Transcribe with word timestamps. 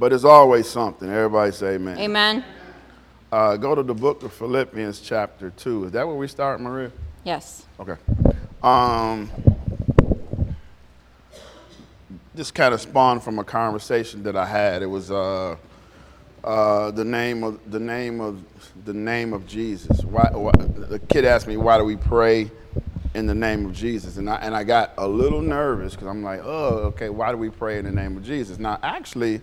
but 0.00 0.14
it's 0.14 0.24
always 0.24 0.66
something. 0.66 1.10
Everybody 1.10 1.52
say 1.52 1.74
amen. 1.74 1.98
Amen. 1.98 2.44
Uh, 3.30 3.58
go 3.58 3.74
to 3.74 3.82
the 3.82 3.94
book 3.94 4.22
of 4.22 4.32
Philippians, 4.32 4.98
chapter 5.00 5.50
2. 5.50 5.84
Is 5.84 5.92
that 5.92 6.06
where 6.06 6.16
we 6.16 6.26
start, 6.26 6.58
Maria? 6.58 6.90
Yes. 7.22 7.66
Okay. 7.78 7.96
Um, 8.62 9.30
this 12.34 12.50
kind 12.50 12.72
of 12.72 12.80
spawned 12.80 13.22
from 13.22 13.38
a 13.38 13.44
conversation 13.44 14.22
that 14.22 14.36
I 14.36 14.46
had. 14.46 14.82
It 14.82 14.86
was 14.86 15.10
uh, 15.10 15.56
uh, 16.42 16.90
the 16.92 17.04
name 17.04 17.44
of 17.44 17.70
the 17.70 17.78
name 17.78 18.22
of 18.22 18.42
the 18.86 18.94
name 18.94 19.34
of 19.34 19.46
Jesus. 19.46 20.02
Why, 20.02 20.30
why, 20.32 20.52
the 20.52 20.98
kid 20.98 21.26
asked 21.26 21.46
me, 21.46 21.58
"Why 21.58 21.76
do 21.76 21.84
we 21.84 21.96
pray 21.96 22.50
in 23.14 23.26
the 23.26 23.34
name 23.34 23.66
of 23.66 23.74
Jesus?" 23.74 24.16
And 24.16 24.30
I 24.30 24.36
and 24.36 24.56
I 24.56 24.64
got 24.64 24.94
a 24.96 25.06
little 25.06 25.42
nervous 25.42 25.92
because 25.92 26.08
I'm 26.08 26.22
like, 26.22 26.40
"Oh, 26.42 26.88
okay. 26.88 27.10
Why 27.10 27.30
do 27.32 27.36
we 27.36 27.50
pray 27.50 27.78
in 27.78 27.84
the 27.84 27.92
name 27.92 28.16
of 28.16 28.24
Jesus?" 28.24 28.58
Now, 28.58 28.78
actually, 28.82 29.42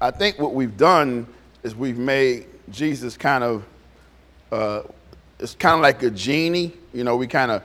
I 0.00 0.10
think 0.10 0.38
what 0.38 0.54
we've 0.54 0.76
done 0.76 1.26
is 1.62 1.74
we've 1.74 1.98
made 1.98 2.46
Jesus 2.70 3.16
kind 3.16 3.44
of 3.44 3.64
uh, 4.50 4.82
it's 5.38 5.54
kind 5.54 5.74
of 5.74 5.80
like 5.80 6.02
a 6.02 6.10
genie. 6.10 6.72
You 6.92 7.04
know, 7.04 7.16
we 7.16 7.26
kind 7.26 7.50
of 7.50 7.62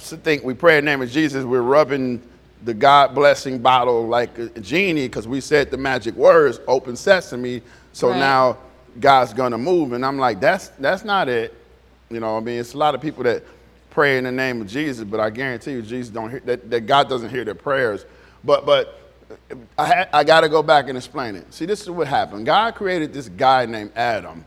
think 0.00 0.44
we 0.44 0.54
pray 0.54 0.78
in 0.78 0.84
the 0.84 0.90
name 0.90 1.02
of 1.02 1.10
Jesus, 1.10 1.44
we're 1.44 1.62
rubbing 1.62 2.22
the 2.64 2.74
God 2.74 3.14
blessing 3.14 3.58
bottle 3.58 4.06
like 4.06 4.38
a 4.38 4.48
genie 4.60 5.06
because 5.08 5.26
we 5.26 5.40
said 5.40 5.70
the 5.70 5.76
magic 5.76 6.14
words, 6.14 6.60
open 6.68 6.96
sesame. 6.96 7.60
So 7.92 8.10
Right. 8.10 8.18
now 8.18 8.58
God's 9.00 9.32
gonna 9.32 9.58
move. 9.58 9.92
And 9.92 10.06
I'm 10.06 10.18
like, 10.18 10.40
that's 10.40 10.68
that's 10.78 11.04
not 11.04 11.28
it. 11.28 11.54
You 12.08 12.20
know, 12.20 12.36
I 12.36 12.40
mean, 12.40 12.60
it's 12.60 12.74
a 12.74 12.78
lot 12.78 12.94
of 12.94 13.00
people 13.00 13.24
that 13.24 13.42
pray 13.90 14.16
in 14.16 14.24
the 14.24 14.32
name 14.32 14.60
of 14.60 14.68
Jesus, 14.68 15.04
but 15.04 15.18
I 15.20 15.30
guarantee 15.30 15.72
you, 15.72 15.82
Jesus 15.82 16.12
don't 16.12 16.30
hear 16.30 16.40
that, 16.40 16.70
that 16.70 16.82
God 16.82 17.08
doesn't 17.08 17.30
hear 17.30 17.44
their 17.44 17.54
prayers. 17.54 18.04
But 18.44 18.64
but 18.64 18.98
I, 19.78 19.86
ha- 19.86 20.08
I 20.12 20.24
got 20.24 20.42
to 20.42 20.48
go 20.48 20.62
back 20.62 20.88
and 20.88 20.96
explain 20.96 21.36
it. 21.36 21.52
See, 21.52 21.66
this 21.66 21.82
is 21.82 21.90
what 21.90 22.06
happened. 22.06 22.46
God 22.46 22.74
created 22.74 23.12
this 23.12 23.28
guy 23.28 23.66
named 23.66 23.92
Adam 23.96 24.44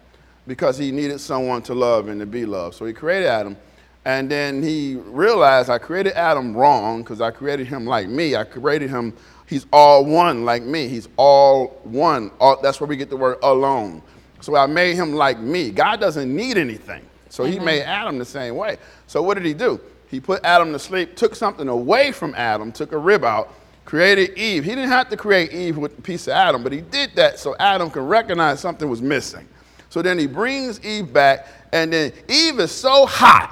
because 0.47 0.77
he 0.77 0.91
needed 0.91 1.19
someone 1.19 1.61
to 1.63 1.73
love 1.73 2.07
and 2.07 2.19
to 2.19 2.25
be 2.25 2.45
loved. 2.45 2.75
So 2.75 2.85
he 2.85 2.93
created 2.93 3.27
Adam. 3.27 3.57
And 4.05 4.29
then 4.29 4.61
he 4.61 4.95
realized 4.95 5.69
I 5.69 5.79
created 5.79 6.13
Adam 6.13 6.55
wrong 6.55 7.01
because 7.01 7.21
I 7.21 7.31
created 7.31 7.67
him 7.67 7.85
like 7.85 8.07
me. 8.07 8.35
I 8.35 8.43
created 8.43 8.89
him, 8.89 9.13
he's 9.47 9.65
all 9.73 10.05
one 10.05 10.45
like 10.45 10.61
me. 10.61 10.87
He's 10.87 11.09
all 11.17 11.79
one. 11.83 12.31
All, 12.39 12.61
that's 12.61 12.79
where 12.79 12.87
we 12.87 12.97
get 12.97 13.09
the 13.09 13.17
word 13.17 13.39
alone. 13.41 14.03
So 14.41 14.55
I 14.55 14.67
made 14.67 14.95
him 14.95 15.13
like 15.13 15.39
me. 15.39 15.71
God 15.71 15.99
doesn't 15.99 16.33
need 16.33 16.57
anything. 16.57 17.01
So 17.29 17.43
he 17.43 17.59
made 17.59 17.81
Adam 17.81 18.19
the 18.19 18.25
same 18.25 18.55
way. 18.55 18.77
So 19.07 19.21
what 19.21 19.33
did 19.33 19.45
he 19.45 19.53
do? 19.53 19.81
He 20.07 20.19
put 20.19 20.45
Adam 20.45 20.71
to 20.71 20.79
sleep, 20.79 21.15
took 21.15 21.35
something 21.35 21.67
away 21.67 22.11
from 22.11 22.35
Adam, 22.35 22.71
took 22.71 22.91
a 22.91 22.97
rib 22.97 23.25
out, 23.25 23.53
created 23.85 24.37
Eve. 24.37 24.63
He 24.63 24.71
didn't 24.71 24.89
have 24.89 25.09
to 25.09 25.17
create 25.17 25.53
Eve 25.53 25.77
with 25.77 25.97
a 25.97 26.01
piece 26.01 26.27
of 26.27 26.33
Adam, 26.33 26.63
but 26.63 26.71
he 26.71 26.81
did 26.81 27.15
that 27.15 27.39
so 27.39 27.55
Adam 27.59 27.89
could 27.89 28.03
recognize 28.03 28.59
something 28.59 28.89
was 28.89 29.01
missing. 29.01 29.47
So 29.89 30.01
then 30.01 30.19
he 30.19 30.27
brings 30.27 30.83
Eve 30.83 31.13
back, 31.13 31.47
and 31.71 31.93
then 31.93 32.11
Eve 32.27 32.59
is 32.59 32.71
so 32.71 33.05
hot. 33.05 33.51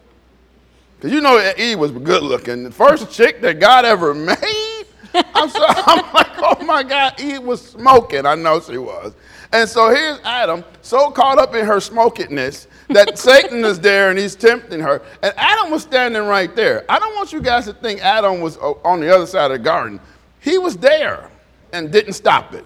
Because 0.97 1.11
you 1.11 1.21
know 1.21 1.53
Eve 1.57 1.77
was 1.77 1.91
good 1.91 2.23
looking. 2.23 2.63
The 2.63 2.71
first 2.71 3.11
chick 3.11 3.39
that 3.41 3.59
God 3.59 3.85
ever 3.85 4.15
made. 4.15 4.83
I'm, 5.13 5.49
so, 5.49 5.63
I'm 5.63 6.13
like, 6.13 6.31
oh 6.37 6.63
my 6.65 6.83
God, 6.83 7.19
Eve 7.19 7.43
was 7.43 7.61
smoking. 7.61 8.25
I 8.25 8.35
know 8.35 8.59
she 8.59 8.77
was. 8.79 9.13
And 9.51 9.67
so 9.69 9.89
here's 9.89 10.19
Adam, 10.19 10.63
so 10.81 11.09
caught 11.09 11.39
up 11.39 11.55
in 11.55 11.65
her 11.65 11.79
smokiness 11.79 12.67
that 12.89 13.17
Satan 13.17 13.63
is 13.63 13.79
there 13.79 14.09
and 14.09 14.19
he's 14.19 14.35
tempting 14.35 14.79
her. 14.79 15.01
And 15.21 15.33
Adam 15.37 15.71
was 15.71 15.83
standing 15.83 16.23
right 16.23 16.53
there. 16.55 16.85
I 16.89 16.99
don't 16.99 17.15
want 17.15 17.31
you 17.31 17.41
guys 17.41 17.65
to 17.65 17.73
think 17.73 18.01
Adam 18.01 18.41
was 18.41 18.57
uh, 18.57 18.71
on 18.83 18.99
the 18.99 19.13
other 19.13 19.25
side 19.25 19.51
of 19.51 19.57
the 19.57 19.63
garden. 19.63 19.99
He 20.39 20.57
was 20.57 20.75
there 20.77 21.29
and 21.71 21.91
didn't 21.91 22.13
stop 22.13 22.53
it. 22.53 22.65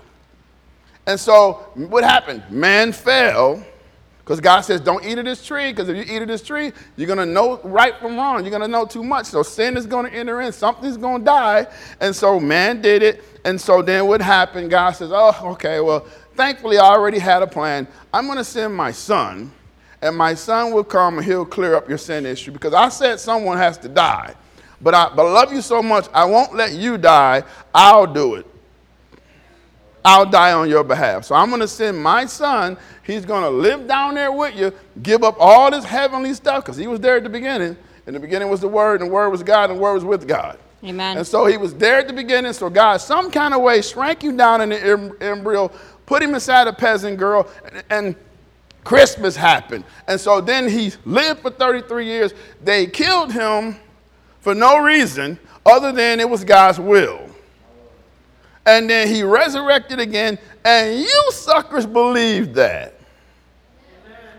And 1.05 1.19
so 1.19 1.69
what 1.75 2.03
happened? 2.03 2.43
Man 2.49 2.91
fell 2.91 3.63
because 4.19 4.39
God 4.39 4.61
says, 4.61 4.79
don't 4.79 5.03
eat 5.03 5.17
of 5.17 5.25
this 5.25 5.43
tree, 5.43 5.71
because 5.71 5.89
if 5.89 5.97
you 5.97 6.15
eat 6.15 6.21
of 6.21 6.27
this 6.27 6.43
tree, 6.43 6.71
you're 6.95 7.07
going 7.07 7.19
to 7.19 7.25
know 7.25 7.59
right 7.63 7.97
from 7.97 8.15
wrong. 8.15 8.41
You're 8.43 8.51
going 8.51 8.61
to 8.61 8.67
know 8.67 8.85
too 8.85 9.03
much. 9.03 9.25
So 9.25 9.43
sin 9.43 9.75
is 9.75 9.85
going 9.85 10.09
to 10.09 10.15
enter 10.15 10.41
in. 10.41 10.53
Something's 10.53 10.95
going 10.95 11.21
to 11.21 11.25
die. 11.25 11.67
And 11.99 12.15
so 12.15 12.39
man 12.39 12.81
did 12.81 13.01
it. 13.03 13.23
And 13.43 13.59
so 13.59 13.81
then 13.81 14.07
what 14.07 14.21
happened? 14.21 14.69
God 14.69 14.91
says, 14.91 15.09
oh, 15.11 15.35
okay, 15.53 15.79
well, 15.79 16.05
thankfully 16.35 16.77
I 16.77 16.85
already 16.85 17.19
had 17.19 17.41
a 17.41 17.47
plan. 17.47 17.87
I'm 18.13 18.25
going 18.25 18.37
to 18.37 18.43
send 18.43 18.75
my 18.75 18.91
son, 18.91 19.51
and 20.01 20.15
my 20.15 20.33
son 20.33 20.71
will 20.71 20.83
come 20.83 21.17
and 21.17 21.25
he'll 21.25 21.45
clear 21.45 21.75
up 21.75 21.87
your 21.87 21.97
sin 21.97 22.25
issue 22.25 22.51
because 22.51 22.73
I 22.73 22.89
said 22.89 23.19
someone 23.19 23.57
has 23.57 23.77
to 23.79 23.89
die. 23.89 24.35
But 24.81 24.95
I, 24.95 25.13
but 25.15 25.25
I 25.25 25.31
love 25.31 25.53
you 25.53 25.61
so 25.61 25.83
much, 25.83 26.07
I 26.13 26.25
won't 26.25 26.55
let 26.55 26.73
you 26.73 26.97
die. 26.97 27.43
I'll 27.73 28.07
do 28.07 28.35
it. 28.35 28.47
I'll 30.03 30.25
die 30.25 30.53
on 30.53 30.67
your 30.67 30.83
behalf. 30.83 31.25
So 31.25 31.35
I'm 31.35 31.49
going 31.49 31.61
to 31.61 31.67
send 31.67 32.01
my 32.01 32.25
son. 32.25 32.77
He's 33.03 33.25
going 33.25 33.43
to 33.43 33.49
live 33.49 33.87
down 33.87 34.15
there 34.15 34.31
with 34.31 34.55
you, 34.55 34.73
give 35.03 35.23
up 35.23 35.35
all 35.39 35.69
this 35.69 35.85
heavenly 35.85 36.33
stuff 36.33 36.65
because 36.65 36.77
he 36.77 36.87
was 36.87 36.99
there 36.99 37.17
at 37.17 37.23
the 37.23 37.29
beginning. 37.29 37.77
In 38.07 38.15
the 38.15 38.19
beginning 38.19 38.49
was 38.49 38.61
the 38.61 38.67
Word, 38.67 39.01
and 39.01 39.09
the 39.09 39.13
Word 39.13 39.29
was 39.29 39.43
God, 39.43 39.69
and 39.69 39.77
the 39.77 39.81
Word 39.81 39.93
was 39.93 40.03
with 40.03 40.27
God. 40.27 40.57
Amen. 40.83 41.17
And 41.17 41.27
so 41.27 41.45
he 41.45 41.57
was 41.57 41.75
there 41.75 41.99
at 41.99 42.07
the 42.07 42.13
beginning. 42.13 42.53
So 42.53 42.67
God, 42.67 42.97
some 42.97 43.29
kind 43.29 43.53
of 43.53 43.61
way, 43.61 43.83
shrank 43.83 44.23
you 44.23 44.35
down 44.35 44.61
in 44.61 44.69
the 44.69 44.83
em- 44.83 45.17
embryo, 45.21 45.71
put 46.05 46.21
him 46.23 46.33
inside 46.33 46.67
a 46.67 46.73
peasant 46.73 47.17
girl, 47.17 47.49
and, 47.65 47.83
and 47.89 48.15
Christmas 48.83 49.35
happened. 49.35 49.83
And 50.07 50.19
so 50.19 50.41
then 50.41 50.67
he 50.67 50.91
lived 51.05 51.41
for 51.41 51.51
33 51.51 52.05
years. 52.05 52.33
They 52.63 52.87
killed 52.87 53.31
him 53.31 53.75
for 54.39 54.55
no 54.55 54.79
reason 54.79 55.39
other 55.65 55.91
than 55.91 56.19
it 56.19 56.29
was 56.29 56.43
God's 56.43 56.79
will. 56.79 57.27
And 58.65 58.89
then 58.89 59.07
he 59.07 59.23
resurrected 59.23 59.99
again, 59.99 60.37
and 60.63 60.99
you 60.99 61.29
suckers 61.31 61.85
believe 61.85 62.53
that. 62.55 62.95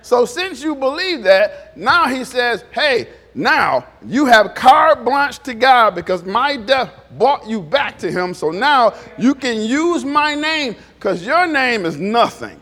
So 0.03 0.25
since 0.25 0.63
you 0.63 0.75
believe 0.75 1.23
that, 1.25 1.77
now 1.77 2.09
he 2.09 2.25
says, 2.25 2.65
hey, 2.73 3.09
now 3.35 3.87
you 4.07 4.27
have 4.27 4.55
carte 4.55 5.05
blanche 5.05 5.39
to 5.41 5.55
God 5.55 5.95
because 5.95 6.23
my 6.23 6.57
death 6.57 6.91
brought 7.19 7.49
you 7.49 7.63
back 7.63 7.99
to 7.99 8.11
him. 8.11 8.35
So 8.35 8.51
now 8.51 8.95
you 9.19 9.35
can 9.35 9.61
use 9.61 10.05
my 10.05 10.35
name 10.35 10.77
because 10.97 11.25
your 11.25 11.47
name 11.47 11.87
is 11.87 11.99
nothing. 11.99 12.61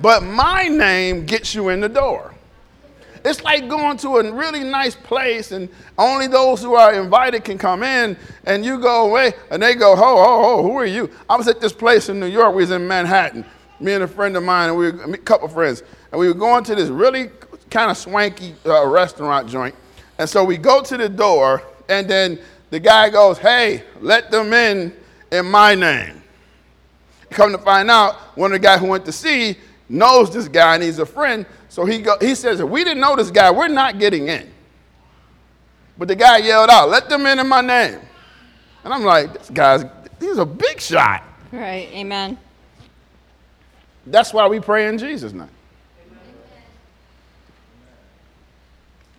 But 0.00 0.22
my 0.22 0.64
name 0.64 1.26
gets 1.26 1.54
you 1.54 1.68
in 1.70 1.80
the 1.80 1.88
door. 1.88 2.34
It's 3.24 3.42
like 3.44 3.68
going 3.68 3.96
to 3.98 4.16
a 4.16 4.32
really 4.32 4.64
nice 4.64 4.96
place 4.96 5.52
and 5.52 5.68
only 5.96 6.26
those 6.26 6.60
who 6.60 6.74
are 6.74 6.92
invited 6.94 7.44
can 7.44 7.56
come 7.56 7.84
in 7.84 8.16
and 8.44 8.64
you 8.64 8.80
go 8.80 9.08
away 9.08 9.32
and 9.50 9.62
they 9.62 9.74
go, 9.74 9.94
ho, 9.94 10.16
ho, 10.16 10.42
ho, 10.42 10.62
who 10.62 10.76
are 10.76 10.86
you? 10.86 11.08
I 11.28 11.36
was 11.36 11.46
at 11.46 11.60
this 11.60 11.72
place 11.72 12.08
in 12.08 12.18
New 12.18 12.26
York, 12.26 12.54
we 12.54 12.62
was 12.62 12.72
in 12.72 12.86
Manhattan, 12.86 13.44
me 13.78 13.92
and 13.92 14.02
a 14.02 14.08
friend 14.08 14.36
of 14.36 14.42
mine, 14.42 14.70
and 14.70 14.78
we 14.78 14.90
were, 14.90 15.14
a 15.14 15.18
couple 15.18 15.46
friends, 15.46 15.84
and 16.10 16.20
we 16.20 16.26
were 16.26 16.34
going 16.34 16.64
to 16.64 16.74
this 16.74 16.88
really 16.88 17.30
kind 17.72 17.90
of 17.90 17.96
swanky 17.96 18.54
uh, 18.66 18.86
restaurant 18.86 19.48
joint. 19.48 19.74
And 20.18 20.28
so 20.28 20.44
we 20.44 20.58
go 20.58 20.82
to 20.82 20.96
the 20.96 21.08
door 21.08 21.62
and 21.88 22.08
then 22.08 22.38
the 22.70 22.78
guy 22.78 23.10
goes, 23.10 23.38
hey, 23.38 23.82
let 24.00 24.30
them 24.30 24.52
in 24.52 24.94
in 25.32 25.46
my 25.46 25.74
name. 25.74 26.22
Come 27.30 27.50
to 27.52 27.58
find 27.58 27.90
out, 27.90 28.16
one 28.36 28.52
of 28.52 28.60
the 28.60 28.64
guys 28.64 28.80
who 28.80 28.86
went 28.86 29.06
to 29.06 29.12
see 29.12 29.56
knows 29.88 30.32
this 30.32 30.48
guy 30.48 30.74
and 30.74 30.82
he's 30.82 30.98
a 30.98 31.06
friend. 31.06 31.46
So 31.70 31.86
he, 31.86 32.02
go, 32.02 32.16
he 32.20 32.34
says, 32.34 32.60
if 32.60 32.68
we 32.68 32.84
didn't 32.84 33.00
know 33.00 33.16
this 33.16 33.30
guy, 33.30 33.50
we're 33.50 33.68
not 33.68 33.98
getting 33.98 34.28
in. 34.28 34.50
But 35.96 36.08
the 36.08 36.16
guy 36.16 36.38
yelled 36.38 36.68
out, 36.68 36.90
let 36.90 37.08
them 37.08 37.24
in 37.24 37.38
in 37.38 37.48
my 37.48 37.62
name. 37.62 38.00
And 38.84 38.92
I'm 38.92 39.04
like, 39.04 39.32
this 39.32 39.50
guy's, 39.50 39.84
he's 40.20 40.38
a 40.38 40.44
big 40.46 40.78
shot. 40.78 41.22
Right. 41.50 41.88
Amen. 41.92 42.36
That's 44.06 44.34
why 44.34 44.46
we 44.46 44.60
pray 44.60 44.88
in 44.88 44.98
Jesus' 44.98 45.32
name. 45.32 45.48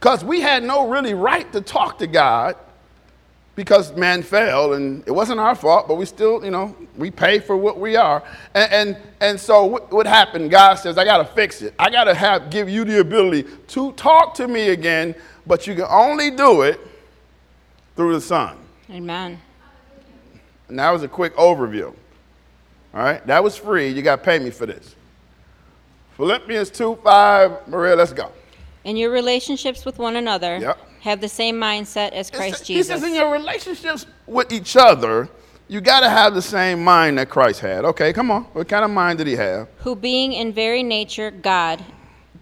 Because 0.04 0.26
we 0.26 0.42
had 0.42 0.64
no 0.64 0.90
really 0.90 1.14
right 1.14 1.50
to 1.54 1.62
talk 1.62 2.00
to 2.00 2.08
God 2.08 2.58
because 3.56 3.96
man 3.96 4.22
fell 4.22 4.74
and 4.74 5.02
it 5.08 5.12
wasn't 5.12 5.40
our 5.40 5.56
fault, 5.56 5.88
but 5.88 5.96
we 5.96 6.06
still, 6.06 6.44
you 6.44 6.52
know, 6.52 6.76
we 6.98 7.10
pay 7.10 7.40
for 7.40 7.56
what 7.56 7.80
we 7.80 7.96
are. 7.96 8.22
And, 8.54 8.74
and, 8.74 8.98
and 9.22 9.40
so 9.40 9.64
what, 9.64 9.94
what 9.94 10.06
happened? 10.06 10.52
God 10.52 10.74
says, 10.74 10.98
I 10.98 11.06
got 11.06 11.20
to 11.20 11.26
fix 11.34 11.62
it. 11.62 11.74
I 11.80 11.90
got 11.90 12.04
to 12.04 12.14
have 12.14 12.50
give 12.50 12.68
you 12.68 12.84
the 12.84 13.00
ability 13.00 13.50
to 13.68 13.94
talk 13.94 14.34
to 14.34 14.48
me 14.50 14.72
again, 14.72 15.16
but 15.48 15.68
you 15.68 15.74
can 15.74 15.86
only 15.88 16.32
do 16.32 16.64
it 16.64 16.82
through 17.96 18.12
the 18.12 18.20
Son. 18.20 18.58
Amen. 18.92 19.40
And 20.68 20.80
that 20.80 20.92
was 20.92 21.04
a 21.04 21.08
quick 21.08 21.34
overview. 21.38 21.96
All 22.94 23.02
right, 23.02 23.26
that 23.26 23.42
was 23.42 23.56
free. 23.56 23.88
You 23.88 24.02
got 24.02 24.18
to 24.18 24.22
pay 24.26 24.38
me 24.38 24.50
for 24.50 24.66
this. 24.66 24.98
Philippians 26.18 26.72
2 26.72 27.00
5, 27.02 27.70
Maria, 27.70 27.96
let's 27.96 28.12
go. 28.12 28.34
In 28.84 28.98
your 28.98 29.12
relationships 29.12 29.86
with 29.86 29.98
one 29.98 30.16
another, 30.16 30.58
Yep. 30.58 30.78
have 31.02 31.22
the 31.22 31.30
same 31.30 31.60
mindset 31.60 32.12
as 32.12 32.30
Christ 32.30 32.60
says- 32.60 32.68
Jesus. 32.68 32.88
He 32.88 32.94
says 32.94 33.04
in 33.04 33.16
your 33.16 33.32
relationships 33.32 34.06
with 34.28 34.52
each 34.52 34.76
other, 34.76 35.30
you 35.68 35.82
got 35.82 36.02
to 36.02 36.10
have 36.10 36.34
the 36.34 36.42
same 36.42 36.84
mind 36.84 37.18
that 37.18 37.30
Christ 37.30 37.62
had. 37.62 37.86
Okay, 37.86 38.12
come 38.14 38.30
on. 38.30 38.44
What 38.54 38.68
kind 38.68 38.84
of 38.84 38.92
mind 38.92 39.20
did 39.20 39.28
he 39.28 39.36
have? 39.36 39.68
who 39.78 39.96
being 39.96 40.34
in 40.34 40.52
very 40.52 40.84
nature 40.84 41.32
God, 41.32 41.84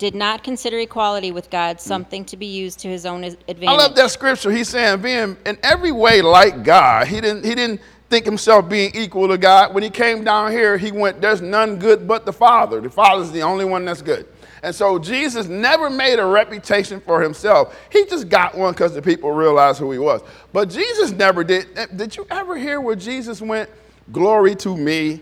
did 0.01 0.15
not 0.15 0.43
consider 0.43 0.79
equality 0.79 1.31
with 1.31 1.51
God 1.51 1.77
mm. 1.77 1.79
something 1.79 2.25
to 2.25 2.35
be 2.35 2.47
used 2.47 2.79
to 2.79 2.87
his 2.87 3.05
own 3.05 3.23
advantage. 3.23 3.67
I 3.67 3.73
love 3.73 3.95
that 3.95 4.09
scripture. 4.09 4.49
He's 4.49 4.69
saying 4.69 4.99
being 5.01 5.37
in 5.45 5.59
every 5.61 5.91
way 5.91 6.23
like 6.23 6.63
God. 6.63 7.07
He 7.07 7.21
didn't 7.21 7.45
he 7.45 7.53
didn't 7.53 7.81
think 8.09 8.25
himself 8.25 8.67
being 8.67 8.91
equal 8.95 9.27
to 9.27 9.37
God. 9.37 9.75
When 9.75 9.83
he 9.83 9.91
came 9.91 10.23
down 10.23 10.51
here, 10.51 10.75
he 10.77 10.91
went, 10.91 11.21
There's 11.21 11.41
none 11.41 11.77
good 11.77 12.07
but 12.07 12.25
the 12.25 12.33
Father. 12.33 12.81
The 12.81 12.89
Father's 12.89 13.31
the 13.31 13.43
only 13.43 13.63
one 13.63 13.85
that's 13.85 14.01
good. 14.01 14.27
And 14.63 14.75
so 14.75 14.99
Jesus 14.99 15.47
never 15.47 15.89
made 15.89 16.19
a 16.19 16.25
reputation 16.25 17.01
for 17.01 17.21
himself. 17.21 17.75
He 17.91 18.05
just 18.05 18.29
got 18.29 18.55
one 18.55 18.73
because 18.73 18.93
the 18.93 19.01
people 19.01 19.31
realized 19.31 19.79
who 19.79 19.91
he 19.91 19.97
was. 19.97 20.21
But 20.53 20.69
Jesus 20.69 21.11
never 21.11 21.43
did. 21.43 21.67
Eh, 21.75 21.87
did 21.95 22.15
you 22.15 22.27
ever 22.29 22.55
hear 22.55 22.79
where 22.79 22.95
Jesus 22.95 23.41
went, 23.41 23.69
Glory 24.11 24.55
to 24.55 24.75
me? 24.75 25.21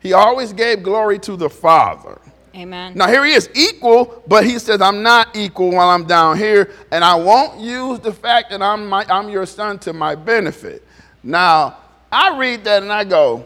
He 0.00 0.12
always 0.12 0.52
gave 0.52 0.82
glory 0.82 1.18
to 1.20 1.36
the 1.36 1.50
Father. 1.50 2.20
Amen. 2.54 2.94
Now 2.96 3.08
here 3.08 3.24
he 3.24 3.32
is 3.32 3.48
equal, 3.54 4.22
but 4.26 4.44
he 4.44 4.58
says, 4.58 4.80
I'm 4.80 5.02
not 5.02 5.36
equal 5.36 5.72
while 5.72 5.90
I'm 5.90 6.04
down 6.04 6.38
here, 6.38 6.72
and 6.90 7.04
I 7.04 7.14
won't 7.14 7.60
use 7.60 8.00
the 8.00 8.12
fact 8.12 8.50
that 8.50 8.62
I'm, 8.62 8.88
my, 8.88 9.04
I'm 9.08 9.28
your 9.28 9.46
son 9.46 9.78
to 9.80 9.92
my 9.92 10.14
benefit. 10.14 10.84
Now, 11.22 11.76
I 12.10 12.36
read 12.36 12.64
that 12.64 12.82
and 12.82 12.92
I 12.92 13.04
go, 13.04 13.44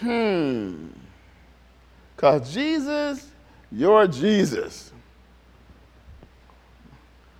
hmm. 0.00 0.88
Because 2.14 2.52
Jesus, 2.52 3.31
you're 3.72 4.06
Jesus. 4.06 4.92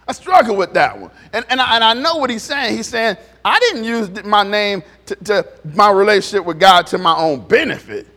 I 0.06 0.12
struggle 0.12 0.56
with 0.56 0.74
that 0.74 0.98
one. 0.98 1.10
And, 1.32 1.44
and, 1.48 1.60
I, 1.60 1.76
and 1.76 1.84
I 1.84 1.94
know 1.94 2.16
what 2.16 2.30
he's 2.30 2.42
saying. 2.42 2.76
He's 2.76 2.88
saying, 2.88 3.16
I 3.44 3.58
didn't 3.60 3.84
use 3.84 4.24
my 4.24 4.42
name 4.42 4.82
to, 5.06 5.14
to 5.16 5.48
my 5.74 5.90
relationship 5.90 6.44
with 6.44 6.58
God 6.58 6.86
to 6.88 6.98
my 6.98 7.16
own 7.16 7.46
benefit 7.46 8.08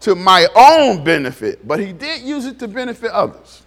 to 0.00 0.14
my 0.14 0.46
own 0.54 1.02
benefit, 1.02 1.66
but 1.66 1.80
he 1.80 1.92
did 1.92 2.22
use 2.22 2.46
it 2.46 2.58
to 2.60 2.68
benefit 2.68 3.10
others. 3.10 3.62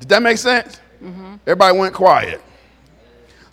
Did 0.00 0.08
that 0.08 0.22
make 0.22 0.38
sense? 0.38 0.80
Mm-hmm. 1.02 1.36
Everybody 1.46 1.78
went 1.78 1.94
quiet. 1.94 2.40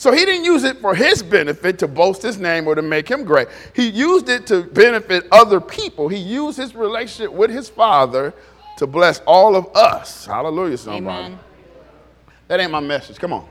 So 0.08 0.14
he 0.14 0.24
didn't 0.24 0.46
use 0.46 0.64
it 0.64 0.80
for 0.80 0.96
his 0.96 1.22
benefit 1.22 1.78
to 1.80 1.88
boast 1.90 2.22
his 2.22 2.40
name 2.40 2.66
or 2.66 2.76
to 2.76 2.82
make 2.82 3.10
him 3.10 3.26
great. 3.26 3.50
He 3.76 3.90
used 3.90 4.30
it 4.30 4.48
to 4.48 4.64
benefit 4.64 5.28
other 5.34 5.60
people. 5.60 6.08
He 6.08 6.16
used 6.16 6.58
his 6.58 6.74
relationship 6.76 7.30
with 7.30 7.50
his 7.50 7.68
father 7.68 8.34
to 8.78 8.88
bless 8.88 9.20
all 9.28 9.58
of 9.58 9.68
us. 9.76 10.26
Hallelujah, 10.26 10.78
somebody. 10.78 11.26
Amen. 11.26 11.40
That 12.48 12.62
ain't 12.62 12.72
my 12.72 12.80
message. 12.80 13.18
Come 13.20 13.34
on. 13.34 13.50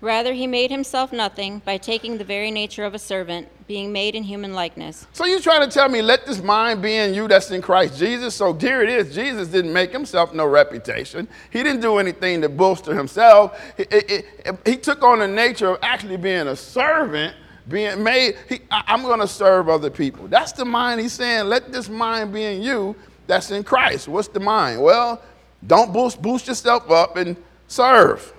Rather, 0.00 0.32
he 0.32 0.46
made 0.46 0.70
himself 0.70 1.12
nothing 1.12 1.60
by 1.64 1.76
taking 1.76 2.16
the 2.16 2.24
very 2.24 2.50
nature 2.50 2.84
of 2.84 2.94
a 2.94 2.98
servant, 2.98 3.46
being 3.66 3.92
made 3.92 4.14
in 4.14 4.22
human 4.22 4.54
likeness. 4.54 5.06
So 5.12 5.26
you 5.26 5.40
trying 5.40 5.68
to 5.68 5.72
tell 5.72 5.90
me, 5.90 6.00
let 6.00 6.24
this 6.24 6.42
mind 6.42 6.80
be 6.80 6.96
in 6.96 7.12
you 7.12 7.28
that's 7.28 7.50
in 7.50 7.60
Christ 7.60 7.98
Jesus? 7.98 8.34
So 8.34 8.54
here 8.54 8.82
it 8.82 8.88
is. 8.88 9.14
Jesus 9.14 9.48
didn't 9.48 9.72
make 9.72 9.92
himself 9.92 10.32
no 10.32 10.46
reputation. 10.46 11.28
He 11.50 11.62
didn't 11.62 11.82
do 11.82 11.98
anything 11.98 12.40
to 12.40 12.48
bolster 12.48 12.94
himself. 12.94 13.60
He, 13.76 13.84
he, 14.08 14.22
he 14.64 14.76
took 14.78 15.02
on 15.02 15.18
the 15.18 15.28
nature 15.28 15.72
of 15.72 15.78
actually 15.82 16.16
being 16.16 16.46
a 16.46 16.56
servant, 16.56 17.36
being 17.68 18.02
made. 18.02 18.36
He, 18.48 18.60
I'm 18.70 19.02
going 19.02 19.20
to 19.20 19.28
serve 19.28 19.68
other 19.68 19.90
people. 19.90 20.28
That's 20.28 20.52
the 20.52 20.64
mind 20.64 21.02
he's 21.02 21.12
saying. 21.12 21.46
Let 21.46 21.72
this 21.72 21.90
mind 21.90 22.32
be 22.32 22.44
in 22.44 22.62
you 22.62 22.96
that's 23.26 23.50
in 23.50 23.64
Christ. 23.64 24.08
What's 24.08 24.28
the 24.28 24.40
mind? 24.40 24.82
Well, 24.82 25.20
don't 25.66 25.92
boost, 25.92 26.22
boost 26.22 26.48
yourself 26.48 26.90
up 26.90 27.16
and 27.16 27.36
serve. 27.68 28.32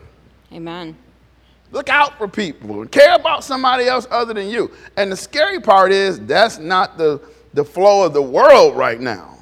Amen. 0.51 0.97
Look 1.71 1.87
out 1.89 2.17
for 2.17 2.27
people 2.27 2.81
and 2.81 2.91
care 2.91 3.15
about 3.15 3.43
somebody 3.43 3.85
else 3.85 4.05
other 4.11 4.33
than 4.33 4.49
you. 4.49 4.71
And 4.97 5.11
the 5.11 5.15
scary 5.15 5.61
part 5.61 5.91
is 5.91 6.19
that's 6.19 6.57
not 6.57 6.97
the, 6.97 7.21
the 7.53 7.63
flow 7.63 8.05
of 8.05 8.13
the 8.13 8.21
world 8.21 8.75
right 8.75 8.99
now. 8.99 9.37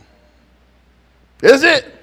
Is 1.42 1.64
it? 1.64 1.96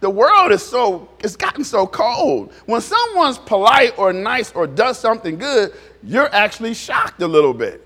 The 0.00 0.08
world 0.08 0.52
is 0.52 0.62
so, 0.62 1.08
it's 1.20 1.36
gotten 1.36 1.64
so 1.64 1.86
cold. 1.86 2.52
When 2.66 2.80
someone's 2.80 3.36
polite 3.36 3.98
or 3.98 4.12
nice 4.12 4.52
or 4.52 4.66
does 4.66 4.98
something 4.98 5.36
good, 5.36 5.74
you're 6.02 6.32
actually 6.32 6.72
shocked 6.72 7.20
a 7.20 7.26
little 7.26 7.52
bit. 7.52 7.84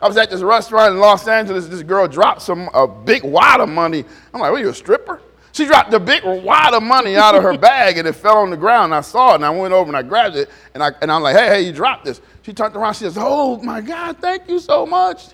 I 0.00 0.08
was 0.08 0.16
at 0.16 0.30
this 0.30 0.42
restaurant 0.42 0.94
in 0.94 1.00
Los 1.00 1.28
Angeles. 1.28 1.68
This 1.68 1.82
girl 1.82 2.08
dropped 2.08 2.42
some 2.42 2.68
a 2.74 2.86
big 2.86 3.24
wad 3.24 3.60
of 3.60 3.68
money. 3.68 4.04
I'm 4.32 4.40
like, 4.40 4.52
"Are 4.52 4.58
you 4.58 4.68
a 4.68 4.74
stripper?" 4.74 5.20
She 5.56 5.64
dropped 5.64 5.94
a 5.94 5.98
big 5.98 6.22
wad 6.22 6.74
of 6.74 6.82
money 6.82 7.16
out 7.16 7.34
of 7.34 7.42
her 7.42 7.56
bag 7.70 7.96
and 7.96 8.06
it 8.06 8.12
fell 8.12 8.36
on 8.36 8.50
the 8.50 8.58
ground. 8.58 8.94
I 8.94 9.00
saw 9.00 9.32
it 9.32 9.36
and 9.36 9.44
I 9.46 9.48
went 9.48 9.72
over 9.72 9.88
and 9.88 9.96
I 9.96 10.02
grabbed 10.02 10.36
it 10.36 10.50
and, 10.74 10.82
I, 10.82 10.90
and 11.00 11.10
I'm 11.10 11.22
like, 11.22 11.34
hey, 11.34 11.46
hey, 11.46 11.60
you 11.62 11.72
dropped 11.72 12.04
this. 12.04 12.20
She 12.42 12.52
turned 12.52 12.76
around. 12.76 12.92
She 12.92 13.04
says, 13.04 13.16
oh 13.18 13.56
my 13.62 13.80
God, 13.80 14.18
thank 14.18 14.50
you 14.50 14.58
so 14.58 14.84
much. 14.84 15.28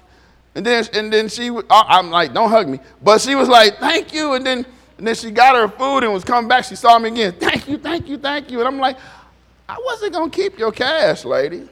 And 0.55 0.65
then, 0.65 0.85
and 0.95 1.13
then 1.13 1.29
she, 1.29 1.51
I'm 1.69 2.11
like, 2.11 2.33
don't 2.33 2.51
hug 2.51 2.69
me. 2.69 2.79
But 3.03 3.21
she 3.21 3.35
was 3.35 3.49
like, 3.49 3.79
thank 3.79 4.15
you. 4.15 4.35
And 4.35 4.47
then, 4.47 4.65
and 4.97 5.09
then 5.09 5.17
she 5.17 5.33
got 5.33 5.57
her 5.57 5.67
food 5.67 6.05
and 6.05 6.13
was 6.13 6.23
coming 6.23 6.47
back. 6.47 6.67
She 6.67 6.77
saw 6.77 7.01
me 7.01 7.09
again. 7.09 7.35
Thank 7.41 7.67
you, 7.67 7.77
thank 7.77 8.07
you, 8.07 8.17
thank 8.17 8.49
you. 8.49 8.61
And 8.61 8.69
I'm 8.69 8.79
like, 8.79 8.99
I 9.69 9.77
wasn't 9.85 10.13
going 10.13 10.31
to 10.31 10.37
keep 10.37 10.57
your 10.57 10.71
cash, 10.71 11.25
lady. 11.25 11.69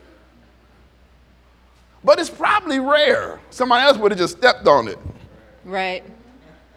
But 2.02 2.18
it's 2.18 2.30
probably 2.30 2.80
rare. 2.80 3.38
Somebody 3.50 3.86
else 3.86 3.96
would 3.96 4.10
have 4.10 4.18
just 4.18 4.38
stepped 4.38 4.66
on 4.66 4.88
it. 4.88 4.98
Right. 5.64 6.02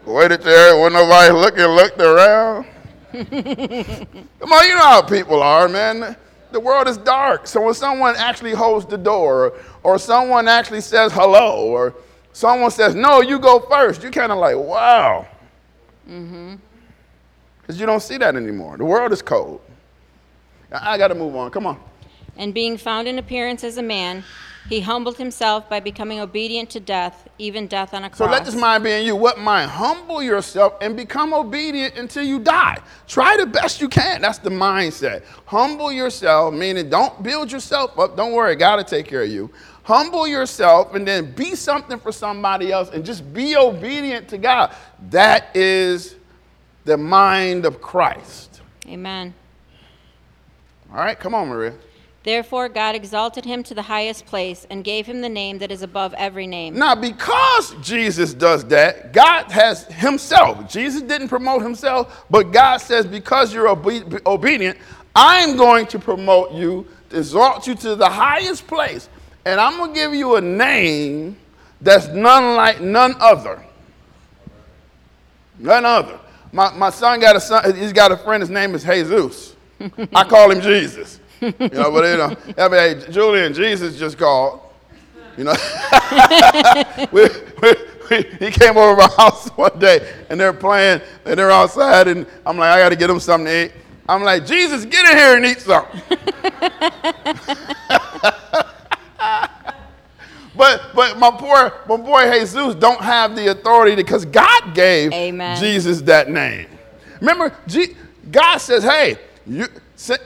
Waited 0.06 0.42
there 0.42 0.78
when 0.80 0.92
nobody 0.92 1.32
looking, 1.32 1.64
looked 1.64 2.00
around. 2.00 2.66
Come 3.12 4.52
on, 4.52 4.66
you 4.66 4.74
know 4.74 4.80
how 4.80 5.02
people 5.02 5.42
are, 5.42 5.68
man. 5.68 6.16
The 6.52 6.60
world 6.60 6.88
is 6.88 6.98
dark. 6.98 7.46
So 7.46 7.62
when 7.62 7.74
someone 7.74 8.14
actually 8.16 8.52
holds 8.52 8.86
the 8.86 8.98
door, 8.98 9.46
or, 9.46 9.52
or 9.82 9.98
someone 9.98 10.46
actually 10.46 10.82
says 10.82 11.12
hello, 11.12 11.66
or 11.66 11.94
someone 12.32 12.70
says, 12.70 12.94
no, 12.94 13.22
you 13.22 13.38
go 13.38 13.60
first, 13.60 14.02
you're 14.02 14.12
kind 14.12 14.30
of 14.30 14.38
like, 14.38 14.56
wow. 14.56 15.26
Because 16.04 16.20
mm-hmm. 16.20 16.54
you 17.72 17.86
don't 17.86 18.02
see 18.02 18.18
that 18.18 18.36
anymore. 18.36 18.76
The 18.76 18.84
world 18.84 19.12
is 19.12 19.22
cold. 19.22 19.60
I, 20.70 20.94
I 20.94 20.98
got 20.98 21.08
to 21.08 21.14
move 21.14 21.34
on. 21.34 21.50
Come 21.50 21.66
on. 21.66 21.80
And 22.36 22.52
being 22.52 22.76
found 22.76 23.08
in 23.08 23.18
appearance 23.18 23.64
as 23.64 23.78
a 23.78 23.82
man, 23.82 24.24
he 24.68 24.80
humbled 24.80 25.18
himself 25.18 25.68
by 25.68 25.80
becoming 25.80 26.20
obedient 26.20 26.70
to 26.70 26.80
death, 26.80 27.28
even 27.38 27.66
death 27.66 27.92
on 27.92 28.04
a 28.04 28.08
cross. 28.08 28.18
So 28.18 28.26
let 28.26 28.44
this 28.44 28.54
mind 28.54 28.84
be 28.84 28.92
in 28.92 29.04
you. 29.04 29.14
What 29.14 29.38
mind? 29.38 29.70
Humble 29.70 30.22
yourself 30.22 30.74
and 30.80 30.96
become 30.96 31.34
obedient 31.34 31.96
until 31.96 32.24
you 32.24 32.38
die. 32.38 32.78
Try 33.06 33.36
the 33.36 33.46
best 33.46 33.80
you 33.82 33.88
can. 33.88 34.22
That's 34.22 34.38
the 34.38 34.50
mindset. 34.50 35.24
Humble 35.44 35.92
yourself, 35.92 36.54
meaning 36.54 36.88
don't 36.88 37.22
build 37.22 37.52
yourself 37.52 37.98
up. 37.98 38.16
Don't 38.16 38.32
worry, 38.32 38.56
God 38.56 38.76
will 38.76 38.84
take 38.84 39.06
care 39.06 39.22
of 39.22 39.28
you. 39.28 39.50
Humble 39.82 40.26
yourself 40.26 40.94
and 40.94 41.06
then 41.06 41.32
be 41.32 41.54
something 41.54 41.98
for 41.98 42.10
somebody 42.10 42.72
else 42.72 42.88
and 42.88 43.04
just 43.04 43.34
be 43.34 43.54
obedient 43.56 44.28
to 44.28 44.38
God. 44.38 44.74
That 45.10 45.54
is 45.54 46.16
the 46.86 46.96
mind 46.96 47.66
of 47.66 47.82
Christ. 47.82 48.62
Amen. 48.88 49.34
All 50.90 50.96
right, 50.96 51.18
come 51.18 51.34
on, 51.34 51.48
Maria. 51.48 51.74
Therefore, 52.24 52.70
God 52.70 52.94
exalted 52.94 53.44
him 53.44 53.62
to 53.64 53.74
the 53.74 53.82
highest 53.82 54.24
place 54.24 54.66
and 54.70 54.82
gave 54.82 55.04
him 55.04 55.20
the 55.20 55.28
name 55.28 55.58
that 55.58 55.70
is 55.70 55.82
above 55.82 56.14
every 56.14 56.46
name. 56.46 56.74
Now, 56.74 56.94
because 56.94 57.74
Jesus 57.82 58.32
does 58.32 58.64
that, 58.68 59.12
God 59.12 59.50
has 59.50 59.84
himself. 59.88 60.66
Jesus 60.70 61.02
didn't 61.02 61.28
promote 61.28 61.60
himself, 61.60 62.24
but 62.30 62.44
God 62.44 62.78
says, 62.78 63.06
because 63.06 63.52
you're 63.52 63.68
obe- 63.68 64.22
obedient, 64.26 64.78
I'm 65.14 65.58
going 65.58 65.86
to 65.88 65.98
promote 65.98 66.52
you, 66.52 66.86
exalt 67.12 67.66
you 67.66 67.74
to 67.74 67.94
the 67.94 68.08
highest 68.08 68.66
place. 68.66 69.10
And 69.44 69.60
I'm 69.60 69.76
going 69.76 69.92
to 69.92 69.94
give 69.94 70.14
you 70.14 70.36
a 70.36 70.40
name 70.40 71.36
that's 71.82 72.08
none 72.08 72.56
like 72.56 72.80
none 72.80 73.16
other. 73.20 73.62
None 75.58 75.84
other. 75.84 76.18
My, 76.52 76.72
my 76.72 76.88
son 76.88 77.20
got 77.20 77.36
a 77.36 77.40
son, 77.40 77.76
he's 77.76 77.92
got 77.92 78.12
a 78.12 78.16
friend, 78.16 78.40
his 78.40 78.48
name 78.48 78.74
is 78.74 78.82
Jesus. 78.82 79.56
I 80.14 80.24
call 80.24 80.50
him 80.50 80.62
Jesus 80.62 81.20
you 81.44 81.68
know, 81.78 81.90
but 81.90 82.04
you 82.04 82.16
know, 82.16 82.36
I 82.58 82.68
mean, 82.68 83.00
hey, 83.02 83.12
Julian, 83.12 83.52
Jesus 83.52 83.98
just 83.98 84.18
called. 84.18 84.60
You 85.36 85.44
know, 85.44 85.54
we, 87.12 87.28
we, 87.60 87.74
we, 88.10 88.22
he 88.38 88.50
came 88.50 88.76
over 88.76 88.96
my 88.96 89.08
house 89.16 89.48
one 89.50 89.76
day 89.78 90.12
and 90.30 90.38
they're 90.38 90.52
playing 90.52 91.00
and 91.24 91.38
they're 91.38 91.50
outside 91.50 92.06
and 92.08 92.26
I'm 92.46 92.56
like, 92.56 92.70
I 92.70 92.78
got 92.78 92.90
to 92.90 92.96
get 92.96 93.08
them 93.08 93.18
something 93.18 93.46
to 93.46 93.64
eat. 93.66 93.72
I'm 94.08 94.22
like, 94.22 94.46
Jesus, 94.46 94.84
get 94.84 95.10
in 95.10 95.16
here 95.16 95.36
and 95.36 95.44
eat 95.46 95.60
something. 95.60 96.00
but 100.56 100.82
but 100.94 101.18
my 101.18 101.30
poor 101.30 101.72
my 101.88 101.96
boy 101.96 102.30
Jesus 102.30 102.74
don't 102.76 103.00
have 103.00 103.34
the 103.34 103.50
authority 103.50 103.96
because 103.96 104.24
God 104.24 104.74
gave 104.74 105.12
Amen. 105.12 105.58
Jesus 105.58 106.02
that 106.02 106.30
name. 106.30 106.68
Remember, 107.20 107.56
G- 107.66 107.96
God 108.30 108.58
says, 108.58 108.84
"Hey, 108.84 109.16
you, 109.46 109.66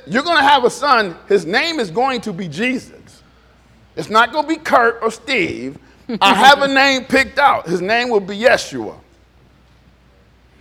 you're 0.06 0.22
going 0.22 0.38
to 0.38 0.42
have 0.42 0.64
a 0.64 0.70
son. 0.70 1.16
His 1.28 1.46
name 1.46 1.78
is 1.80 1.90
going 1.90 2.20
to 2.22 2.32
be 2.32 2.48
Jesus. 2.48 3.22
It's 3.96 4.10
not 4.10 4.32
going 4.32 4.44
to 4.44 4.48
be 4.48 4.56
Kurt 4.56 5.02
or 5.02 5.10
Steve. 5.10 5.78
I 6.20 6.34
have 6.34 6.62
a 6.62 6.68
name 6.72 7.04
picked 7.04 7.38
out. 7.38 7.66
His 7.66 7.80
name 7.80 8.08
will 8.08 8.20
be 8.20 8.36
Yeshua. 8.36 8.98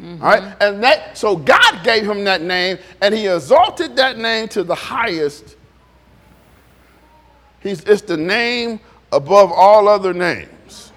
Mm-hmm. 0.01 0.23
All 0.23 0.29
right? 0.29 0.55
And 0.61 0.83
that 0.83 1.17
so 1.17 1.35
God 1.35 1.83
gave 1.83 2.09
him 2.09 2.23
that 2.25 2.41
name 2.41 2.77
and 3.01 3.13
he 3.13 3.27
exalted 3.27 3.95
that 3.95 4.17
name 4.17 4.47
to 4.49 4.63
the 4.63 4.75
highest. 4.75 5.55
He's, 7.59 7.83
it's 7.83 8.03
the 8.03 8.17
name 8.17 8.79
above 9.11 9.51
all 9.51 9.87
other 9.87 10.13
names. 10.13 10.91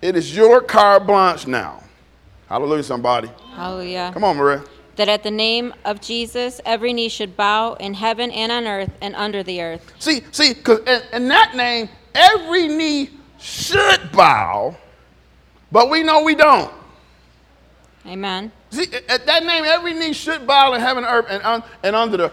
It 0.00 0.16
is 0.16 0.34
your 0.34 0.62
carte 0.62 1.06
blanche 1.06 1.46
now. 1.46 1.82
Hallelujah, 2.48 2.82
somebody. 2.82 3.30
Hallelujah. 3.52 4.10
Come 4.14 4.24
on, 4.24 4.36
Maria. 4.36 4.64
That 5.00 5.08
at 5.08 5.22
the 5.22 5.30
name 5.30 5.72
of 5.86 5.98
Jesus 6.02 6.60
every 6.66 6.92
knee 6.92 7.08
should 7.08 7.34
bow 7.34 7.72
in 7.74 7.94
heaven 7.94 8.30
and 8.30 8.52
on 8.52 8.66
earth 8.66 8.90
and 9.00 9.16
under 9.16 9.42
the 9.42 9.62
earth. 9.62 9.94
See, 9.98 10.20
see, 10.30 10.52
because 10.52 10.80
in, 10.80 11.00
in 11.14 11.28
that 11.28 11.56
name, 11.56 11.88
every 12.14 12.68
knee 12.68 13.08
should 13.38 14.12
bow, 14.12 14.76
but 15.72 15.88
we 15.88 16.02
know 16.02 16.22
we 16.22 16.34
don't. 16.34 16.70
Amen. 18.06 18.52
See, 18.68 18.88
at 19.08 19.24
that 19.24 19.42
name, 19.44 19.64
every 19.64 19.94
knee 19.94 20.12
should 20.12 20.46
bow 20.46 20.74
in 20.74 20.82
heaven, 20.82 21.04
earth, 21.04 21.26
and, 21.30 21.42
un, 21.44 21.62
and 21.82 21.96
under 21.96 22.16
the. 22.18 22.32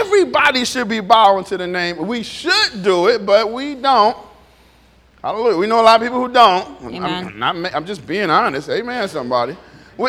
Everybody 0.00 0.66
should 0.66 0.88
be 0.88 1.00
bowing 1.00 1.44
to 1.46 1.56
the 1.56 1.66
name. 1.66 2.06
We 2.06 2.22
should 2.22 2.82
do 2.82 3.08
it, 3.08 3.24
but 3.24 3.50
we 3.50 3.74
don't. 3.74 4.16
Hallelujah. 5.22 5.56
We 5.56 5.66
know 5.66 5.80
a 5.80 5.82
lot 5.82 6.00
of 6.00 6.06
people 6.06 6.26
who 6.26 6.30
don't. 6.30 6.82
Amen. 6.82 7.42
I'm, 7.42 7.62
not, 7.62 7.74
I'm 7.74 7.86
just 7.86 8.06
being 8.06 8.28
honest. 8.28 8.68
Amen, 8.68 9.08
somebody. 9.08 9.56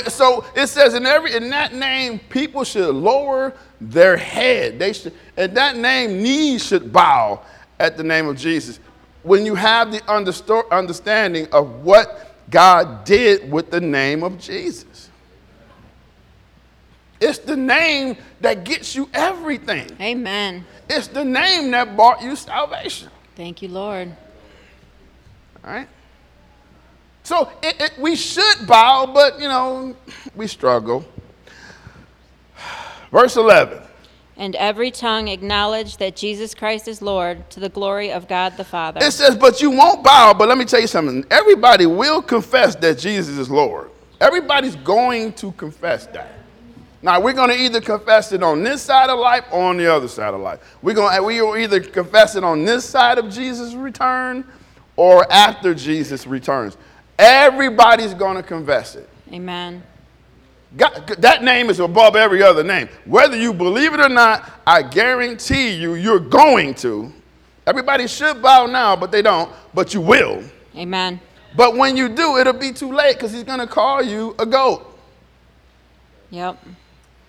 So 0.07 0.45
it 0.55 0.67
says 0.67 0.93
in 0.93 1.05
every 1.05 1.33
in 1.33 1.49
that 1.49 1.73
name, 1.73 2.19
people 2.19 2.63
should 2.63 2.93
lower 2.93 3.53
their 3.79 4.17
head. 4.17 4.79
They 4.79 4.93
should, 4.93 5.13
at 5.37 5.53
that 5.55 5.77
name, 5.77 6.21
knees 6.21 6.65
should 6.65 6.91
bow 6.91 7.41
at 7.79 7.97
the 7.97 8.03
name 8.03 8.27
of 8.27 8.37
Jesus. 8.37 8.79
When 9.23 9.45
you 9.45 9.55
have 9.55 9.91
the 9.91 9.99
understo- 10.01 10.69
understanding 10.71 11.47
of 11.51 11.83
what 11.83 12.33
God 12.49 13.03
did 13.03 13.51
with 13.51 13.71
the 13.71 13.81
name 13.81 14.23
of 14.23 14.39
Jesus. 14.39 15.09
It's 17.19 17.39
the 17.39 17.55
name 17.55 18.17
that 18.41 18.65
gets 18.65 18.95
you 18.95 19.09
everything. 19.13 19.89
Amen. 20.01 20.65
It's 20.89 21.07
the 21.07 21.23
name 21.23 21.71
that 21.71 21.95
brought 21.95 22.21
you 22.21 22.35
salvation. 22.35 23.09
Thank 23.35 23.61
you, 23.61 23.69
Lord. 23.69 24.13
All 25.63 25.71
right? 25.71 25.87
So 27.23 27.49
it, 27.61 27.79
it, 27.79 27.93
we 27.97 28.15
should 28.15 28.67
bow, 28.67 29.05
but 29.05 29.39
you 29.39 29.47
know, 29.47 29.95
we 30.35 30.47
struggle. 30.47 31.05
Verse 33.11 33.37
11. 33.37 33.81
And 34.35 34.55
every 34.55 34.89
tongue 34.89 35.27
acknowledge 35.27 35.97
that 35.97 36.15
Jesus 36.15 36.55
Christ 36.55 36.87
is 36.87 37.01
Lord 37.01 37.49
to 37.51 37.59
the 37.59 37.69
glory 37.69 38.11
of 38.11 38.27
God 38.27 38.57
the 38.57 38.63
Father. 38.63 38.99
It 39.03 39.11
says, 39.11 39.37
but 39.37 39.61
you 39.61 39.69
won't 39.69 40.03
bow, 40.03 40.33
but 40.33 40.49
let 40.49 40.57
me 40.57 40.65
tell 40.65 40.81
you 40.81 40.87
something. 40.87 41.23
Everybody 41.29 41.85
will 41.85 42.21
confess 42.21 42.75
that 42.77 42.97
Jesus 42.97 43.37
is 43.37 43.49
Lord. 43.49 43.91
Everybody's 44.19 44.75
going 44.77 45.33
to 45.33 45.51
confess 45.51 46.07
that. 46.07 46.39
Now 47.03 47.19
we're 47.19 47.33
going 47.33 47.49
to 47.49 47.61
either 47.61 47.81
confess 47.81 48.31
it 48.31 48.41
on 48.41 48.63
this 48.63 48.81
side 48.81 49.09
of 49.09 49.19
life 49.19 49.43
or 49.51 49.65
on 49.65 49.77
the 49.77 49.93
other 49.93 50.07
side 50.07 50.33
of 50.33 50.39
life. 50.39 50.77
We're 50.81 50.95
going 50.95 51.15
to 51.15 51.21
we 51.21 51.41
will 51.41 51.57
either 51.57 51.81
confess 51.81 52.35
it 52.35 52.43
on 52.43 52.63
this 52.63 52.85
side 52.85 53.17
of 53.17 53.29
Jesus' 53.29 53.75
return 53.75 54.45
or 54.95 55.31
after 55.31 55.75
Jesus 55.75 56.25
returns. 56.25 56.77
Everybody's 57.17 58.13
going 58.13 58.35
to 58.35 58.43
confess 58.43 58.95
it. 58.95 59.09
Amen. 59.31 59.83
God, 60.75 61.07
that 61.19 61.43
name 61.43 61.69
is 61.69 61.79
above 61.79 62.15
every 62.15 62.41
other 62.41 62.63
name. 62.63 62.89
Whether 63.05 63.37
you 63.37 63.53
believe 63.53 63.93
it 63.93 63.99
or 63.99 64.09
not, 64.09 64.51
I 64.65 64.81
guarantee 64.81 65.69
you, 65.69 65.93
you're 65.93 66.19
going 66.19 66.73
to. 66.75 67.11
Everybody 67.67 68.07
should 68.07 68.41
bow 68.41 68.65
now, 68.65 68.95
but 68.95 69.11
they 69.11 69.21
don't, 69.21 69.51
but 69.73 69.93
you 69.93 70.01
will. 70.01 70.43
Amen. 70.75 71.19
But 71.55 71.77
when 71.77 71.95
you 71.95 72.09
do, 72.09 72.37
it'll 72.37 72.53
be 72.53 72.71
too 72.71 72.91
late 72.91 73.15
because 73.15 73.31
he's 73.31 73.43
going 73.43 73.59
to 73.59 73.67
call 73.67 74.01
you 74.01 74.35
a 74.39 74.45
goat. 74.45 74.97
Yep. 76.31 76.57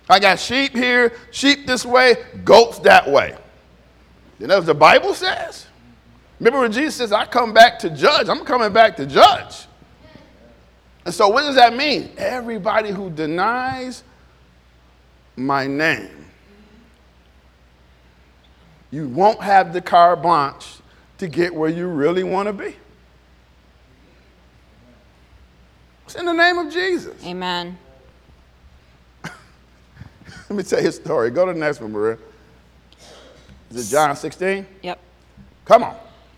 I 0.09 0.19
got 0.19 0.39
sheep 0.39 0.75
here, 0.75 1.13
sheep 1.31 1.67
this 1.67 1.85
way, 1.85 2.17
goats 2.45 2.79
that 2.81 3.09
way. 3.09 3.37
You 4.39 4.47
know 4.47 4.57
what 4.57 4.67
the 4.67 4.75
Bible 4.75 5.15
says? 5.15 5.67
Remember 6.41 6.61
when 6.61 6.73
Jesus 6.73 6.97
says, 6.97 7.13
I 7.13 7.27
come 7.27 7.53
back 7.53 7.79
to 7.81 7.91
judge, 7.91 8.29
I'm 8.29 8.45
coming 8.45 8.73
back 8.73 8.97
to 8.97 9.07
judge. 9.07 9.67
And 11.05 11.15
so, 11.15 11.29
what 11.29 11.43
does 11.43 11.57
that 11.57 11.75
mean? 11.75 12.11
Everybody 12.17 12.91
who 12.91 13.11
denies 13.11 14.03
my 15.37 15.67
name, 15.67 16.27
you 18.91 19.09
won't 19.09 19.43
have 19.43 19.73
the 19.73 19.81
carte 19.81 20.23
blanche 20.23 20.79
to 21.19 21.29
get 21.29 21.55
where 21.55 21.71
you 21.71 21.89
really 21.89 22.23
want 22.23 22.47
to 22.47 22.53
be. 22.53 22.77
It's 26.05 26.15
in 26.15 26.27
the 26.27 26.33
name 26.33 26.59
of 26.59 26.73
Jesus. 26.73 27.23
Amen. 27.25 27.79
Let 29.25 30.51
me 30.51 30.63
tell 30.63 30.81
you 30.81 30.89
a 30.89 30.93
story. 30.93 31.31
Go 31.31 31.47
to 31.47 31.53
the 31.53 31.59
next 31.59 31.81
one, 31.81 31.93
Maria. 31.93 32.19
Is 33.71 33.89
it 33.89 33.95
John 33.95 34.15
16? 34.15 34.67
Yep. 34.83 34.99
Come 35.65 35.83
on. 35.83 35.97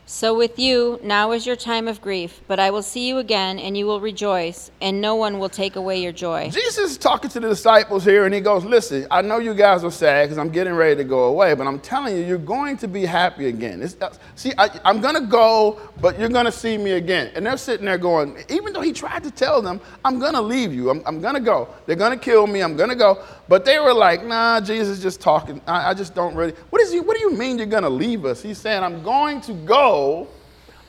So 0.08 0.36
with 0.36 0.56
you, 0.56 1.00
now 1.02 1.32
is 1.32 1.48
your 1.48 1.56
time 1.56 1.88
of 1.88 2.00
grief, 2.00 2.40
but 2.46 2.60
I 2.60 2.70
will 2.70 2.84
see 2.84 3.08
you 3.08 3.18
again, 3.18 3.58
and 3.58 3.76
you 3.76 3.86
will 3.86 4.00
rejoice, 4.00 4.70
and 4.80 5.00
no 5.00 5.16
one 5.16 5.40
will 5.40 5.48
take 5.48 5.74
away 5.74 6.00
your 6.00 6.12
joy. 6.12 6.48
Jesus 6.50 6.92
is 6.92 6.96
talking 6.96 7.28
to 7.30 7.40
the 7.40 7.48
disciples 7.48 8.04
here, 8.04 8.24
and 8.24 8.32
he 8.32 8.40
goes, 8.40 8.64
Listen, 8.64 9.08
I 9.10 9.22
know 9.22 9.38
you 9.38 9.52
guys 9.52 9.82
are 9.82 9.90
sad 9.90 10.26
because 10.26 10.38
I'm 10.38 10.50
getting 10.50 10.74
ready 10.74 10.94
to 10.94 11.02
go 11.02 11.24
away, 11.24 11.54
but 11.54 11.66
I'm 11.66 11.80
telling 11.80 12.16
you, 12.16 12.22
you're 12.22 12.38
going 12.38 12.76
to 12.76 12.86
be 12.86 13.04
happy 13.04 13.48
again. 13.48 13.82
Uh, 14.00 14.10
see, 14.36 14.52
I, 14.56 14.78
I'm 14.84 15.00
going 15.00 15.16
to 15.16 15.26
go, 15.26 15.80
but 16.00 16.20
you're 16.20 16.28
going 16.28 16.46
to 16.46 16.52
see 16.52 16.78
me 16.78 16.92
again. 16.92 17.32
And 17.34 17.44
they're 17.44 17.56
sitting 17.56 17.86
there 17.86 17.98
going, 17.98 18.36
Even 18.48 18.72
though 18.72 18.82
he 18.82 18.92
tried 18.92 19.24
to 19.24 19.32
tell 19.32 19.60
them, 19.60 19.80
I'm 20.04 20.20
going 20.20 20.34
to 20.34 20.40
leave 20.40 20.72
you, 20.72 20.88
I'm, 20.88 21.02
I'm 21.04 21.20
going 21.20 21.34
to 21.34 21.40
go. 21.40 21.68
They're 21.86 21.96
going 21.96 22.16
to 22.16 22.24
kill 22.24 22.46
me, 22.46 22.62
I'm 22.62 22.76
going 22.76 22.90
to 22.90 22.94
go. 22.94 23.24
But 23.48 23.64
they 23.64 23.78
were 23.78 23.94
like, 23.94 24.24
Nah, 24.24 24.60
Jesus 24.60 24.88
is 24.88 25.02
just 25.02 25.20
talking. 25.20 25.60
I, 25.66 25.90
I 25.90 25.94
just 25.94 26.14
don't 26.14 26.34
really. 26.34 26.52
What, 26.70 26.82
is 26.82 26.92
he, 26.92 27.00
what 27.00 27.16
do 27.16 27.22
you 27.22 27.32
mean 27.32 27.58
you're 27.58 27.66
going 27.66 27.84
to 27.84 27.88
leave 27.88 28.24
us? 28.24 28.42
He's 28.42 28.58
saying, 28.58 28.82
I'm 28.82 29.02
going 29.02 29.40
to 29.42 29.52
go. 29.52 30.28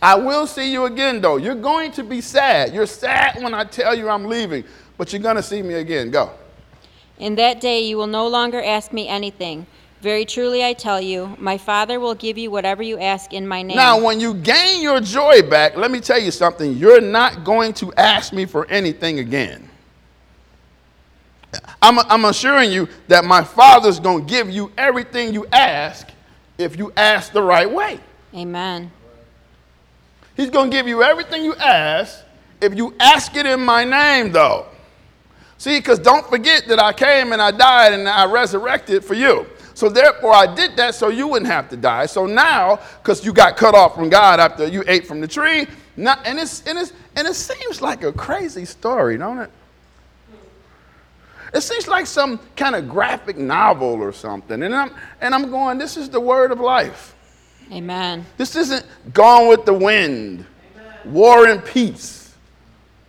I 0.02 0.16
will 0.16 0.46
see 0.46 0.72
you 0.72 0.86
again, 0.86 1.22
though. 1.22 1.38
You're 1.38 1.56
going 1.56 1.92
to 1.94 2.04
be 2.04 2.22
sad. 2.22 2.74
You're 2.74 2.86
sad 2.86 3.42
when 3.42 3.54
I 3.54 3.64
tell 3.64 3.96
you 3.96 4.10
I'm 4.10 4.26
leaving, 4.26 4.64
but 4.98 5.12
you're 5.12 5.22
going 5.22 5.38
to 5.38 5.44
see 5.44 5.62
me 5.62 5.76
again. 5.76 6.12
Go. 6.12 6.32
In 7.18 7.36
that 7.36 7.62
day 7.62 7.82
you 7.82 7.98
will 7.98 8.08
no 8.08 8.28
longer 8.28 8.62
ask 8.62 8.94
me 8.94 9.08
anything. 9.08 9.66
Very 10.02 10.26
truly 10.26 10.64
I 10.64 10.74
tell 10.74 11.02
you, 11.02 11.36
my 11.40 11.58
Father 11.58 12.00
will 12.00 12.14
give 12.14 12.38
you 12.38 12.52
whatever 12.52 12.84
you 12.84 13.00
ask 13.00 13.34
in 13.34 13.48
my 13.48 13.64
name. 13.64 13.76
Now, 13.76 14.00
when 14.00 14.20
you 14.20 14.36
gain 14.36 14.84
your 14.84 15.00
joy 15.00 15.42
back, 15.42 15.76
let 15.76 15.90
me 15.90 16.00
tell 16.00 16.22
you 16.22 16.30
something. 16.30 16.74
You're 16.78 17.02
not 17.02 17.44
going 17.44 17.74
to 17.74 17.92
ask 17.94 18.32
me 18.32 18.46
for 18.46 18.68
anything 18.68 19.18
again. 19.18 19.68
I'm, 21.82 22.00
I'm 22.00 22.26
assuring 22.26 22.72
you 22.72 22.90
that 23.08 23.24
my 23.26 23.44
Father's 23.44 24.00
going 24.00 24.26
to 24.26 24.30
give 24.30 24.50
you 24.50 24.72
everything 24.78 25.34
you 25.34 25.46
ask 25.52 26.08
if 26.58 26.78
you 26.78 26.92
ask 26.98 27.32
the 27.32 27.42
right 27.42 27.70
way. 27.70 28.00
Amen. 28.34 28.92
He's 30.36 30.50
going 30.50 30.70
to 30.70 30.78
give 30.78 30.88
you 30.88 31.04
everything 31.04 31.44
you 31.44 31.56
ask 31.56 32.20
if 32.62 32.76
you 32.76 32.94
ask 33.00 33.36
it 33.36 33.46
in 33.46 33.60
my 33.60 33.84
name, 33.84 34.32
though. 34.32 34.66
See, 35.58 35.80
because 35.80 36.00
don't 36.00 36.28
forget 36.28 36.68
that 36.68 36.80
I 36.80 36.94
came 36.94 37.34
and 37.34 37.42
I 37.42 37.52
died 37.52 37.94
and 37.94 38.08
I 38.08 38.26
resurrected 38.26 39.04
for 39.04 39.16
you. 39.16 39.48
So 39.74 39.90
therefore, 39.90 40.34
I 40.34 40.54
did 40.54 40.76
that 40.78 40.96
so 40.96 41.10
you 41.10 41.28
wouldn't 41.28 41.52
have 41.52 41.70
to 41.70 41.78
die. 41.78 42.08
So 42.08 42.26
now, 42.26 42.80
because 43.02 43.24
you 43.26 43.34
got 43.34 43.58
cut 43.58 43.76
off 43.76 43.96
from 43.96 44.10
God 44.10 44.40
after 44.40 44.68
you 44.68 44.84
ate 44.88 45.08
from 45.08 45.22
the 45.22 45.28
tree, 45.28 45.68
not, 45.96 46.26
and, 46.26 46.40
it's, 46.40 46.66
and, 46.68 46.78
it's, 46.78 46.94
and 47.16 47.28
it 47.28 47.36
seems 47.36 47.82
like 47.82 48.04
a 48.04 48.12
crazy 48.12 48.66
story, 48.66 49.18
don't 49.18 49.40
it? 49.40 49.52
It 51.54 51.62
seems 51.62 51.88
like 51.88 52.06
some 52.06 52.40
kind 52.56 52.76
of 52.76 52.90
graphic 52.90 53.38
novel 53.38 54.02
or 54.02 54.12
something. 54.12 54.64
And 54.64 54.76
I'm, 54.76 54.92
and 55.22 55.34
I'm 55.34 55.50
going, 55.50 55.78
this 55.78 55.98
is 55.98 56.10
the 56.10 56.20
word 56.20 56.52
of 56.52 56.60
life. 56.60 57.16
Amen. 57.72 58.26
This 58.38 58.56
isn't 58.56 58.86
gone 59.14 59.48
with 59.48 59.66
the 59.66 59.74
wind, 59.74 60.46
war 61.06 61.48
and 61.48 61.64
peace. 61.64 62.34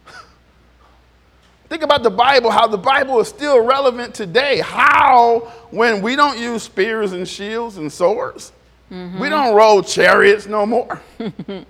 Think 1.68 1.82
about 1.82 2.02
the 2.02 2.10
Bible, 2.10 2.50
how 2.50 2.66
the 2.66 2.78
Bible 2.78 3.20
is 3.20 3.28
still 3.28 3.64
relevant 3.64 4.14
today. 4.14 4.58
How, 4.60 5.52
when 5.70 6.02
we 6.02 6.16
don't 6.16 6.38
use 6.38 6.62
spears 6.64 7.12
and 7.12 7.26
shields 7.28 7.76
and 7.76 7.92
swords, 7.92 8.52
we 8.90 9.28
don't 9.28 9.54
roll 9.54 9.82
chariots 9.82 10.46
no 10.46 10.64
more. 10.64 11.00
you 11.18 11.64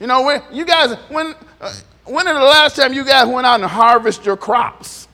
know, 0.00 0.22
when 0.24 0.42
you 0.50 0.64
guys, 0.64 0.94
when, 1.08 1.34
uh, 1.60 1.72
when 2.04 2.26
is 2.26 2.34
the 2.34 2.40
last 2.40 2.74
time 2.74 2.92
you 2.92 3.04
guys 3.04 3.28
went 3.28 3.46
out 3.46 3.60
and 3.60 3.70
harvest 3.70 4.26
your 4.26 4.36
crops? 4.36 5.06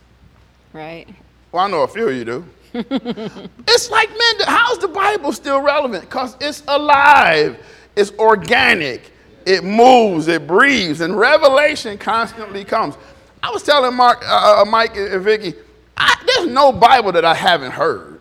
Right. 0.77 1.09
Well, 1.53 1.65
I 1.65 1.71
know 1.71 1.85
a 1.85 1.89
few 1.89 2.07
of 2.07 2.15
you 2.15 2.25
do. 2.27 2.45
it's 2.75 3.91
like, 3.91 4.11
man, 4.11 4.47
how's 4.47 4.79
the 4.79 4.89
Bible 4.89 5.33
still 5.33 5.63
relevant? 5.63 6.03
Because 6.03 6.37
it's 6.39 6.63
alive, 6.69 7.59
it's 7.97 8.13
organic, 8.19 9.11
it 9.47 9.65
moves, 9.65 10.29
it 10.29 10.47
breathes, 10.47 11.01
and 11.01 11.19
revelation 11.19 11.97
constantly 11.97 12.63
comes. 12.63 12.95
I 13.43 13.51
was 13.51 13.63
telling 13.63 13.97
Mark, 13.97 14.23
uh, 14.23 14.61
uh, 14.61 14.65
Mike 14.67 14.95
and 14.99 15.23
Vicky, 15.23 15.55
I, 15.97 16.15
there's 16.27 16.51
no 16.51 16.73
Bible 16.73 17.11
that 17.13 17.25
I 17.25 17.33
haven't 17.33 17.73
heard. 17.73 18.21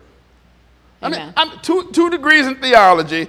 I 1.02 1.10
mean, 1.10 1.20
Amen. 1.20 1.34
I'm 1.36 1.60
two, 1.60 1.90
two 1.92 2.08
degrees 2.08 2.46
in 2.46 2.54
theology, 2.54 3.28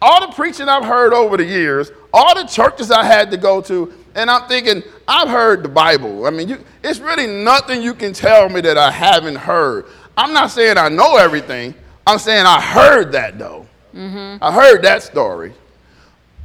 all 0.00 0.24
the 0.24 0.32
preaching 0.32 0.68
I've 0.68 0.84
heard 0.84 1.12
over 1.12 1.36
the 1.36 1.44
years, 1.44 1.90
all 2.14 2.36
the 2.36 2.44
churches 2.44 2.92
I 2.92 3.02
had 3.02 3.32
to 3.32 3.36
go 3.36 3.60
to, 3.62 3.92
and 4.14 4.30
I'm 4.30 4.48
thinking, 4.48 4.82
I've 5.06 5.28
heard 5.28 5.62
the 5.62 5.68
Bible. 5.68 6.26
I 6.26 6.30
mean, 6.30 6.48
you, 6.48 6.64
it's 6.82 6.98
really 6.98 7.26
nothing 7.26 7.82
you 7.82 7.94
can 7.94 8.12
tell 8.12 8.48
me 8.48 8.60
that 8.62 8.76
I 8.76 8.90
haven't 8.90 9.36
heard. 9.36 9.86
I'm 10.16 10.32
not 10.32 10.50
saying 10.50 10.78
I 10.78 10.88
know 10.88 11.16
everything. 11.16 11.74
I'm 12.06 12.18
saying 12.18 12.46
I 12.46 12.60
heard 12.60 13.12
that 13.12 13.38
though. 13.38 13.66
Mm-hmm. 13.94 14.42
I 14.42 14.52
heard 14.52 14.82
that 14.82 15.02
story. 15.02 15.52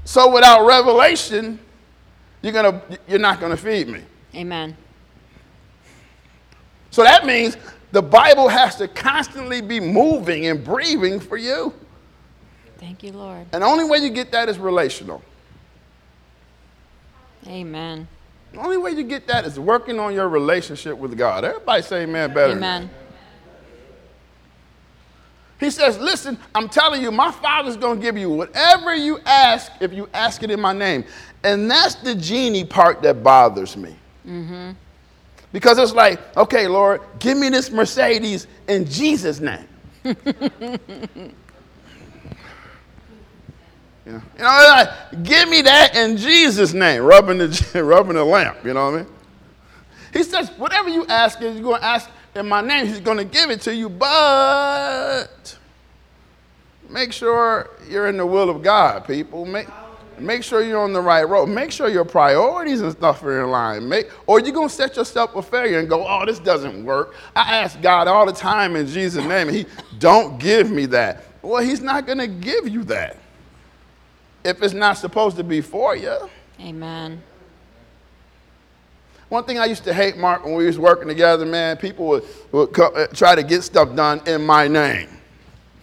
So 0.04 0.32
without 0.32 0.66
revelation, 0.66 1.60
you're 2.42 2.54
gonna 2.54 2.82
you're 3.08 3.20
not 3.20 3.40
gonna 3.40 3.58
feed 3.58 3.88
me. 3.88 4.02
Amen. 4.36 4.78
So 6.92 7.04
that 7.04 7.26
means 7.26 7.58
The 7.92 8.02
Bible 8.02 8.50
has 8.50 8.76
to 8.78 8.88
constantly 8.88 9.62
be 9.62 9.80
moving 9.80 10.48
and 10.48 10.64
breathing 10.64 11.20
for 11.20 11.38
you. 11.38 11.74
Thank 12.78 13.04
you, 13.04 13.14
Lord. 13.14 13.48
And 13.54 13.64
the 13.64 13.68
only 13.68 13.86
way 13.86 14.00
you 14.00 14.10
get 14.10 14.32
that 14.34 14.50
is 14.50 14.60
relational. 14.60 15.24
Amen. 17.48 18.08
The 18.54 18.60
only 18.60 18.78
way 18.78 18.92
you 18.92 19.04
get 19.04 19.28
that 19.28 19.46
is 19.46 19.60
working 19.60 20.00
on 20.00 20.14
your 20.14 20.30
relationship 20.30 20.98
with 20.98 21.18
God. 21.18 21.44
Everybody 21.44 21.82
say 21.84 22.04
amen 22.04 22.34
better. 22.34 22.54
Amen. 22.54 22.90
He 25.60 25.70
says, 25.70 25.98
Listen, 25.98 26.38
I'm 26.54 26.70
telling 26.70 27.02
you, 27.02 27.12
my 27.12 27.32
Father's 27.32 27.78
going 27.78 27.98
to 28.00 28.02
give 28.02 28.18
you 28.18 28.30
whatever 28.30 28.96
you 28.96 29.20
ask 29.26 29.72
if 29.80 29.94
you 29.94 30.10
ask 30.14 30.44
it 30.44 30.52
in 30.52 30.60
my 30.60 30.74
name. 30.74 31.06
And 31.44 31.70
that's 31.70 31.96
the 31.96 32.16
genie 32.16 32.66
part 32.66 33.02
that 33.04 33.24
bothers 33.24 33.78
me. 33.78 33.96
Mm-hmm. 34.26 34.72
Because 35.52 35.78
it's 35.78 35.94
like, 35.94 36.20
okay, 36.36 36.68
Lord, 36.68 37.02
give 37.20 37.38
me 37.38 37.50
this 37.50 37.72
Mercedes 37.72 38.48
in 38.68 38.86
Jesus' 38.86 39.40
name. 39.40 39.68
You 44.06 44.12
know, 44.12 44.22
you 44.38 44.44
know, 44.44 44.46
like, 44.46 45.24
give 45.24 45.50
me 45.50 45.64
that 45.64 45.96
in 45.96 46.18
Jesus' 46.18 46.74
name, 46.74 47.02
rubbing 47.02 47.40
the, 47.40 47.84
rubbing 47.84 48.16
the 48.16 48.24
lamp, 48.24 48.64
you 48.64 48.74
know 48.74 48.92
what 48.92 49.00
I 49.00 49.04
mean? 49.04 49.08
He 50.14 50.24
says, 50.24 50.50
whatever 50.58 50.90
you 50.90 51.06
ask, 51.08 51.42
you're 51.42 51.60
going 51.60 51.82
to 51.82 51.86
ask 51.86 52.10
in 52.36 52.48
my 52.48 52.62
name, 52.62 52.86
he's 52.86 53.00
going 53.00 53.18
to 53.18 53.26
give 53.26 53.50
it 53.50 53.62
to 53.62 53.74
you, 53.74 53.90
but 53.90 55.58
make 56.90 57.12
sure 57.12 57.72
you're 57.90 58.08
in 58.08 58.18
the 58.18 58.26
will 58.26 58.50
of 58.50 58.62
God, 58.62 59.08
people. 59.08 59.46
Make, 59.46 59.68
make 60.20 60.44
sure 60.44 60.62
you're 60.62 60.84
on 60.84 60.94
the 60.94 61.02
right 61.02 61.24
road. 61.24 61.48
Make 61.48 61.72
sure 61.72 61.90
your 61.90 62.06
priorities 62.06 62.82
and 62.82 62.92
stuff 62.92 63.24
are 63.24 63.44
in 63.44 63.50
line. 63.50 63.90
Make, 63.90 64.10
or 64.28 64.40
you're 64.40 64.54
going 64.54 64.70
to 64.70 64.74
set 64.74 64.98
yourself 64.98 65.34
for 65.34 65.42
failure 65.42 65.80
and 65.80 65.90
go, 65.90 66.06
oh, 66.08 66.26
this 66.26 66.40
doesn't 66.40 66.86
work. 66.86 67.16
I 67.36 67.58
ask 67.58 67.82
God 67.82 68.08
all 68.08 68.26
the 68.26 68.34
time 68.34 68.76
in 68.76 68.86
Jesus' 68.86 69.26
name, 69.26 69.48
and 69.48 69.56
he 69.56 69.66
don't 69.98 70.40
give 70.40 70.70
me 70.70 70.86
that. 70.88 71.24
Well, 71.42 71.64
he's 71.64 71.82
not 71.82 72.06
going 72.06 72.20
to 72.20 72.28
give 72.28 72.68
you 72.68 72.84
that 72.86 73.18
if 74.46 74.62
it's 74.62 74.74
not 74.74 74.98
supposed 74.98 75.36
to 75.38 75.44
be 75.44 75.60
for 75.60 75.96
you. 75.96 76.30
Amen. 76.62 77.22
One 79.28 79.44
thing 79.44 79.58
I 79.58 79.66
used 79.66 79.84
to 79.86 79.94
hate, 79.94 80.18
Mark, 80.18 80.46
when 80.46 80.54
we 80.54 80.68
was 80.68 80.78
working 80.78 81.08
together, 81.08 81.46
man, 81.46 81.78
people 81.78 82.06
would, 82.08 82.24
would 82.52 82.72
co- 82.74 82.94
uh, 82.94 83.08
try 83.08 83.34
to 83.36 83.44
get 83.44 83.64
stuff 83.64 83.96
done 83.96 84.22
in 84.28 84.46
my 84.46 84.68
name. 84.68 85.10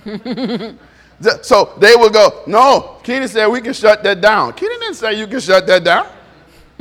So 1.42 1.72
they 1.78 1.94
would 1.94 2.12
go, 2.12 2.42
no, 2.48 2.98
Keenan 3.04 3.28
said 3.28 3.46
we 3.46 3.60
can 3.60 3.72
shut 3.72 4.02
that 4.02 4.20
down. 4.20 4.54
Keenan 4.54 4.80
didn't 4.80 4.96
say 4.96 5.12
you 5.16 5.28
can 5.28 5.38
shut 5.38 5.66
that 5.68 5.84
down. 5.84 6.08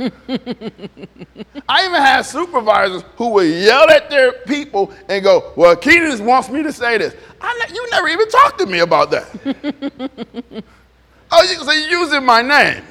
I 1.68 1.86
even 1.86 2.02
had 2.02 2.22
supervisors 2.22 3.04
who 3.16 3.28
would 3.28 3.48
yell 3.48 3.88
at 3.88 4.10
their 4.10 4.32
people 4.32 4.92
and 5.08 5.22
go, 5.22 5.52
well, 5.54 5.76
Keenan 5.76 6.24
wants 6.26 6.48
me 6.48 6.64
to 6.64 6.72
say 6.72 6.98
this. 6.98 7.14
I 7.40 7.66
ne- 7.68 7.74
you 7.74 7.90
never 7.90 8.08
even 8.08 8.28
talked 8.28 8.58
to 8.58 8.66
me 8.66 8.80
about 8.80 9.12
that. 9.12 10.64
oh, 11.32 11.42
you, 11.42 11.56
so 11.64 11.72
you're 11.72 12.00
using 12.00 12.24
my 12.24 12.42
name. 12.42 12.84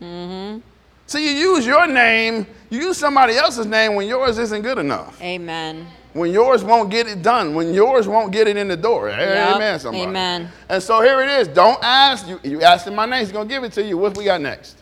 Mhm. 0.00 0.62
So 1.06 1.18
you 1.18 1.30
use 1.30 1.66
your 1.66 1.86
name, 1.88 2.46
you 2.70 2.80
use 2.80 2.98
somebody 2.98 3.34
else's 3.34 3.66
name 3.66 3.96
when 3.96 4.06
yours 4.06 4.38
isn't 4.38 4.62
good 4.62 4.78
enough. 4.78 5.20
Amen. 5.20 5.86
When 6.12 6.32
yours 6.32 6.62
won't 6.64 6.90
get 6.90 7.06
it 7.08 7.22
done, 7.22 7.54
when 7.54 7.74
yours 7.74 8.06
won't 8.06 8.32
get 8.32 8.46
it 8.48 8.56
in 8.56 8.68
the 8.68 8.76
door. 8.76 9.10
Yup. 9.10 9.56
Amen, 9.56 9.78
somebody. 9.78 10.04
Amen. 10.04 10.48
And 10.68 10.82
so 10.82 11.02
here 11.02 11.20
it 11.20 11.28
is. 11.28 11.48
Don't 11.48 11.78
ask. 11.82 12.26
You, 12.28 12.40
you 12.42 12.62
ask 12.62 12.86
in 12.86 12.94
my 12.94 13.06
name, 13.06 13.20
he's 13.20 13.32
going 13.32 13.48
to 13.48 13.54
give 13.54 13.64
it 13.64 13.72
to 13.72 13.82
you. 13.82 13.96
What 13.96 14.16
we 14.16 14.24
got 14.24 14.40
next? 14.40 14.76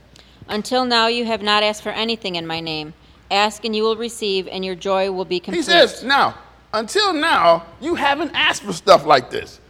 Until 0.48 0.84
now, 0.84 1.06
you 1.06 1.26
have 1.26 1.42
not 1.42 1.62
asked 1.62 1.82
for 1.82 1.90
anything 1.90 2.36
in 2.36 2.46
my 2.46 2.60
name. 2.60 2.94
Ask 3.30 3.64
and 3.64 3.76
you 3.76 3.82
will 3.82 3.96
receive, 3.96 4.48
and 4.48 4.64
your 4.64 4.74
joy 4.74 5.12
will 5.12 5.26
be 5.26 5.38
complete. 5.38 5.58
He 5.58 5.62
says, 5.62 6.02
now, 6.02 6.34
until 6.72 7.12
now, 7.12 7.66
you 7.80 7.94
haven't 7.94 8.32
asked 8.34 8.62
for 8.62 8.72
stuff 8.72 9.04
like 9.04 9.30
this. 9.30 9.60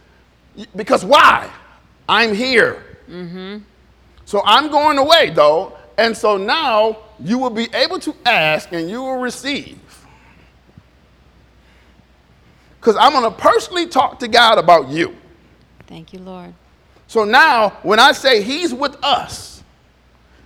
Because 0.75 1.03
why? 1.03 1.51
I'm 2.07 2.33
here. 2.33 2.83
So 4.25 4.41
I'm 4.45 4.69
going 4.69 4.97
away, 4.97 5.31
though. 5.31 5.77
And 5.97 6.15
so 6.15 6.37
now 6.37 6.97
you 7.19 7.37
will 7.37 7.49
be 7.49 7.67
able 7.73 7.99
to 7.99 8.15
ask 8.25 8.71
and 8.71 8.89
you 8.89 9.01
will 9.01 9.17
receive. 9.17 9.79
Because 12.79 12.95
I'm 12.95 13.11
going 13.11 13.25
to 13.29 13.37
personally 13.37 13.87
talk 13.87 14.19
to 14.19 14.27
God 14.27 14.57
about 14.57 14.87
you. 14.87 15.15
Thank 15.87 16.13
you, 16.13 16.19
Lord. 16.19 16.53
So 17.07 17.25
now, 17.25 17.71
when 17.83 17.99
I 17.99 18.13
say 18.13 18.41
He's 18.41 18.73
with 18.73 18.95
us, 19.03 19.63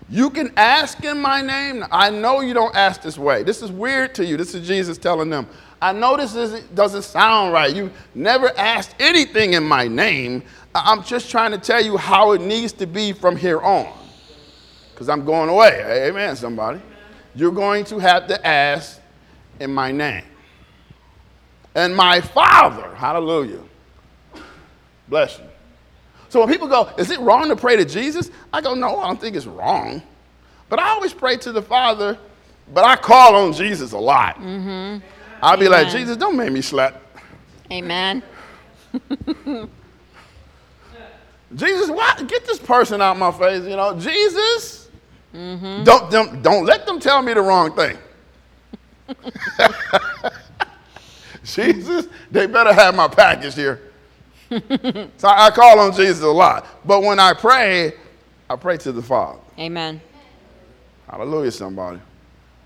you 0.09 0.29
can 0.29 0.51
ask 0.57 1.03
in 1.03 1.19
my 1.19 1.41
name. 1.41 1.85
I 1.91 2.09
know 2.09 2.41
you 2.41 2.53
don't 2.53 2.75
ask 2.75 3.01
this 3.01 3.17
way. 3.17 3.43
This 3.43 3.61
is 3.61 3.71
weird 3.71 4.15
to 4.15 4.25
you. 4.25 4.37
This 4.37 4.55
is 4.55 4.65
Jesus 4.67 4.97
telling 4.97 5.29
them. 5.29 5.47
I 5.81 5.91
know 5.91 6.15
this 6.15 6.61
doesn't 6.73 7.01
sound 7.01 7.51
right. 7.51 7.75
You 7.75 7.91
never 8.15 8.57
asked 8.57 8.95
anything 8.99 9.53
in 9.53 9.63
my 9.63 9.87
name. 9.87 10.43
I'm 10.75 11.03
just 11.03 11.29
trying 11.29 11.51
to 11.51 11.57
tell 11.57 11.83
you 11.83 11.97
how 11.97 12.31
it 12.31 12.41
needs 12.41 12.73
to 12.73 12.87
be 12.87 13.13
from 13.13 13.35
here 13.35 13.61
on. 13.61 13.91
Because 14.91 15.09
I'm 15.09 15.25
going 15.25 15.49
away. 15.49 16.07
Amen, 16.07 16.35
somebody. 16.35 16.81
You're 17.35 17.51
going 17.51 17.85
to 17.85 17.99
have 17.99 18.27
to 18.27 18.47
ask 18.47 18.99
in 19.59 19.73
my 19.73 19.91
name. 19.91 20.23
And 21.75 21.95
my 21.95 22.21
Father, 22.21 22.93
hallelujah, 22.95 23.61
bless 25.07 25.39
you. 25.39 25.45
So 26.29 26.39
when 26.39 26.49
people 26.49 26.67
go, 26.67 26.89
is 26.97 27.09
it 27.09 27.19
wrong 27.19 27.49
to 27.49 27.55
pray 27.55 27.75
to 27.75 27.85
Jesus? 27.85 28.29
I 28.51 28.61
go, 28.61 28.73
no, 28.73 28.99
I 28.99 29.07
don't 29.07 29.19
think 29.19 29.35
it's 29.35 29.47
wrong. 29.47 30.01
But 30.69 30.79
I 30.79 30.89
always 30.89 31.13
pray 31.13 31.37
to 31.37 31.51
the 31.51 31.61
Father, 31.61 32.17
but 32.73 32.83
I 32.83 32.95
call 32.95 33.35
on 33.35 33.53
Jesus 33.53 33.91
a 33.91 33.97
lot. 33.97 34.37
Mm-hmm. 34.37 35.05
I'll 35.41 35.57
be 35.57 35.67
like, 35.67 35.89
Jesus, 35.89 36.15
don't 36.17 36.37
make 36.37 36.51
me 36.51 36.61
slap. 36.61 37.01
Amen. 37.71 38.23
Jesus, 41.55 41.89
why? 41.89 42.15
Get 42.27 42.45
this 42.45 42.59
person 42.59 43.01
out 43.01 43.17
my 43.17 43.31
face, 43.31 43.63
you 43.63 43.75
know. 43.75 43.99
Jesus, 43.99 44.89
mm-hmm. 45.33 45.83
don't, 45.83 46.11
don't, 46.11 46.41
don't 46.41 46.65
let 46.65 46.85
them 46.85 46.99
tell 46.99 47.21
me 47.21 47.33
the 47.33 47.41
wrong 47.41 47.75
thing. 47.75 47.97
Jesus, 51.43 52.07
they 52.31 52.47
better 52.47 52.73
have 52.73 52.95
my 52.95 53.07
package 53.07 53.55
here. 53.55 53.81
so 54.49 55.27
I 55.27 55.51
call 55.51 55.79
on 55.79 55.93
Jesus 55.93 56.23
a 56.23 56.27
lot. 56.27 56.65
But 56.85 57.01
when 57.03 57.19
I 57.19 57.33
pray, 57.33 57.93
I 58.49 58.55
pray 58.55 58.77
to 58.77 58.91
the 58.91 59.01
Father. 59.01 59.39
Amen. 59.59 60.01
Hallelujah, 61.09 61.51
somebody. 61.51 61.99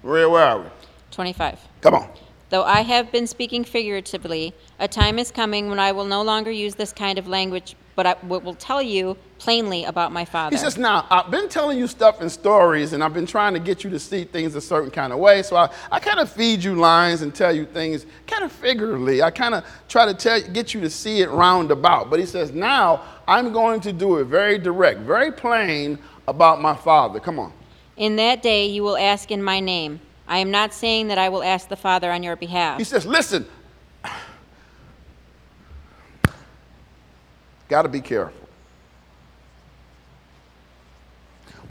Where, 0.02 0.30
where 0.30 0.44
are 0.44 0.60
we? 0.62 0.68
25. 1.12 1.60
Come 1.82 1.96
on. 1.96 2.10
Though 2.50 2.64
I 2.64 2.82
have 2.82 3.12
been 3.12 3.28
speaking 3.28 3.64
figuratively, 3.64 4.54
a 4.80 4.88
time 4.88 5.20
is 5.20 5.32
coming 5.32 5.70
when 5.70 5.80
I 5.80 5.92
will 5.92 6.06
no 6.06 6.22
longer 6.22 6.52
use 6.52 6.76
this 6.76 6.94
kind 6.94 7.20
of 7.20 7.28
language, 7.28 7.76
but 7.98 8.06
I 8.06 8.16
will 8.28 8.54
tell 8.54 8.80
you 8.80 9.18
plainly 9.40 9.84
about 9.84 10.12
my 10.12 10.24
Father. 10.24 10.56
He 10.56 10.60
says, 10.62 10.78
now, 10.78 11.08
I've 11.10 11.32
been 11.32 11.50
telling 11.50 11.80
you 11.80 11.88
stuff 11.88 12.22
in 12.22 12.30
stories, 12.30 12.94
and 12.94 13.04
I've 13.04 13.14
been 13.14 13.26
trying 13.26 13.56
to 13.56 13.60
get 13.60 13.84
you 13.84 13.90
to 13.90 14.00
see 14.00 14.24
things 14.24 14.54
a 14.54 14.62
certain 14.62 14.92
kind 14.92 15.12
of 15.12 15.18
way. 15.18 15.42
So 15.42 15.56
I, 15.56 15.70
I 15.92 16.00
kind 16.00 16.20
of 16.20 16.32
feed 16.32 16.64
you 16.64 16.76
lines 16.76 17.24
and 17.24 17.34
tell 17.34 17.54
you 17.54 17.66
things 17.66 18.06
kind 18.28 18.44
of 18.44 18.52
figuratively. 18.52 19.24
I 19.24 19.32
kind 19.32 19.56
of 19.56 19.66
try 19.90 20.06
to 20.06 20.14
tell, 20.14 20.40
get 20.40 20.76
you 20.76 20.82
to 20.82 20.92
see 20.92 21.22
it 21.22 21.32
roundabout. 21.32 22.12
But 22.12 22.20
he 22.20 22.28
says, 22.28 22.52
now 22.52 23.04
I'm 23.28 23.52
going 23.52 23.82
to 23.82 23.92
do 23.92 24.20
it 24.20 24.26
very 24.26 24.60
direct, 24.60 25.00
very 25.00 25.32
plain 25.32 25.98
about 26.28 26.62
my 26.62 26.76
Father. 26.76 27.20
Come 27.20 27.40
on. 27.40 27.52
In 27.98 28.16
that 28.18 28.44
day 28.44 28.68
you 28.68 28.84
will 28.84 28.98
ask 28.98 29.32
in 29.32 29.42
my 29.42 29.60
name. 29.60 30.02
I 30.28 30.38
am 30.40 30.52
not 30.52 30.72
saying 30.72 31.08
that 31.08 31.18
I 31.18 31.30
will 31.30 31.42
ask 31.42 31.68
the 31.68 31.78
Father 31.78 32.12
on 32.12 32.22
your 32.22 32.36
behalf. 32.36 32.78
He 32.78 32.84
says, 32.84 33.06
listen, 33.06 33.48
got 37.68 37.84
to 37.84 37.90
be 37.90 38.02
careful. 38.02 38.48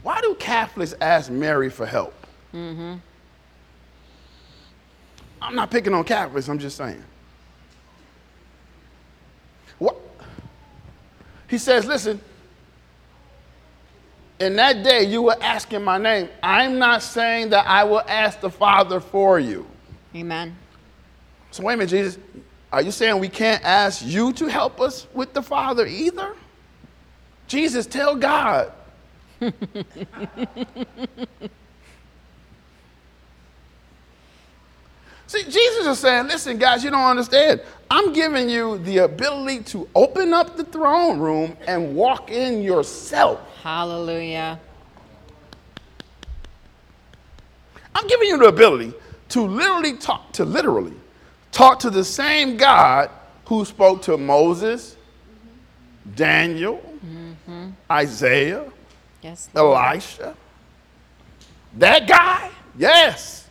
Why 0.03 0.21
do 0.21 0.35
Catholics 0.35 0.93
ask 1.01 1.29
Mary 1.29 1.69
for 1.69 1.85
help? 1.85 2.13
Mm-hmm. 2.53 2.95
I'm 5.41 5.55
not 5.55 5.69
picking 5.69 5.93
on 5.93 6.03
Catholics, 6.03 6.47
I'm 6.47 6.59
just 6.59 6.77
saying. 6.77 7.03
What? 9.79 9.97
He 11.49 11.57
says, 11.57 11.85
listen, 11.85 12.21
in 14.39 14.55
that 14.55 14.83
day 14.83 15.03
you 15.03 15.21
were 15.21 15.37
asking 15.41 15.83
my 15.83 15.97
name. 15.97 16.29
I'm 16.41 16.77
not 16.79 17.03
saying 17.03 17.49
that 17.49 17.65
I 17.67 17.83
will 17.83 18.03
ask 18.07 18.39
the 18.39 18.49
Father 18.49 18.99
for 18.99 19.39
you. 19.39 19.67
Amen. 20.15 20.55
So 21.51 21.63
wait 21.63 21.73
a 21.75 21.77
minute, 21.77 21.89
Jesus. 21.89 22.17
Are 22.71 22.81
you 22.81 22.91
saying 22.91 23.19
we 23.19 23.29
can't 23.29 23.63
ask 23.63 24.05
you 24.05 24.33
to 24.33 24.47
help 24.47 24.81
us 24.81 25.07
with 25.13 25.33
the 25.33 25.41
Father 25.41 25.85
either? 25.85 26.35
Jesus, 27.47 27.87
tell 27.87 28.15
God. 28.15 28.73
See, 35.27 35.43
Jesus 35.43 35.85
is 35.85 35.99
saying, 35.99 36.27
listen, 36.27 36.57
guys, 36.57 36.83
you 36.83 36.89
don't 36.89 37.01
understand. 37.01 37.61
I'm 37.91 38.13
giving 38.13 38.49
you 38.49 38.77
the 38.79 38.99
ability 38.99 39.63
to 39.65 39.87
open 39.93 40.33
up 40.33 40.57
the 40.57 40.63
throne 40.63 41.19
room 41.19 41.55
and 41.67 41.95
walk 41.95 42.31
in 42.31 42.61
yourself. 42.61 43.41
Hallelujah. 43.61 44.59
I'm 47.93 48.07
giving 48.07 48.27
you 48.27 48.37
the 48.37 48.47
ability 48.47 48.93
to 49.29 49.41
literally 49.41 49.97
talk, 49.97 50.31
to 50.33 50.45
literally 50.45 50.93
talk 51.51 51.79
to 51.79 51.89
the 51.89 52.03
same 52.03 52.57
God 52.57 53.09
who 53.45 53.65
spoke 53.65 54.01
to 54.03 54.17
Moses, 54.17 54.95
Daniel, 56.15 56.81
Isaiah, 57.91 58.71
Yes. 59.21 59.49
Lord. 59.53 59.77
Elisha. 59.77 60.35
That 61.77 62.07
guy? 62.07 62.49
Yes. 62.77 63.47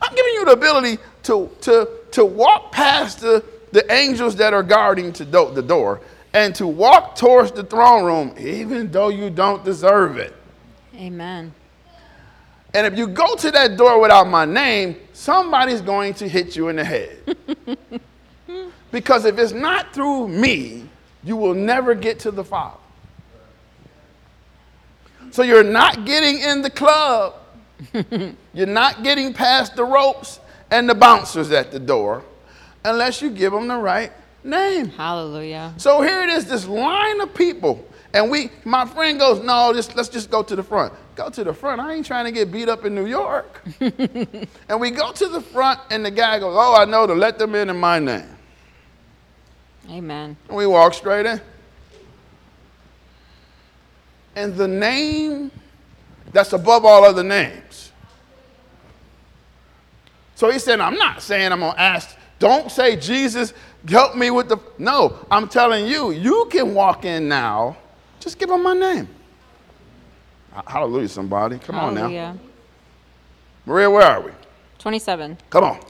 I'm 0.00 0.14
giving 0.14 0.32
you 0.34 0.44
the 0.44 0.52
ability 0.52 0.98
to, 1.24 1.50
to, 1.62 1.88
to 2.12 2.24
walk 2.24 2.72
past 2.72 3.20
the, 3.20 3.44
the 3.72 3.90
angels 3.92 4.36
that 4.36 4.52
are 4.52 4.62
guarding 4.62 5.12
to 5.14 5.24
do, 5.24 5.50
the 5.52 5.62
door 5.62 6.00
and 6.34 6.54
to 6.54 6.66
walk 6.66 7.14
towards 7.16 7.52
the 7.52 7.62
throne 7.62 8.04
room, 8.04 8.34
even 8.38 8.90
though 8.90 9.08
you 9.08 9.28
don't 9.30 9.64
deserve 9.64 10.16
it. 10.18 10.34
Amen. 10.96 11.52
And 12.74 12.86
if 12.86 12.96
you 12.96 13.06
go 13.06 13.34
to 13.36 13.50
that 13.50 13.76
door 13.76 14.00
without 14.00 14.28
my 14.28 14.44
name, 14.44 14.96
somebody's 15.12 15.80
going 15.80 16.14
to 16.14 16.28
hit 16.28 16.56
you 16.56 16.68
in 16.68 16.76
the 16.76 16.84
head. 16.84 17.36
because 18.90 19.24
if 19.24 19.38
it's 19.38 19.52
not 19.52 19.92
through 19.92 20.28
me, 20.28 20.88
you 21.22 21.36
will 21.36 21.54
never 21.54 21.94
get 21.94 22.18
to 22.20 22.30
the 22.30 22.44
Father. 22.44 22.78
So 25.30 25.42
you're 25.42 25.64
not 25.64 26.04
getting 26.04 26.38
in 26.40 26.62
the 26.62 26.70
club. 26.70 27.34
you're 28.54 28.66
not 28.66 29.02
getting 29.02 29.32
past 29.32 29.76
the 29.76 29.84
ropes 29.84 30.40
and 30.70 30.88
the 30.88 30.94
bouncers 30.94 31.50
at 31.50 31.72
the 31.72 31.78
door 31.78 32.22
unless 32.84 33.22
you 33.22 33.30
give 33.30 33.52
them 33.52 33.68
the 33.68 33.76
right 33.76 34.12
name. 34.44 34.88
Hallelujah. 34.88 35.74
So 35.76 36.02
here 36.02 36.22
it 36.22 36.30
is, 36.30 36.46
this 36.46 36.66
line 36.66 37.20
of 37.20 37.34
people. 37.34 37.86
And 38.14 38.30
we, 38.30 38.50
my 38.64 38.84
friend 38.84 39.18
goes, 39.18 39.42
no, 39.42 39.72
just, 39.72 39.96
let's 39.96 40.08
just 40.08 40.30
go 40.30 40.42
to 40.42 40.54
the 40.54 40.62
front. 40.62 40.92
Go 41.14 41.30
to 41.30 41.44
the 41.44 41.54
front. 41.54 41.80
I 41.80 41.94
ain't 41.94 42.04
trying 42.04 42.26
to 42.26 42.32
get 42.32 42.52
beat 42.52 42.68
up 42.68 42.84
in 42.84 42.94
New 42.94 43.06
York. 43.06 43.62
and 43.80 44.78
we 44.78 44.90
go 44.90 45.12
to 45.12 45.28
the 45.28 45.40
front, 45.40 45.80
and 45.90 46.04
the 46.04 46.10
guy 46.10 46.38
goes, 46.38 46.54
oh, 46.56 46.74
I 46.74 46.84
know 46.84 47.06
to 47.06 47.14
let 47.14 47.38
them 47.38 47.54
in 47.54 47.70
in 47.70 47.76
my 47.78 47.98
name. 47.98 48.28
Amen. 49.90 50.36
And 50.48 50.56
we 50.56 50.66
walk 50.66 50.92
straight 50.94 51.24
in. 51.24 51.40
And 54.36 54.56
the 54.56 54.68
name 54.68 55.50
that's 56.32 56.52
above 56.52 56.84
all 56.84 57.04
other 57.04 57.22
names. 57.22 57.92
So 60.34 60.50
he 60.50 60.58
said, 60.58 60.80
I'm 60.80 60.96
not 60.96 61.22
saying 61.22 61.52
I'm 61.52 61.60
going 61.60 61.72
to 61.72 61.80
ask, 61.80 62.16
don't 62.38 62.70
say, 62.70 62.96
Jesus, 62.96 63.54
help 63.88 64.16
me 64.16 64.30
with 64.30 64.48
the. 64.48 64.58
No, 64.78 65.24
I'm 65.30 65.48
telling 65.48 65.86
you, 65.86 66.10
you 66.10 66.48
can 66.50 66.74
walk 66.74 67.04
in 67.04 67.28
now. 67.28 67.76
Just 68.22 68.38
give 68.38 68.48
him 68.50 68.62
my 68.62 68.72
name. 68.72 69.08
Hallelujah, 70.66 71.08
somebody. 71.08 71.58
Come 71.58 71.74
on 71.76 71.94
now. 71.94 72.00
Hallelujah. 72.02 72.36
Maria, 73.66 73.90
where 73.90 74.02
are 74.06 74.20
we? 74.20 74.30
27. 74.78 75.38
Come 75.50 75.64
on. 75.64 75.80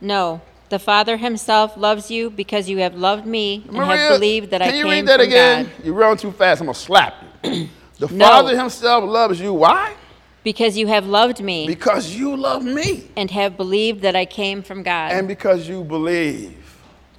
No, 0.00 0.40
the 0.68 0.78
Father 0.78 1.16
himself 1.16 1.76
loves 1.76 2.08
you 2.10 2.30
because 2.30 2.68
you 2.68 2.78
have 2.78 2.94
loved 2.94 3.26
me 3.26 3.64
and 3.66 3.72
Maria, 3.76 3.96
have 3.96 4.20
believed 4.20 4.50
that 4.50 4.62
I 4.62 4.66
came. 4.70 4.70
from 4.70 4.80
God. 4.80 4.86
can 4.86 4.86
you 4.86 4.92
read 4.92 5.06
that 5.08 5.20
again? 5.20 5.64
God. 5.64 5.84
You 5.86 5.94
run 5.94 6.16
too 6.16 6.30
fast. 6.30 6.60
I'm 6.60 6.66
going 6.66 6.74
to 6.74 6.80
slap 6.80 7.14
you. 7.42 7.68
The 7.98 8.06
No. 8.14 8.24
Father 8.24 8.58
himself 8.58 9.04
loves 9.04 9.38
you. 9.38 9.52
Why? 9.52 9.94
Because 10.42 10.74
you 10.74 10.86
have 10.86 11.06
loved 11.06 11.42
me 11.42 11.66
Because 11.66 12.16
you 12.16 12.34
love 12.34 12.64
me. 12.64 13.10
and 13.14 13.30
have 13.30 13.58
believed 13.58 14.00
that 14.00 14.16
I 14.16 14.24
came 14.24 14.62
from 14.62 14.82
God. 14.82 15.12
And 15.12 15.28
because 15.28 15.68
you 15.68 15.84
believe. 15.84 16.56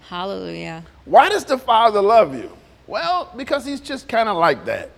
Hallelujah. 0.09 0.83
Why 1.05 1.29
does 1.29 1.45
the 1.45 1.59
Father 1.59 2.01
love 2.01 2.33
you? 2.33 2.57
Well, 2.91 3.31
because 3.37 3.65
he's 3.65 3.79
just 3.79 4.09
kind 4.09 4.27
of 4.27 4.35
like 4.35 4.65
that. 4.65 4.89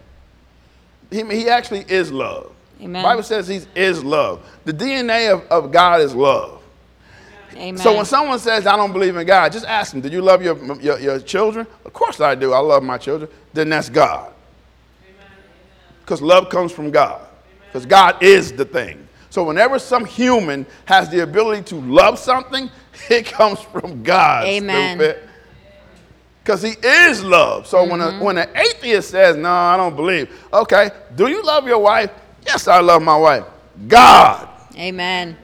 He, 1.12 1.24
he 1.26 1.48
actually 1.48 1.86
is 1.88 2.12
love. 2.12 2.52
Amen. 2.82 3.04
The 3.04 3.08
Bible 3.08 3.22
says 3.22 3.48
he 3.48 3.62
is 3.76 4.04
love. 4.04 4.44
The 4.66 4.74
DNA 4.74 5.32
of, 5.32 5.44
of 5.52 5.72
God 5.72 6.02
is 6.02 6.16
love. 6.16 6.64
Amen. 7.54 7.78
So 7.78 7.96
when 7.96 8.06
someone 8.06 8.40
says, 8.40 8.66
I 8.66 8.76
don't 8.76 8.94
believe 8.94 9.16
in 9.16 9.28
God, 9.28 9.52
just 9.52 9.68
ask 9.68 9.92
them, 9.92 10.02
do 10.02 10.10
you 10.10 10.24
love 10.24 10.42
your, 10.42 10.58
your, 10.82 11.00
your 11.00 11.20
children? 11.20 11.68
Of 11.86 11.94
course 11.94 12.20
I 12.20 12.34
do. 12.34 12.52
I 12.52 12.58
love 12.58 12.82
my 12.82 12.98
children. 12.98 13.30
Then 13.54 13.70
that's 13.70 13.90
God. 13.90 14.34
Because 16.00 16.20
love 16.20 16.50
comes 16.50 16.72
from 16.72 16.90
God. 16.90 17.22
Because 17.68 17.86
God 17.86 18.24
is 18.24 18.54
the 18.54 18.66
thing. 18.66 19.08
So 19.30 19.44
whenever 19.44 19.78
some 19.78 20.04
human 20.04 20.66
has 20.86 21.10
the 21.10 21.20
ability 21.20 21.62
to 21.66 21.76
love 21.76 22.18
something, 22.18 22.72
it 23.12 23.28
comes 23.28 23.60
from 23.60 24.02
God. 24.02 24.46
Amen. 24.46 25.16
Because 26.44 26.62
he 26.62 26.76
is 26.84 27.24
love. 27.24 27.66
So 27.68 27.86
when, 27.90 28.02
a, 28.02 28.06
mm-hmm. 28.06 28.20
when 28.20 28.38
an 28.38 28.50
atheist 28.54 29.12
says, 29.12 29.38
no, 29.38 29.50
I 29.50 29.78
don't 29.78 29.96
believe, 29.96 30.30
okay, 30.52 30.92
do 31.16 31.28
you 31.28 31.42
love 31.42 31.66
your 31.66 31.80
wife? 31.80 32.12
Yes, 32.46 32.68
I 32.68 32.82
love 32.82 33.02
my 33.02 33.16
wife. 33.16 33.46
God. 33.88 34.50
Amen. 34.78 35.38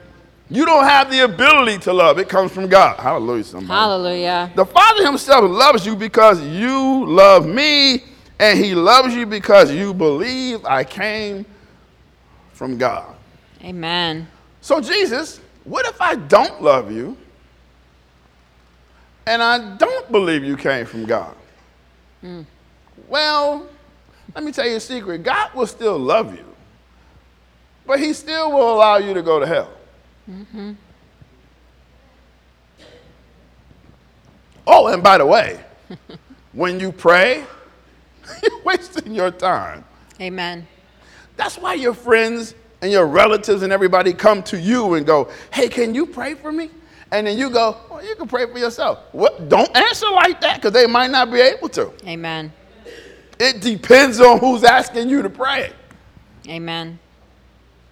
You 0.50 0.66
don't 0.66 0.84
have 0.84 1.10
the 1.10 1.24
ability 1.24 1.78
to 1.80 1.94
love. 1.94 2.20
It 2.20 2.28
comes 2.28 2.52
from 2.52 2.68
God. 2.68 3.00
Hallelujah, 3.00 3.44
somebody. 3.46 3.68
Hallelujah. 3.68 4.52
The 4.56 4.66
Father 4.66 5.06
Himself 5.06 5.50
loves 5.50 5.86
you 5.86 5.96
because 5.96 6.42
you 6.42 7.06
love 7.06 7.46
me, 7.46 8.04
and 8.40 8.60
He 8.60 8.76
loves 8.76 9.16
you 9.16 9.26
because 9.26 9.72
you 9.72 9.94
believe 9.94 10.66
I 10.66 10.84
came 10.84 11.46
from 12.54 12.78
God. 12.78 13.16
Amen. 13.64 14.28
So, 14.60 14.82
Jesus, 14.82 15.40
what 15.64 15.86
if 15.86 16.02
I 16.02 16.16
don't 16.16 16.62
love 16.62 16.92
you 16.92 17.16
and 19.30 19.44
I 19.44 19.76
don't 19.78 20.12
believe 20.12 20.44
you 20.44 20.58
came 20.58 20.88
from 20.88 21.06
God? 21.06 21.36
Mm. 22.24 22.46
Well, 23.08 23.68
let 24.34 24.44
me 24.44 24.52
tell 24.52 24.68
you 24.68 24.78
a 24.78 24.80
secret 24.80 25.22
God 25.22 25.54
will 25.54 25.68
still 25.68 26.00
love 26.00 26.36
you, 26.36 26.46
but 27.86 28.00
He 28.00 28.14
still 28.14 28.52
will 28.52 28.74
allow 28.74 28.98
you 28.98 29.14
to 29.14 29.22
go 29.22 29.40
to 29.40 29.46
hell. 29.46 29.70
Mm-hmm. 30.30 30.72
Oh, 34.66 34.88
and 34.88 35.04
by 35.04 35.20
the 35.20 35.26
way, 35.28 35.60
when 36.54 36.80
you 36.80 36.92
pray, 36.92 37.46
you're 38.44 38.64
wasting 38.64 39.14
your 39.14 39.30
time. 39.30 39.86
Amen. 40.20 40.68
That's 41.38 41.58
why 41.58 41.76
your 41.76 41.94
friends 41.94 42.56
and 42.82 42.92
your 42.92 43.06
relatives 43.06 43.62
and 43.62 43.72
everybody 43.72 44.12
come 44.12 44.42
to 44.44 44.60
you 44.60 44.96
and 44.96 45.06
go, 45.06 45.30
hey, 45.54 45.70
can 45.70 45.94
you 45.94 46.08
pray 46.08 46.34
for 46.34 46.52
me? 46.52 46.72
And 47.12 47.26
then 47.26 47.38
you 47.38 47.50
go, 47.50 47.78
well, 47.90 48.06
you 48.06 48.16
can 48.16 48.28
pray 48.28 48.46
for 48.52 48.58
yourself. 48.60 49.00
What? 49.12 49.50
Don't 49.50 49.76
answer 49.76 50.10
like 50.12 50.40
that 50.42 50.58
because 50.58 50.74
they 50.74 50.86
might 50.86 51.10
not 51.10 51.32
be 51.32 51.40
able 51.40 51.70
to. 51.70 51.92
Amen. 52.06 52.54
It 53.40 53.62
depends 53.62 54.20
on 54.20 54.40
who's 54.40 54.64
asking 54.64 55.10
you 55.10 55.22
to 55.22 55.30
pray. 55.30 55.72
Amen. 56.48 57.00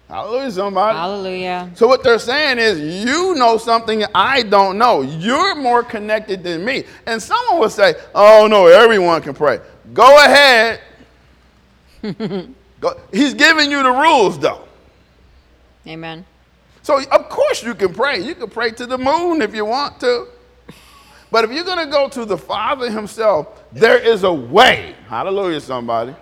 Hallelujah, 0.08 0.50
somebody. 0.50 0.96
Hallelujah. 0.96 1.70
So 1.74 1.86
what 1.86 2.02
they're 2.02 2.18
saying 2.18 2.58
is, 2.58 3.04
you 3.04 3.34
know 3.34 3.58
something 3.58 4.04
I 4.14 4.42
don't 4.42 4.78
know. 4.78 5.02
You're 5.02 5.54
more 5.54 5.82
connected 5.82 6.42
than 6.42 6.64
me. 6.64 6.84
And 7.06 7.22
someone 7.22 7.60
would 7.60 7.72
say, 7.72 7.94
oh 8.14 8.46
no, 8.48 8.66
everyone 8.66 9.20
can 9.20 9.34
pray. 9.34 9.60
Go 9.92 10.24
ahead. 10.24 10.80
Go. 12.80 13.00
He's 13.12 13.34
giving 13.34 13.70
you 13.70 13.82
the 13.82 13.90
rules 13.90 14.38
though. 14.38 14.66
Amen. 15.86 16.24
So 16.88 16.98
of 16.98 17.28
course 17.28 17.62
you 17.62 17.74
can 17.74 17.92
pray. 17.92 18.18
You 18.18 18.34
can 18.34 18.48
pray 18.48 18.70
to 18.70 18.86
the 18.86 18.96
moon 18.96 19.42
if 19.42 19.54
you 19.54 19.66
want 19.66 20.00
to. 20.00 20.26
But 21.30 21.44
if 21.44 21.52
you're 21.52 21.62
going 21.62 21.84
to 21.84 21.92
go 21.92 22.08
to 22.08 22.24
the 22.24 22.38
Father 22.38 22.90
himself, 22.90 23.62
there 23.74 23.98
is 23.98 24.24
a 24.24 24.32
way. 24.32 24.94
Hallelujah, 25.06 25.60
somebody. 25.60 26.14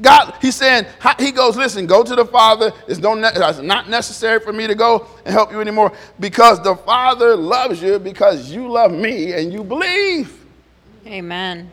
God, 0.00 0.36
he's 0.40 0.54
saying, 0.54 0.86
he 1.18 1.32
goes, 1.32 1.56
listen, 1.56 1.88
go 1.88 2.04
to 2.04 2.14
the 2.14 2.26
Father. 2.26 2.70
It's, 2.86 3.00
ne- 3.00 3.22
it's 3.24 3.58
not 3.58 3.88
necessary 3.88 4.38
for 4.38 4.52
me 4.52 4.68
to 4.68 4.76
go 4.76 5.08
and 5.24 5.34
help 5.34 5.50
you 5.50 5.60
anymore 5.60 5.92
because 6.20 6.62
the 6.62 6.76
Father 6.76 7.34
loves 7.34 7.82
you 7.82 7.98
because 7.98 8.52
you 8.52 8.70
love 8.70 8.92
me 8.92 9.32
and 9.32 9.52
you 9.52 9.64
believe. 9.64 10.46
Amen. 11.08 11.72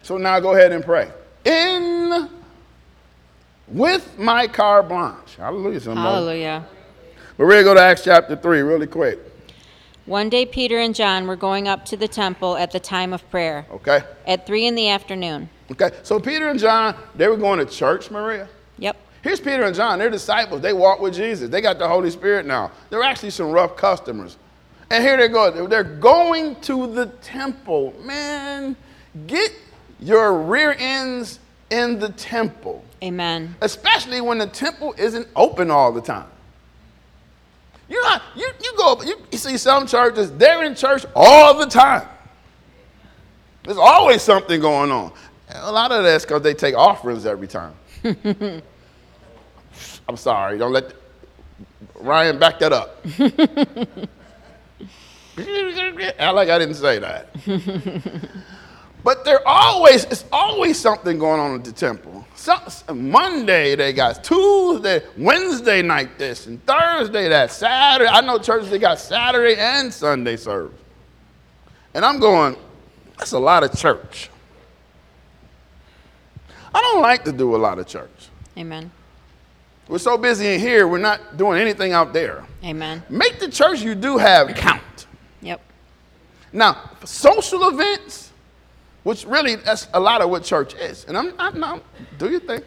So 0.00 0.16
now 0.16 0.40
go 0.40 0.54
ahead 0.54 0.72
and 0.72 0.82
pray. 0.82 1.10
In 1.44 2.30
with 3.68 4.18
my 4.18 4.46
carte 4.46 4.88
blanche. 4.88 5.36
Hallelujah, 5.36 5.80
somebody. 5.80 6.06
Hallelujah. 6.08 6.66
But 7.36 7.44
we're 7.44 7.50
going 7.52 7.64
to 7.64 7.70
go 7.70 7.74
to 7.74 7.80
Acts 7.80 8.04
chapter 8.04 8.36
3 8.36 8.60
really 8.60 8.86
quick. 8.86 9.18
One 10.06 10.28
day 10.28 10.46
Peter 10.46 10.78
and 10.78 10.94
John 10.94 11.26
were 11.26 11.36
going 11.36 11.66
up 11.66 11.84
to 11.86 11.96
the 11.96 12.06
temple 12.06 12.56
at 12.56 12.70
the 12.70 12.78
time 12.78 13.12
of 13.12 13.28
prayer, 13.28 13.66
Okay? 13.72 14.02
at 14.26 14.46
three 14.46 14.66
in 14.66 14.76
the 14.76 14.88
afternoon. 14.88 15.50
Okay. 15.72 15.90
So 16.04 16.20
Peter 16.20 16.48
and 16.48 16.60
John, 16.60 16.94
they 17.16 17.26
were 17.26 17.36
going 17.36 17.58
to 17.58 17.66
church, 17.66 18.10
Maria. 18.12 18.48
Yep. 18.78 18.96
Here's 19.22 19.40
Peter 19.40 19.64
and 19.64 19.74
John. 19.74 19.98
They're 19.98 20.10
disciples. 20.10 20.60
They 20.60 20.72
walk 20.72 21.00
with 21.00 21.12
Jesus. 21.14 21.50
They 21.50 21.60
got 21.60 21.80
the 21.80 21.88
Holy 21.88 22.10
Spirit 22.10 22.46
now. 22.46 22.70
They're 22.88 23.02
actually 23.02 23.30
some 23.30 23.50
rough 23.50 23.76
customers. 23.76 24.36
And 24.92 25.02
here 25.02 25.16
they 25.16 25.26
go. 25.26 25.66
They're 25.66 25.82
going 25.82 26.54
to 26.60 26.86
the 26.86 27.06
temple. 27.20 27.92
Man, 28.04 28.76
get 29.26 29.50
your 29.98 30.40
rear 30.40 30.76
ends 30.78 31.40
in 31.70 31.98
the 31.98 32.10
temple, 32.10 32.84
Amen. 33.02 33.54
especially 33.60 34.20
when 34.20 34.38
the 34.38 34.46
temple 34.46 34.94
isn't 34.96 35.28
open 35.36 35.70
all 35.70 35.92
the 35.92 36.00
time. 36.00 36.28
You 37.88 38.02
know, 38.02 38.18
you, 38.34 38.50
you 38.62 38.74
go, 38.76 39.00
you, 39.02 39.16
you 39.30 39.38
see 39.38 39.56
some 39.58 39.86
churches, 39.86 40.32
they're 40.32 40.64
in 40.64 40.74
church 40.74 41.04
all 41.14 41.54
the 41.58 41.66
time. 41.66 42.08
There's 43.64 43.78
always 43.78 44.22
something 44.22 44.60
going 44.60 44.90
on. 44.90 45.12
A 45.50 45.70
lot 45.70 45.92
of 45.92 46.02
that's 46.02 46.24
because 46.24 46.42
they 46.42 46.54
take 46.54 46.74
offerings 46.74 47.26
every 47.26 47.46
time. 47.46 47.74
I'm 50.08 50.16
sorry, 50.16 50.58
don't 50.58 50.72
let, 50.72 50.92
Ryan, 51.94 52.38
back 52.38 52.58
that 52.60 52.72
up. 52.72 53.04
Act 55.38 56.34
like 56.34 56.48
I 56.48 56.58
didn't 56.58 56.76
say 56.76 56.98
that. 56.98 57.28
but 59.06 59.24
there 59.24 59.46
always, 59.46 60.04
it's 60.06 60.24
always 60.32 60.80
something 60.80 61.16
going 61.16 61.38
on 61.38 61.54
at 61.54 61.62
the 61.62 61.70
temple. 61.70 62.26
Some, 62.34 62.60
Monday 63.08 63.76
they 63.76 63.92
got 63.92 64.24
Tuesday, 64.24 65.00
Wednesday 65.16 65.80
night 65.80 66.18
this, 66.18 66.48
and 66.48 66.60
Thursday 66.66 67.28
that, 67.28 67.52
Saturday. 67.52 68.10
I 68.10 68.20
know 68.20 68.40
churches 68.40 68.68
they 68.68 68.80
got 68.80 68.98
Saturday 68.98 69.54
and 69.60 69.94
Sunday 69.94 70.34
service. 70.34 70.80
And 71.94 72.04
I'm 72.04 72.18
going, 72.18 72.56
that's 73.16 73.30
a 73.30 73.38
lot 73.38 73.62
of 73.62 73.78
church. 73.78 74.28
I 76.74 76.80
don't 76.80 77.00
like 77.00 77.22
to 77.26 77.32
do 77.32 77.54
a 77.54 77.58
lot 77.58 77.78
of 77.78 77.86
church. 77.86 78.10
Amen. 78.58 78.90
We're 79.86 79.98
so 79.98 80.18
busy 80.18 80.54
in 80.54 80.58
here, 80.58 80.88
we're 80.88 80.98
not 80.98 81.36
doing 81.36 81.60
anything 81.60 81.92
out 81.92 82.12
there. 82.12 82.44
Amen. 82.64 83.04
Make 83.08 83.38
the 83.38 83.48
church 83.48 83.82
you 83.82 83.94
do 83.94 84.18
have 84.18 84.48
count. 84.56 85.06
Yep. 85.42 85.60
Now, 86.52 86.90
social 87.04 87.68
events, 87.68 88.25
which 89.06 89.24
really 89.24 89.54
that's 89.54 89.86
a 89.94 90.00
lot 90.00 90.20
of 90.20 90.30
what 90.30 90.42
church 90.42 90.74
is, 90.74 91.04
and 91.04 91.16
I'm, 91.16 91.32
I'm 91.38 91.60
not, 91.60 91.80
do 92.18 92.28
your 92.28 92.40
thing. 92.40 92.60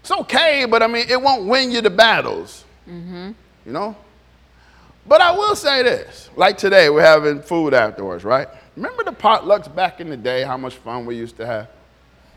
It's 0.00 0.10
okay, 0.10 0.66
but 0.68 0.82
I 0.82 0.86
mean, 0.86 1.06
it 1.08 1.18
won't 1.18 1.46
win 1.46 1.70
you 1.70 1.80
the 1.80 1.88
battles. 1.88 2.66
Mm-hmm. 2.86 3.30
You 3.64 3.72
know? 3.72 3.96
But 5.06 5.22
I 5.22 5.30
will 5.30 5.56
say 5.56 5.82
this 5.82 6.28
like 6.36 6.58
today, 6.58 6.90
we're 6.90 7.00
having 7.00 7.40
food 7.40 7.72
afterwards, 7.72 8.22
right? 8.22 8.46
Remember 8.76 9.02
the 9.02 9.12
potlucks 9.12 9.74
back 9.74 10.02
in 10.02 10.10
the 10.10 10.16
day, 10.18 10.42
how 10.42 10.58
much 10.58 10.74
fun 10.74 11.06
we 11.06 11.16
used 11.16 11.38
to 11.38 11.46
have? 11.46 11.70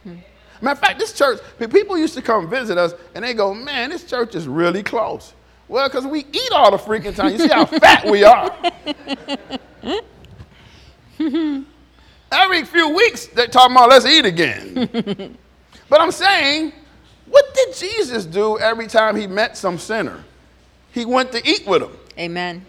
Hmm. 0.04 0.16
Matter 0.62 0.72
of 0.72 0.80
fact, 0.80 0.98
this 0.98 1.12
church, 1.12 1.42
people 1.60 1.98
used 1.98 2.14
to 2.14 2.22
come 2.22 2.50
visit 2.50 2.78
us 2.78 2.94
and 3.16 3.26
they 3.26 3.34
go, 3.34 3.54
man, 3.54 3.90
this 3.90 4.06
church 4.06 4.34
is 4.34 4.48
really 4.48 4.82
close. 4.82 5.34
Well, 5.68 5.90
because 5.90 6.08
we 6.08 6.20
eat 6.32 6.52
all 6.54 6.72
the 6.72 6.78
freaking 6.78 7.18
time. 7.18 7.34
You 7.34 7.40
see 7.40 7.50
how 7.50 7.66
fat 7.66 8.06
we 8.06 8.24
are. 8.24 8.56
Every 12.32 12.64
few 12.64 12.90
weeks, 12.90 13.28
they're 13.28 13.48
talking 13.48 13.76
about 13.76 13.90
let's 13.90 14.06
eat 14.06 14.26
again. 14.26 15.38
but 15.90 16.02
I'm 16.02 16.12
saying, 16.12 16.74
what 17.28 17.54
did 17.54 17.76
Jesus 17.76 18.26
do 18.26 18.58
every 18.60 18.88
time 18.88 19.16
he 19.16 19.28
met 19.28 19.58
some 19.58 19.78
sinner? 19.78 20.24
He 20.92 21.06
went 21.06 21.32
to 21.34 21.48
eat 21.48 21.66
with 21.68 21.82
them. 21.82 21.98
Amen. 22.18 22.66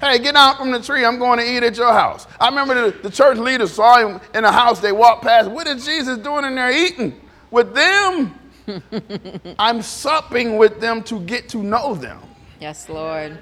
Hey, 0.00 0.18
get 0.20 0.36
out 0.36 0.58
from 0.58 0.70
the 0.70 0.80
tree. 0.80 1.04
I'm 1.04 1.18
going 1.18 1.38
to 1.38 1.44
eat 1.44 1.62
at 1.62 1.76
your 1.76 1.92
house. 1.92 2.26
I 2.40 2.48
remember 2.48 2.90
the, 2.90 3.02
the 3.02 3.10
church 3.10 3.36
leaders 3.36 3.72
saw 3.72 3.98
him 3.98 4.20
in 4.32 4.44
a 4.44 4.52
house. 4.52 4.80
They 4.80 4.92
walked 4.92 5.22
past. 5.22 5.50
What 5.50 5.66
is 5.66 5.84
Jesus 5.84 6.18
doing 6.18 6.44
in 6.44 6.54
there 6.54 6.70
eating? 6.70 7.20
With 7.50 7.74
them. 7.74 8.38
I'm 9.58 9.82
supping 9.82 10.56
with 10.56 10.80
them 10.80 11.02
to 11.04 11.20
get 11.20 11.48
to 11.50 11.58
know 11.58 11.94
them. 11.94 12.20
Yes, 12.60 12.88
Lord. 12.88 13.38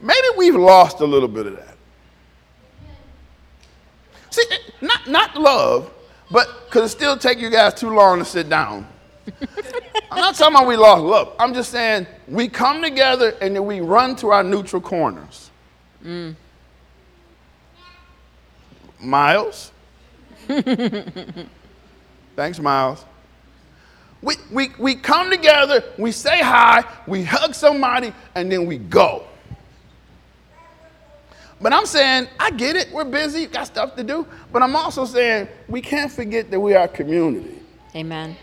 Maybe 0.00 0.26
we've 0.36 0.54
lost 0.54 1.00
a 1.00 1.04
little 1.04 1.28
bit 1.28 1.46
of 1.46 1.56
that. 1.56 1.73
See, 4.34 4.42
not, 4.80 5.06
not 5.06 5.36
love, 5.36 5.92
but 6.28 6.64
because 6.64 6.90
it 6.90 6.96
still 6.96 7.16
take 7.16 7.38
you 7.38 7.50
guys 7.50 7.74
too 7.74 7.90
long 7.90 8.18
to 8.18 8.24
sit 8.24 8.48
down. 8.48 8.84
I'm 10.10 10.18
not 10.18 10.34
talking 10.34 10.56
about 10.56 10.66
we 10.66 10.76
lost 10.76 11.04
love. 11.04 11.36
I'm 11.38 11.54
just 11.54 11.70
saying 11.70 12.08
we 12.26 12.48
come 12.48 12.82
together 12.82 13.36
and 13.40 13.54
then 13.54 13.64
we 13.64 13.80
run 13.80 14.16
to 14.16 14.30
our 14.30 14.42
neutral 14.42 14.82
corners. 14.82 15.52
Mm. 16.04 16.34
Miles. 18.98 19.70
Thanks, 22.36 22.58
Miles. 22.58 23.04
We, 24.20 24.34
we, 24.50 24.70
we 24.80 24.96
come 24.96 25.30
together, 25.30 25.84
we 25.96 26.10
say 26.10 26.40
hi, 26.40 26.84
we 27.06 27.22
hug 27.22 27.54
somebody, 27.54 28.12
and 28.34 28.50
then 28.50 28.66
we 28.66 28.78
go. 28.78 29.26
But 31.60 31.72
I'm 31.72 31.86
saying, 31.86 32.28
I 32.38 32.50
get 32.50 32.76
it, 32.76 32.92
we're 32.92 33.04
busy, 33.04 33.46
got 33.46 33.66
stuff 33.66 33.96
to 33.96 34.04
do. 34.04 34.26
But 34.52 34.62
I'm 34.62 34.76
also 34.76 35.04
saying, 35.04 35.48
we 35.68 35.80
can't 35.80 36.10
forget 36.10 36.50
that 36.50 36.60
we 36.60 36.74
are 36.74 36.84
a 36.84 36.88
community. 36.88 37.60
Amen. 37.94 38.36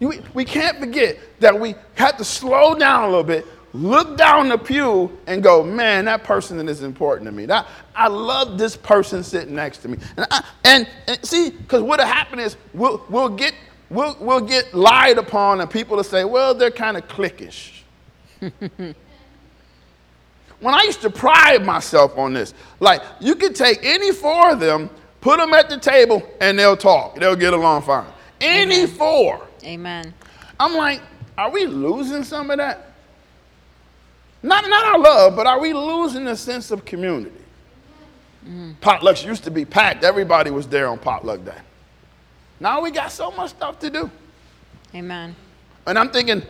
We, 0.00 0.20
we 0.34 0.44
can't 0.44 0.78
forget 0.78 1.18
that 1.40 1.58
we 1.58 1.74
have 1.94 2.16
to 2.18 2.24
slow 2.24 2.74
down 2.74 3.04
a 3.04 3.06
little 3.06 3.24
bit, 3.24 3.46
look 3.72 4.18
down 4.18 4.48
the 4.48 4.58
pew, 4.58 5.16
and 5.26 5.42
go, 5.42 5.62
man, 5.62 6.04
that 6.04 6.24
person 6.24 6.68
is 6.68 6.82
important 6.82 7.26
to 7.26 7.32
me. 7.32 7.46
That, 7.46 7.66
I 7.94 8.08
love 8.08 8.58
this 8.58 8.76
person 8.76 9.22
sitting 9.22 9.54
next 9.54 9.78
to 9.78 9.88
me. 9.88 9.98
And, 10.16 10.26
I, 10.30 10.44
and, 10.64 10.88
and 11.06 11.24
see, 11.24 11.50
because 11.50 11.82
what'll 11.82 12.06
happen 12.06 12.38
is 12.38 12.56
we'll, 12.74 13.02
we'll, 13.08 13.30
get, 13.30 13.54
we'll, 13.88 14.16
we'll 14.20 14.40
get 14.40 14.74
lied 14.74 15.16
upon, 15.16 15.60
and 15.60 15.70
people 15.70 15.96
will 15.96 16.04
say, 16.04 16.24
well, 16.24 16.54
they're 16.54 16.70
kind 16.70 16.96
of 16.96 17.08
cliquish. 17.08 17.82
when 20.64 20.72
I 20.72 20.84
used 20.84 21.02
to 21.02 21.10
pride 21.10 21.62
myself 21.62 22.16
on 22.16 22.32
this, 22.32 22.54
like 22.80 23.02
you 23.20 23.34
could 23.34 23.54
take 23.54 23.80
any 23.82 24.12
four 24.12 24.52
of 24.52 24.60
them, 24.60 24.88
put 25.20 25.38
them 25.38 25.52
at 25.52 25.68
the 25.68 25.76
table, 25.76 26.26
and 26.40 26.58
they'll 26.58 26.74
talk. 26.74 27.16
They'll 27.16 27.36
get 27.36 27.52
along 27.52 27.82
fine. 27.82 28.06
Any 28.40 28.84
Amen. 28.84 28.88
four. 28.88 29.46
Amen. 29.62 30.14
I'm 30.58 30.74
like, 30.74 31.02
are 31.36 31.50
we 31.50 31.66
losing 31.66 32.24
some 32.24 32.50
of 32.50 32.56
that? 32.56 32.92
Not, 34.42 34.66
not 34.66 34.86
our 34.86 34.98
love, 34.98 35.36
but 35.36 35.46
are 35.46 35.60
we 35.60 35.74
losing 35.74 36.24
the 36.24 36.34
sense 36.34 36.70
of 36.70 36.86
community? 36.86 37.44
Mm. 38.48 38.76
Potlucks 38.80 39.22
used 39.22 39.44
to 39.44 39.50
be 39.50 39.66
packed. 39.66 40.02
Everybody 40.02 40.50
was 40.50 40.66
there 40.66 40.88
on 40.88 40.98
potluck 40.98 41.44
day. 41.44 41.58
Now 42.58 42.80
we 42.80 42.90
got 42.90 43.12
so 43.12 43.30
much 43.30 43.50
stuff 43.50 43.78
to 43.80 43.90
do. 43.90 44.10
Amen. 44.94 45.36
And 45.86 45.98
I'm 45.98 46.08
thinking, 46.08 46.42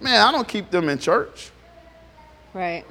man, 0.00 0.26
I 0.26 0.32
don't 0.32 0.48
keep 0.48 0.70
them 0.70 0.88
in 0.88 0.98
church. 0.98 1.50
Right. 2.54 2.86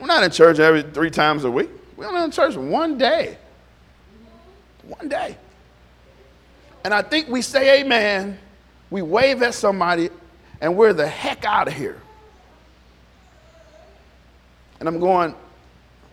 We're 0.00 0.06
not 0.06 0.22
in 0.24 0.30
church 0.30 0.58
every 0.58 0.82
three 0.82 1.10
times 1.10 1.44
a 1.44 1.50
week. 1.50 1.68
We're 1.96 2.06
only 2.06 2.22
in 2.22 2.30
church 2.30 2.56
one 2.56 2.96
day. 2.96 3.36
One 4.84 5.08
day. 5.08 5.36
And 6.82 6.94
I 6.94 7.02
think 7.02 7.28
we 7.28 7.42
say 7.42 7.82
amen, 7.82 8.38
we 8.88 9.02
wave 9.02 9.42
at 9.42 9.52
somebody, 9.52 10.08
and 10.62 10.74
we're 10.74 10.94
the 10.94 11.06
heck 11.06 11.44
out 11.44 11.68
of 11.68 11.74
here. 11.74 12.00
And 14.78 14.88
I'm 14.88 14.98
going, 14.98 15.34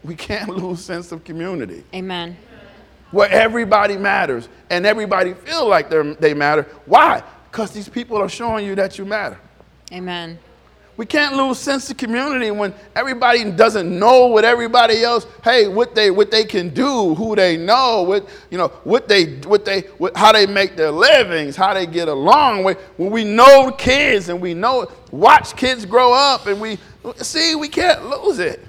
we 0.04 0.16
can't 0.16 0.50
lose 0.58 0.84
sense 0.84 1.14
of 1.14 1.24
community. 1.24 1.84
Amen. 1.94 2.36
Where 3.12 3.30
everybody 3.30 3.96
matters 3.96 4.50
and 4.70 4.86
everybody 4.86 5.34
feel 5.34 5.66
like 5.66 5.90
they 5.90 6.34
matter. 6.34 6.64
Why? 6.86 7.24
Because 7.50 7.72
these 7.72 7.88
people 7.88 8.18
are 8.18 8.28
showing 8.28 8.66
you 8.66 8.76
that 8.76 8.98
you 8.98 9.06
matter. 9.06 9.40
Amen. 9.94 10.38
We 10.98 11.06
can't 11.06 11.36
lose 11.36 11.60
sense 11.60 11.92
of 11.92 11.98
community 11.98 12.50
when 12.50 12.74
everybody 12.96 13.52
doesn't 13.52 14.00
know 14.00 14.26
what 14.26 14.44
everybody 14.44 15.04
else, 15.04 15.28
hey, 15.44 15.68
what 15.68 15.94
they 15.94 16.10
what 16.10 16.32
they 16.32 16.44
can 16.44 16.70
do, 16.70 17.14
who 17.14 17.36
they 17.36 17.56
know, 17.56 18.02
what 18.02 18.28
you 18.50 18.58
know, 18.58 18.70
what 18.84 19.08
they 19.08 19.36
what 19.42 19.64
they 19.64 19.82
what, 20.00 20.18
how 20.18 20.32
they 20.32 20.48
make 20.48 20.76
their 20.76 20.90
livings, 20.90 21.56
how 21.56 21.76
they 21.76 21.86
get 21.86 22.08
along. 22.08 22.64
When, 22.64 22.76
when 22.98 23.12
we 23.12 23.24
know 23.24 23.72
kids 23.72 24.30
and 24.30 24.42
we 24.42 24.56
know 24.56 24.92
watch 25.12 25.56
kids 25.56 25.86
grow 25.86 26.14
up 26.14 26.48
and 26.48 26.60
we 26.60 26.80
see 27.18 27.54
we 27.54 27.70
can't 27.70 28.10
lose 28.10 28.40
it. 28.40 28.66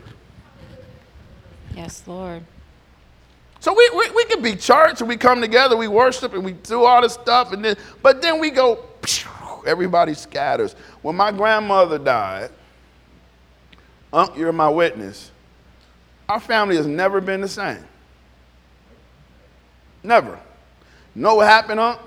Yes, 1.74 2.02
Lord. 2.06 2.42
So 3.60 3.72
we, 3.74 3.90
we, 3.96 4.10
we 4.10 4.24
can 4.26 4.42
be 4.42 4.54
church 4.54 5.00
and 5.00 5.08
we 5.08 5.16
come 5.16 5.40
together, 5.40 5.76
we 5.76 5.88
worship 5.88 6.34
and 6.34 6.44
we 6.44 6.52
do 6.52 6.84
all 6.84 7.00
this 7.00 7.14
stuff, 7.14 7.52
and 7.52 7.64
then 7.64 7.76
but 8.02 8.20
then 8.20 8.38
we 8.38 8.50
go, 8.50 8.84
everybody 9.68 10.14
scatters. 10.14 10.74
When 11.02 11.14
my 11.14 11.30
grandmother 11.30 11.98
died, 11.98 12.50
Unc, 14.12 14.36
you're 14.36 14.52
my 14.52 14.68
witness. 14.68 15.30
Our 16.28 16.40
family 16.40 16.76
has 16.76 16.86
never 16.86 17.20
been 17.20 17.40
the 17.40 17.48
same. 17.48 17.84
Never. 20.02 20.38
You 21.14 21.22
know 21.22 21.36
what 21.36 21.46
happened, 21.46 21.80
Unc? 21.80 22.00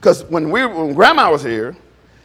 Because 0.00 0.24
when 0.24 0.50
we 0.50 0.64
when 0.64 0.94
grandma 0.94 1.30
was 1.30 1.42
here, 1.42 1.76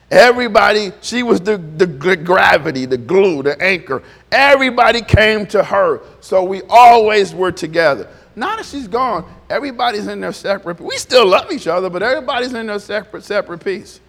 everybody, 0.10 0.92
she 1.02 1.24
was 1.24 1.40
the, 1.42 1.58
the 1.58 1.88
gravity, 1.88 2.86
the 2.86 2.98
glue, 2.98 3.44
the 3.44 3.62
anchor. 3.62 4.04
Everybody 4.32 5.02
came 5.02 5.46
to 5.48 5.64
her. 5.64 6.02
So 6.20 6.44
we 6.44 6.62
always 6.70 7.34
were 7.34 7.52
together. 7.52 8.10
Now 8.36 8.56
that 8.56 8.66
she's 8.66 8.88
gone, 8.88 9.26
everybody's 9.50 10.08
in 10.08 10.22
their 10.22 10.32
separate. 10.32 10.80
We 10.80 10.98
still 10.98 11.28
love 11.28 11.52
each 11.52 11.68
other, 11.68 11.90
but 11.90 12.04
everybody's 12.04 12.54
in 12.54 12.68
their 12.68 12.80
separate 12.80 13.24
separate 13.24 13.64
piece. 13.64 14.00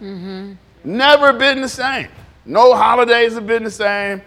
Mm-hmm. 0.00 0.52
Never 0.84 1.32
been 1.32 1.60
the 1.60 1.68
same. 1.68 2.08
No 2.44 2.74
holidays 2.74 3.34
have 3.34 3.46
been 3.46 3.64
the 3.64 3.70
same. 3.70 4.22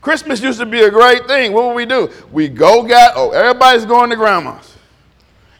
Christmas 0.00 0.40
used 0.40 0.60
to 0.60 0.66
be 0.66 0.82
a 0.82 0.90
great 0.90 1.26
thing. 1.26 1.52
What 1.52 1.66
would 1.66 1.74
we 1.74 1.84
do? 1.84 2.08
We 2.30 2.48
go 2.48 2.84
get, 2.84 3.12
oh, 3.16 3.32
everybody's 3.32 3.84
going 3.84 4.10
to 4.10 4.16
grandma's. 4.16 4.76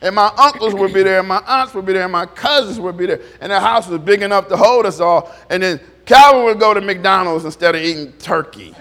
And 0.00 0.14
my 0.14 0.30
uncles 0.38 0.72
would 0.74 0.92
be 0.94 1.02
there, 1.02 1.18
and 1.18 1.26
my 1.26 1.42
aunts 1.46 1.74
would 1.74 1.84
be 1.84 1.94
there, 1.94 2.04
and 2.04 2.12
my 2.12 2.26
cousins 2.26 2.78
would 2.78 2.96
be 2.96 3.06
there. 3.06 3.20
And 3.40 3.50
the 3.50 3.58
house 3.58 3.88
was 3.88 3.98
big 4.00 4.22
enough 4.22 4.46
to 4.48 4.56
hold 4.56 4.86
us 4.86 5.00
all. 5.00 5.34
And 5.50 5.62
then 5.62 5.80
Calvin 6.04 6.44
would 6.44 6.60
go 6.60 6.72
to 6.74 6.80
McDonald's 6.80 7.44
instead 7.44 7.74
of 7.74 7.82
eating 7.82 8.12
turkey. 8.18 8.72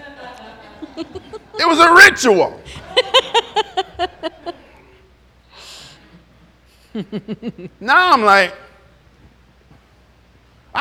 it 0.96 1.66
was 1.66 1.80
a 1.80 1.92
ritual. 1.92 2.60
now 7.80 8.12
I'm 8.12 8.22
like, 8.22 8.54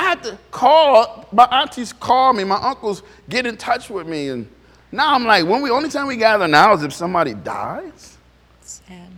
had 0.04 0.24
to 0.24 0.38
call, 0.52 1.26
my 1.32 1.46
aunties 1.46 1.94
call 1.94 2.34
me, 2.34 2.44
my 2.44 2.58
uncles 2.58 3.04
get 3.30 3.46
in 3.46 3.58
touch 3.58 3.90
with 3.90 4.08
me. 4.08 4.30
And 4.30 4.50
now 4.92 5.14
I'm 5.14 5.26
like, 5.26 5.46
when 5.46 5.62
we, 5.62 5.70
only 5.70 5.90
time 5.90 6.08
we 6.08 6.18
gather 6.18 6.48
now 6.48 6.74
is 6.74 6.84
if 6.84 6.94
somebody 6.94 7.34
dies. 7.34 8.18
Sad. 8.62 9.10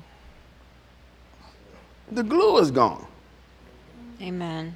The 2.11 2.23
glue 2.23 2.57
is 2.59 2.71
gone. 2.71 3.05
Amen. 4.21 4.75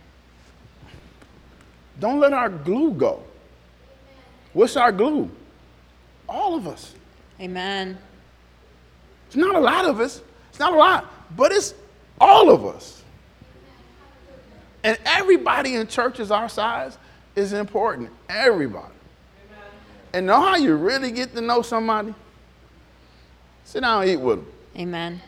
Don't 2.00 2.20
let 2.20 2.34
our 2.34 2.50
glue 2.50 2.92
go. 2.94 3.24
What's 4.54 4.76
our 4.76 4.92
glue? 4.92 5.30
All 6.28 6.56
of 6.56 6.68
us. 6.68 6.94
Amen. 7.40 7.98
It's 9.28 9.36
not 9.36 9.56
a 9.56 9.60
lot 9.60 9.86
of 9.86 10.00
us. 10.00 10.22
It's 10.50 10.60
not 10.60 10.74
a 10.74 10.76
lot, 10.76 11.06
but 11.36 11.52
it's 11.52 11.74
all 12.20 12.50
of 12.50 12.66
us. 12.66 13.01
And 14.84 14.98
everybody 15.06 15.76
in 15.76 15.88
churches 15.88 16.32
our 16.32 16.50
size 16.50 16.98
is 17.36 17.54
important. 17.54 18.10
Everybody. 18.30 18.94
And 20.14 20.26
know 20.26 20.42
how 20.42 20.56
you 20.56 20.76
really 20.76 21.12
get 21.12 21.34
to 21.36 21.42
know 21.42 21.62
somebody? 21.62 22.14
Sit 23.64 23.82
down 23.82 24.02
and 24.02 24.12
eat 24.12 24.18
with 24.18 24.40
them. 24.40 24.48
Amen. 24.78 25.22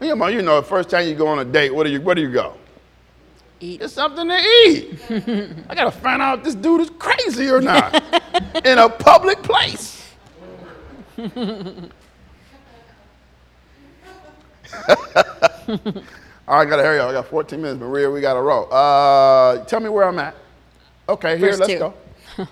You 0.00 0.14
know, 0.14 0.26
you 0.26 0.42
know, 0.42 0.60
the 0.60 0.66
first 0.66 0.90
time 0.90 1.08
you 1.08 1.14
go 1.14 1.28
on 1.28 1.38
a 1.38 1.44
date, 1.44 1.74
where 1.74 1.84
do 1.84 1.90
you, 1.90 2.00
where 2.00 2.14
do 2.14 2.20
you 2.20 2.30
go? 2.30 2.54
Eat. 3.60 3.80
Get 3.80 3.90
something 3.90 4.28
to 4.28 4.38
eat. 4.38 4.98
I 5.70 5.74
gotta 5.74 5.90
find 5.90 6.20
out 6.20 6.38
if 6.38 6.44
this 6.44 6.54
dude 6.54 6.82
is 6.82 6.90
crazy 6.98 7.48
or 7.48 7.62
not 7.62 7.94
in 8.66 8.78
a 8.78 8.90
public 8.90 9.42
place. 9.42 10.02
All 16.48 16.58
right, 16.58 16.66
I 16.66 16.70
gotta 16.70 16.82
hurry 16.82 16.98
up. 17.00 17.08
I 17.08 17.12
got 17.12 17.26
14 17.26 17.60
minutes, 17.60 17.80
Maria. 17.80 18.10
We 18.10 18.20
gotta 18.20 18.40
roll. 18.40 18.72
Uh, 18.72 19.64
tell 19.64 19.80
me 19.80 19.88
where 19.88 20.04
I'm 20.06 20.18
at. 20.18 20.34
Okay, 21.08 21.36
here, 21.38 21.50
Verse 21.50 21.58
let's 21.60 21.72
two. 21.72 21.78
go. 21.78 21.94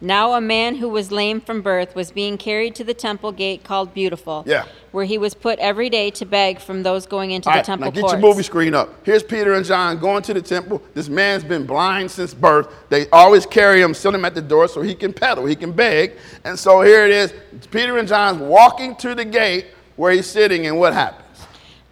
Now 0.00 0.32
a 0.32 0.40
man 0.40 0.76
who 0.76 0.88
was 0.88 1.12
lame 1.12 1.40
from 1.42 1.60
birth 1.60 1.94
was 1.94 2.10
being 2.10 2.38
carried 2.38 2.74
to 2.76 2.84
the 2.84 2.94
temple 2.94 3.32
gate 3.32 3.64
called 3.64 3.92
Beautiful, 3.92 4.42
Yeah. 4.46 4.64
where 4.92 5.04
he 5.04 5.18
was 5.18 5.34
put 5.34 5.58
every 5.58 5.90
day 5.90 6.10
to 6.12 6.24
beg 6.24 6.58
from 6.58 6.82
those 6.82 7.06
going 7.06 7.32
into 7.32 7.48
All 7.48 7.54
the 7.54 7.58
right, 7.58 7.64
temple 7.64 7.84
now 7.86 7.90
get 7.90 8.00
courts. 8.00 8.12
your 8.14 8.20
movie 8.22 8.42
screen 8.42 8.74
up. 8.74 8.94
Here's 9.04 9.22
Peter 9.22 9.52
and 9.54 9.64
John 9.64 9.98
going 9.98 10.22
to 10.22 10.32
the 10.34 10.40
temple. 10.40 10.80
This 10.94 11.08
man's 11.10 11.44
been 11.44 11.66
blind 11.66 12.10
since 12.10 12.32
birth. 12.32 12.68
They 12.88 13.08
always 13.10 13.44
carry 13.44 13.82
him, 13.82 13.92
sit 13.92 14.14
him 14.14 14.24
at 14.24 14.34
the 14.34 14.40
door 14.42 14.68
so 14.68 14.80
he 14.80 14.94
can 14.94 15.12
pedal, 15.12 15.44
he 15.44 15.54
can 15.56 15.72
beg. 15.72 16.12
And 16.44 16.58
so 16.58 16.80
here 16.80 17.04
it 17.04 17.10
is. 17.10 17.34
Peter 17.70 17.98
and 17.98 18.08
John's 18.08 18.38
walking 18.38 18.96
to 18.96 19.14
the 19.14 19.24
gate 19.24 19.66
where 19.96 20.12
he's 20.12 20.26
sitting, 20.26 20.66
and 20.66 20.78
what 20.78 20.94
happens? 20.94 21.25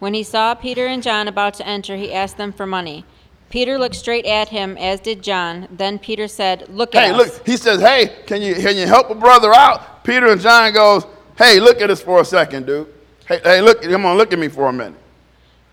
When 0.05 0.13
he 0.13 0.21
saw 0.21 0.53
Peter 0.53 0.85
and 0.85 1.01
John 1.01 1.27
about 1.27 1.55
to 1.55 1.65
enter, 1.67 1.95
he 1.95 2.13
asked 2.13 2.37
them 2.37 2.53
for 2.53 2.67
money. 2.67 3.05
Peter 3.49 3.79
looked 3.79 3.95
straight 3.95 4.27
at 4.27 4.49
him, 4.49 4.77
as 4.77 4.99
did 4.99 5.23
John. 5.23 5.67
Then 5.71 5.97
Peter 5.97 6.27
said, 6.27 6.69
Look 6.69 6.93
at 6.93 7.05
Hey, 7.05 7.09
us. 7.09 7.17
look, 7.17 7.47
he 7.47 7.57
says, 7.57 7.81
Hey, 7.81 8.15
can 8.27 8.39
you 8.43 8.53
can 8.53 8.77
you 8.77 8.85
help 8.85 9.09
a 9.09 9.15
brother 9.15 9.51
out? 9.51 10.03
Peter 10.03 10.27
and 10.27 10.39
John 10.39 10.71
goes, 10.73 11.07
Hey, 11.39 11.59
look 11.59 11.81
at 11.81 11.89
us 11.89 12.01
for 12.03 12.21
a 12.21 12.25
second, 12.25 12.67
dude. 12.67 12.87
Hey, 13.27 13.39
hey, 13.43 13.61
look, 13.61 13.81
come 13.81 14.05
on, 14.05 14.15
look 14.15 14.31
at 14.31 14.37
me 14.37 14.47
for 14.47 14.67
a 14.67 14.71
minute. 14.71 14.93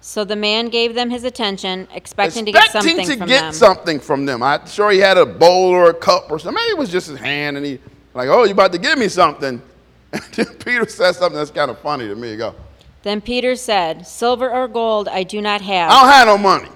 So 0.00 0.24
the 0.24 0.34
man 0.34 0.70
gave 0.70 0.94
them 0.94 1.10
his 1.10 1.24
attention, 1.24 1.86
expecting, 1.92 2.46
to 2.46 2.52
get 2.52 2.64
Expecting 2.64 2.88
something 2.96 3.08
to 3.08 3.16
from 3.18 3.28
get 3.28 3.40
them. 3.42 3.52
something 3.52 4.00
from 4.00 4.24
them. 4.24 4.42
I'm 4.42 4.66
sure 4.66 4.92
he 4.92 4.98
had 5.00 5.18
a 5.18 5.26
bowl 5.26 5.68
or 5.74 5.90
a 5.90 5.94
cup 5.94 6.30
or 6.30 6.38
something. 6.38 6.54
Maybe 6.54 6.70
it 6.70 6.78
was 6.78 6.88
just 6.88 7.06
his 7.06 7.18
hand, 7.18 7.58
and 7.58 7.66
he 7.66 7.78
like, 8.14 8.30
Oh, 8.30 8.44
you 8.44 8.52
about 8.52 8.72
to 8.72 8.78
give 8.78 8.98
me 8.98 9.08
something? 9.08 9.60
And 10.14 10.22
then 10.32 10.46
Peter 10.54 10.88
says 10.88 11.18
something 11.18 11.36
that's 11.36 11.50
kind 11.50 11.70
of 11.70 11.78
funny 11.80 12.08
to 12.08 12.14
me. 12.14 12.30
He 12.30 12.36
Go, 12.38 12.54
Then 13.02 13.20
Peter 13.20 13.56
said, 13.56 14.06
Silver 14.06 14.50
or 14.50 14.68
gold 14.68 15.08
I 15.08 15.22
do 15.24 15.40
not 15.40 15.60
have. 15.60 15.90
I 15.90 16.00
don't 16.00 16.12
have 16.12 16.26
no 16.28 16.38
money. 16.38 16.68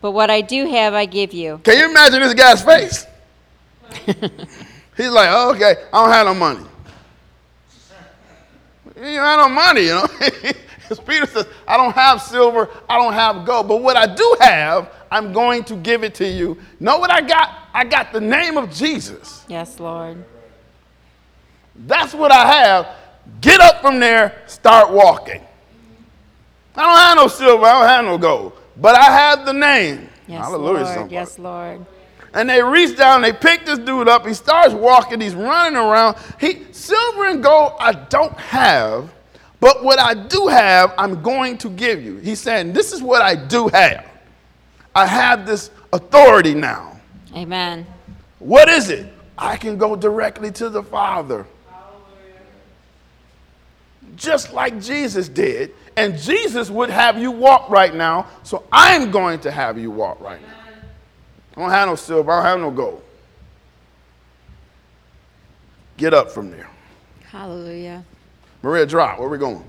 but 0.00 0.12
what 0.12 0.30
I 0.30 0.40
do 0.40 0.66
have 0.68 0.94
I 0.94 1.06
give 1.06 1.32
you. 1.32 1.60
Can 1.64 1.78
you 1.78 1.90
imagine 1.90 2.20
this 2.20 2.34
guy's 2.34 2.62
face? 2.62 3.06
He's 4.96 5.10
like, 5.10 5.28
oh, 5.30 5.52
okay, 5.54 5.76
I 5.92 6.02
don't 6.02 6.10
have 6.12 6.26
no 6.26 6.34
money. 6.34 6.64
You 8.96 9.02
don't 9.02 9.24
have 9.24 9.38
no 9.40 9.48
money, 9.48 9.80
you 9.82 9.88
know. 9.88 10.06
Peter 11.06 11.26
says, 11.26 11.46
I 11.66 11.76
don't 11.76 11.92
have 11.92 12.22
silver, 12.22 12.70
I 12.88 12.96
don't 12.96 13.12
have 13.12 13.44
gold, 13.44 13.68
but 13.68 13.82
what 13.82 13.96
I 13.96 14.06
do 14.06 14.36
have, 14.40 14.90
I'm 15.10 15.32
going 15.32 15.64
to 15.64 15.76
give 15.76 16.04
it 16.04 16.14
to 16.16 16.26
you. 16.26 16.56
Know 16.80 16.98
what 16.98 17.10
I 17.10 17.20
got? 17.20 17.58
I 17.74 17.84
got 17.84 18.12
the 18.12 18.20
name 18.20 18.56
of 18.56 18.70
Jesus. 18.72 19.44
Yes, 19.48 19.78
Lord. 19.80 20.24
That's 21.74 22.14
what 22.14 22.32
I 22.32 22.46
have. 22.46 22.88
Get 23.40 23.60
up 23.60 23.82
from 23.82 23.98
there, 23.98 24.42
start 24.46 24.90
walking. 24.92 25.42
I 26.76 26.82
don't 26.82 26.98
have 26.98 27.16
no 27.16 27.28
silver, 27.28 27.64
I 27.64 27.72
don't 27.72 27.88
have 27.88 28.04
no 28.04 28.18
gold, 28.18 28.52
but 28.76 28.94
I 28.94 29.04
have 29.04 29.46
the 29.46 29.52
name. 29.52 30.08
Yes, 30.26 30.44
Hallelujah, 30.44 30.72
Lord. 30.72 30.86
somebody. 30.86 31.14
Yes, 31.14 31.38
Lord. 31.38 31.86
And 32.34 32.50
they 32.50 32.62
reach 32.62 32.98
down, 32.98 33.22
they 33.22 33.32
pick 33.32 33.64
this 33.64 33.78
dude 33.78 34.08
up. 34.08 34.26
He 34.26 34.34
starts 34.34 34.74
walking, 34.74 35.20
he's 35.20 35.34
running 35.34 35.76
around. 35.76 36.16
He 36.38 36.66
silver 36.72 37.28
and 37.28 37.42
gold 37.42 37.72
I 37.78 37.92
don't 37.92 38.36
have, 38.36 39.10
but 39.58 39.82
what 39.82 39.98
I 39.98 40.12
do 40.12 40.48
have, 40.48 40.92
I'm 40.98 41.22
going 41.22 41.56
to 41.58 41.70
give 41.70 42.02
you. 42.02 42.18
He's 42.18 42.40
saying, 42.40 42.74
This 42.74 42.92
is 42.92 43.02
what 43.02 43.22
I 43.22 43.34
do 43.34 43.68
have. 43.68 44.06
I 44.94 45.06
have 45.06 45.46
this 45.46 45.70
authority 45.92 46.54
now. 46.54 47.00
Amen. 47.34 47.86
What 48.38 48.68
is 48.68 48.90
it? 48.90 49.12
I 49.38 49.56
can 49.56 49.78
go 49.78 49.96
directly 49.96 50.50
to 50.52 50.68
the 50.68 50.82
Father. 50.82 51.46
Just 54.16 54.52
like 54.52 54.80
Jesus 54.80 55.28
did. 55.28 55.74
And 55.96 56.18
Jesus 56.18 56.70
would 56.70 56.90
have 56.90 57.18
you 57.18 57.30
walk 57.30 57.70
right 57.70 57.94
now, 57.94 58.26
so 58.42 58.64
I'm 58.70 59.10
going 59.10 59.40
to 59.40 59.50
have 59.50 59.78
you 59.78 59.90
walk 59.90 60.20
right 60.20 60.40
now. 60.40 60.48
I 61.56 61.60
don't 61.60 61.70
have 61.70 61.88
no 61.88 61.94
silver, 61.94 62.30
I 62.30 62.36
don't 62.36 62.44
have 62.44 62.60
no 62.60 62.70
gold. 62.70 63.02
Get 65.96 66.12
up 66.12 66.30
from 66.30 66.50
there. 66.50 66.68
Hallelujah. 67.24 68.04
Maria, 68.62 68.84
drop. 68.84 69.18
Where 69.18 69.28
are 69.28 69.30
we 69.30 69.38
going? 69.38 69.64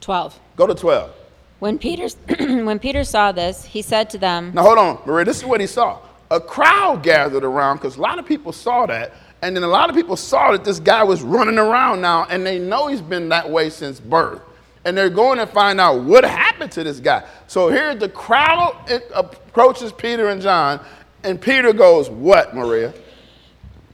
12. 0.00 0.38
Go 0.56 0.66
to 0.66 0.74
12. 0.74 1.14
When 1.60 1.78
Peter, 1.78 2.08
when 2.64 2.78
Peter 2.78 3.04
saw 3.04 3.32
this, 3.32 3.64
he 3.64 3.82
said 3.82 4.10
to 4.10 4.18
them, 4.18 4.52
Now 4.54 4.62
hold 4.62 4.78
on, 4.78 4.98
Maria. 5.06 5.24
This 5.24 5.38
is 5.38 5.44
what 5.44 5.60
he 5.60 5.66
saw. 5.66 5.98
A 6.30 6.40
crowd 6.40 7.02
gathered 7.02 7.44
around 7.44 7.76
because 7.76 7.96
a 7.96 8.00
lot 8.00 8.18
of 8.18 8.26
people 8.26 8.52
saw 8.52 8.86
that, 8.86 9.12
and 9.42 9.54
then 9.54 9.62
a 9.62 9.68
lot 9.68 9.90
of 9.90 9.96
people 9.96 10.16
saw 10.16 10.52
that 10.52 10.64
this 10.64 10.78
guy 10.80 11.02
was 11.02 11.22
running 11.22 11.58
around 11.58 12.00
now, 12.00 12.24
and 12.30 12.46
they 12.46 12.58
know 12.58 12.86
he's 12.86 13.02
been 13.02 13.28
that 13.30 13.48
way 13.48 13.68
since 13.68 14.00
birth, 14.00 14.40
and 14.84 14.96
they're 14.96 15.10
going 15.10 15.38
to 15.38 15.46
find 15.46 15.80
out 15.80 16.02
what 16.02 16.24
happened 16.24 16.72
to 16.72 16.84
this 16.84 17.00
guy. 17.00 17.26
So 17.46 17.68
here 17.68 17.94
the 17.94 18.08
crowd 18.08 18.74
approaches 19.14 19.92
Peter 19.92 20.28
and 20.28 20.40
John, 20.40 20.80
and 21.24 21.40
Peter 21.40 21.72
goes, 21.72 22.08
"What, 22.08 22.54
Maria? 22.54 22.94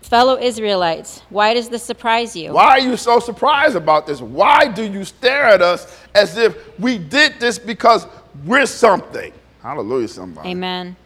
Fellow 0.03 0.39
Israelites, 0.39 1.23
why 1.31 1.55
does 1.55 1.69
this 1.69 1.83
surprise 1.83 2.37
you? 2.37 2.53
Why 2.53 2.69
are 2.71 2.81
you 2.81 2.97
so 2.97 3.19
surprised 3.19 3.75
about 3.75 4.07
this? 4.07 4.21
Why 4.21 4.69
do 4.69 4.85
you 4.85 5.05
stare 5.05 5.45
at 5.45 5.63
us 5.63 6.01
as 6.15 6.37
if 6.37 6.79
we 6.79 6.99
did 6.99 7.41
this 7.41 7.59
because 7.59 8.07
we're 8.45 8.67
something?" 8.67 9.33
Hallelujah, 9.63 10.07
somebody. 10.09 10.51
Amen. 10.51 10.97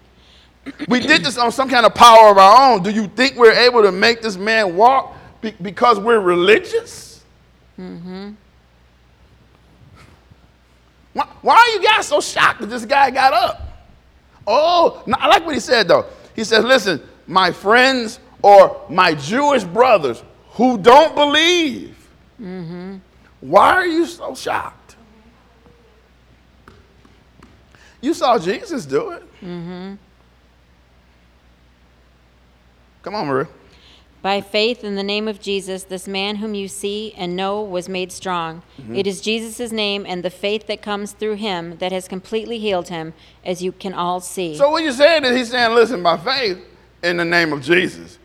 We 0.89 1.01
did 1.01 1.25
this 1.25 1.39
on 1.39 1.51
some 1.51 1.71
kind 1.71 1.87
of 1.87 1.95
power 1.95 2.29
of 2.31 2.37
our 2.37 2.73
own. 2.73 2.83
Do 2.83 2.91
you 2.91 3.07
think 3.09 3.37
we're 3.37 3.55
able 3.55 3.83
to 3.83 3.91
make 3.91 4.21
this 4.21 4.37
man 4.37 4.77
walk 4.77 5.17
be- 5.41 5.55
because 5.63 5.99
we're 5.99 6.21
religious? 6.21 7.25
Mm-hmm. 7.79 8.33
Why, 11.13 11.27
why 11.43 11.55
are 11.57 11.69
you 11.69 11.83
guys 11.83 12.07
so 12.07 12.21
shocked 12.21 12.61
that 12.61 12.67
this 12.67 12.85
guy 12.85 13.11
got 13.11 13.33
up? 13.33 13.63
Oh, 14.47 15.03
no, 15.07 15.17
I 15.19 15.29
like 15.29 15.45
what 15.45 15.55
he 15.55 15.61
said 15.61 15.89
though. 15.89 16.07
He 16.35 16.45
says, 16.45 16.65
listen, 16.65 17.03
my 17.27 17.53
friends 17.53 18.21
or 18.43 18.85
my 18.89 19.15
Jewish 19.15 19.65
brothers 19.65 20.23
who 20.53 20.79
don't 20.79 21.15
believe, 21.15 21.97
mm-hmm. 22.41 22.97
why 23.41 23.73
are 23.73 23.87
you 23.87 24.07
so 24.07 24.35
shocked? 24.35 24.97
You 28.01 28.15
saw 28.15 28.39
Jesus 28.39 28.87
do 28.87 29.11
it. 29.11 29.23
Mm-hmm. 29.43 29.95
Come 33.03 33.15
on, 33.15 33.27
Maria. 33.27 33.49
By 34.23 34.43
faith 34.43 34.85
in 34.85 34.97
the 34.97 35.03
name 35.03 35.29
of 35.29 35.41
Jesus, 35.41 35.85
this 35.85 36.07
man 36.07 36.37
whom 36.37 36.55
you 36.55 36.69
see 36.69 37.15
and 37.17 37.35
know 37.35 37.63
was 37.63 37.89
made 37.89 38.13
strong. 38.13 38.63
Mm-hmm. 38.79 38.97
It 38.97 39.07
is 39.07 39.23
Jesus' 39.23 39.73
name 39.73 40.05
and 40.07 40.23
the 40.23 40.31
faith 40.31 40.67
that 40.67 40.83
comes 40.83 41.13
through 41.13 41.37
him 41.37 41.79
that 41.79 41.91
has 41.91 42.07
completely 42.07 42.59
healed 42.59 42.89
him, 42.89 43.15
as 43.45 43.63
you 43.63 43.73
can 43.73 43.95
all 43.95 44.21
see. 44.21 44.57
So 44.57 44.71
what 44.71 44.83
you're 44.83 44.93
saying 44.93 45.25
is 45.25 45.35
he's 45.35 45.51
saying, 45.51 45.75
listen, 45.75 46.03
by 46.03 46.19
faith 46.19 46.59
in 47.03 47.17
the 47.17 47.25
name 47.25 47.53
of 47.53 47.63
Jesus. 47.63 48.19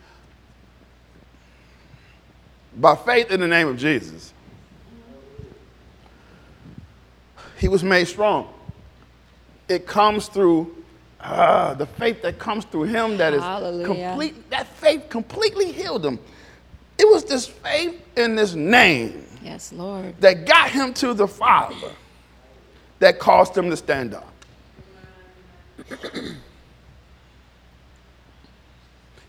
By 2.76 2.96
faith 2.98 3.32
in 3.32 3.40
the 3.40 3.48
name 3.48 3.70
of 3.70 3.78
Jesus. 3.78 4.34
He 7.58 7.70
was 7.70 7.86
made 7.86 8.06
strong. 8.06 8.54
It 9.70 9.88
comes 9.88 10.28
through 10.28 10.76
uh, 11.22 11.74
the 11.74 11.86
faith 11.86 12.22
that 12.22 12.40
comes 12.40 12.66
through 12.66 12.84
him 12.84 13.18
that 13.18 13.34
is 13.34 13.42
Hallelujah. 13.42 14.10
complete. 14.10 14.50
That 14.50 14.68
faith 14.68 15.10
completely 15.10 15.72
healed 15.72 16.06
him. 16.06 16.20
It 16.98 17.08
was 17.08 17.26
this 17.26 17.48
faith 17.48 18.02
in 18.16 18.36
this 18.36 18.54
name 18.54 19.26
yes, 19.42 19.74
Lord. 19.74 20.20
that 20.22 20.46
got 20.46 20.70
him 20.70 20.94
to 20.96 21.14
the 21.14 21.28
Father 21.28 21.92
that 23.00 23.20
caused 23.20 23.58
him 23.58 23.70
to 23.70 23.78
stand 23.78 24.14
up. 24.14 24.32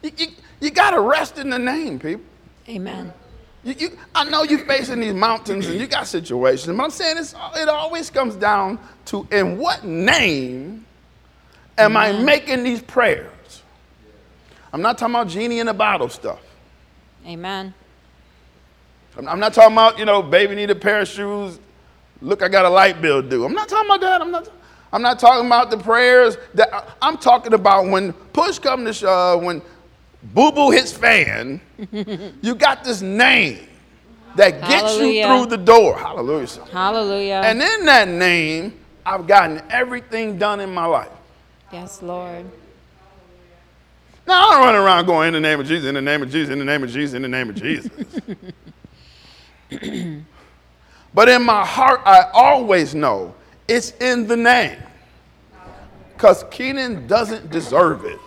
You, 0.03 0.13
you, 0.19 0.27
you 0.61 0.71
got 0.71 0.93
to 0.93 1.01
rest 1.01 1.37
in 1.37 1.51
the 1.51 1.59
name, 1.59 1.99
people. 1.99 2.25
Amen. 2.69 3.13
You, 3.65 3.75
you, 3.77 3.99
I 4.15 4.23
know 4.25 4.45
you're 4.45 4.61
facing 4.61 5.01
these 5.01 5.15
mountains 5.15 5.67
and 5.67 5.81
you 5.81 5.89
got 5.89 6.07
situations, 6.07 6.77
but 6.77 6.85
I'm 6.85 6.91
saying 6.91 7.19
it's, 7.19 7.35
it 7.57 7.69
always 7.69 8.09
comes 8.11 8.37
down 8.37 8.79
to 9.07 9.27
in 9.33 9.59
what 9.59 9.85
name 9.85 10.86
am 11.79 11.97
I 11.97 12.13
making 12.13 12.63
these 12.63 12.83
prayers? 12.83 13.63
I'm 14.73 14.83
not 14.83 14.99
talking 14.99 15.15
about 15.15 15.29
genie 15.29 15.61
in 15.61 15.69
a 15.69 15.75
bottle 15.75 16.09
stuff. 16.09 16.41
Amen. 17.27 17.75
I'm, 19.17 19.41
not 19.41 19.55
talking 19.55 19.73
about, 19.73 19.99
you 19.99 20.05
know, 20.05 20.23
baby 20.23 20.55
need 20.55 20.71
a 20.71 20.75
pair 20.75 21.01
of 21.01 21.09
shoes. 21.09 21.59
Look, 22.21 22.43
I 22.43 22.49
got 22.49 22.67
a 22.67 22.69
light 22.69 23.01
bill 23.01 23.23
due. 23.23 23.45
I'm 23.45 23.55
not 23.55 23.69
talking 23.69 23.87
about 23.87 24.01
that. 24.03 24.21
I'm 24.21 24.31
not. 24.31 24.51
I'm 24.93 25.03
not 25.03 25.19
talking 25.19 25.47
about 25.47 25.71
the 25.71 25.79
prayers. 25.79 26.37
That 26.55 26.97
I'm 27.03 27.19
talking 27.19 27.53
about 27.53 27.87
when 27.89 28.13
push 28.13 28.59
comes 28.59 28.87
to 28.87 28.93
shove, 28.93 29.43
when 29.43 29.61
boo 30.23 30.53
boo 30.53 30.71
hits 30.71 30.93
fan, 30.93 31.61
you 32.43 32.55
got 32.55 32.85
this 32.85 33.03
name 33.03 33.67
that 34.37 34.61
gets 34.67 34.99
you 34.99 35.23
through 35.25 35.47
the 35.47 35.63
door. 35.63 35.99
Hallelujah. 35.99 36.65
Hallelujah. 36.71 37.43
And 37.45 37.61
in 37.61 37.85
that 37.87 38.09
name, 38.09 38.79
I've 39.05 39.27
gotten 39.27 39.63
everything 39.71 40.39
done 40.39 40.61
in 40.61 40.73
my 40.73 40.87
life. 40.87 41.11
Yes, 41.77 42.01
Lord. 42.01 42.47
Now 44.27 44.49
I 44.49 44.51
don't 44.55 44.65
run 44.65 44.75
around 44.77 45.05
going 45.05 45.29
in 45.29 45.35
the 45.35 45.41
name 45.41 45.61
of 45.61 45.67
Jesus, 45.67 45.87
in 45.87 45.95
the 45.95 46.01
name 46.01 46.23
of 46.23 46.31
Jesus, 46.31 46.51
in 46.51 46.59
the 46.59 46.65
name 46.65 46.83
of 46.83 46.89
Jesus, 46.91 47.13
in 47.15 47.21
the 47.21 47.29
name 47.29 47.51
of 47.51 47.55
Jesus. 47.55 47.93
but 51.15 51.29
in 51.29 51.43
my 51.43 51.67
heart, 51.67 52.01
I 52.07 52.31
always 52.33 52.95
know 52.95 53.35
it's 53.69 53.91
in 54.01 54.27
the 54.27 54.39
name. 54.39 54.79
Because 56.15 56.45
Keenan 56.51 57.07
doesn't 57.07 57.51
deserve 57.51 58.07
it. 58.07 58.19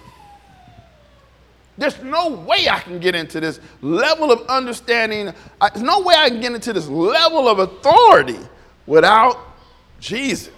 There's 1.76 2.00
no 2.04 2.30
way 2.30 2.70
I 2.70 2.82
can 2.82 3.00
get 3.00 3.16
into 3.16 3.39
this 3.39 3.60
level 3.82 4.32
of 4.32 4.45
understanding. 4.47 5.34
I- 5.60 5.70
There's 5.72 5.82
no 5.82 6.02
way 6.02 6.14
I 6.16 6.30
can 6.30 6.39
get 6.39 6.54
into 6.54 6.72
this 6.72 6.88
level 6.88 7.50
of 7.50 7.58
authority 7.58 8.38
without 8.86 9.39
Jesus. 10.00 10.54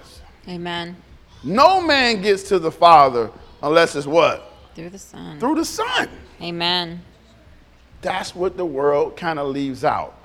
Amen. 0.49 0.97
No 1.43 1.81
man 1.81 2.21
gets 2.21 2.43
to 2.43 2.59
the 2.59 2.71
Father 2.71 3.31
unless 3.61 3.95
it's 3.95 4.07
what? 4.07 4.53
Through 4.75 4.89
the 4.89 4.99
Son. 4.99 5.39
Through 5.39 5.55
the 5.55 5.65
Son. 5.65 6.09
Amen. 6.41 7.01
That's 8.01 8.35
what 8.35 8.57
the 8.57 8.65
world 8.65 9.15
kind 9.15 9.39
of 9.39 9.47
leaves 9.47 9.83
out. 9.83 10.17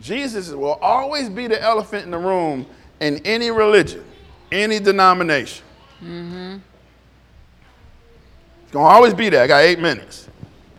Jesus 0.00 0.50
will 0.50 0.78
always 0.80 1.28
be 1.28 1.46
the 1.46 1.60
elephant 1.60 2.04
in 2.04 2.10
the 2.10 2.18
room 2.18 2.66
in 3.00 3.20
any 3.24 3.50
religion, 3.50 4.04
any 4.50 4.78
denomination. 4.80 5.64
It's 6.00 6.62
going 8.72 8.86
to 8.86 8.90
always 8.90 9.14
be 9.14 9.28
there. 9.28 9.42
I 9.42 9.46
got 9.46 9.58
eight 9.62 9.78
minutes. 9.78 10.28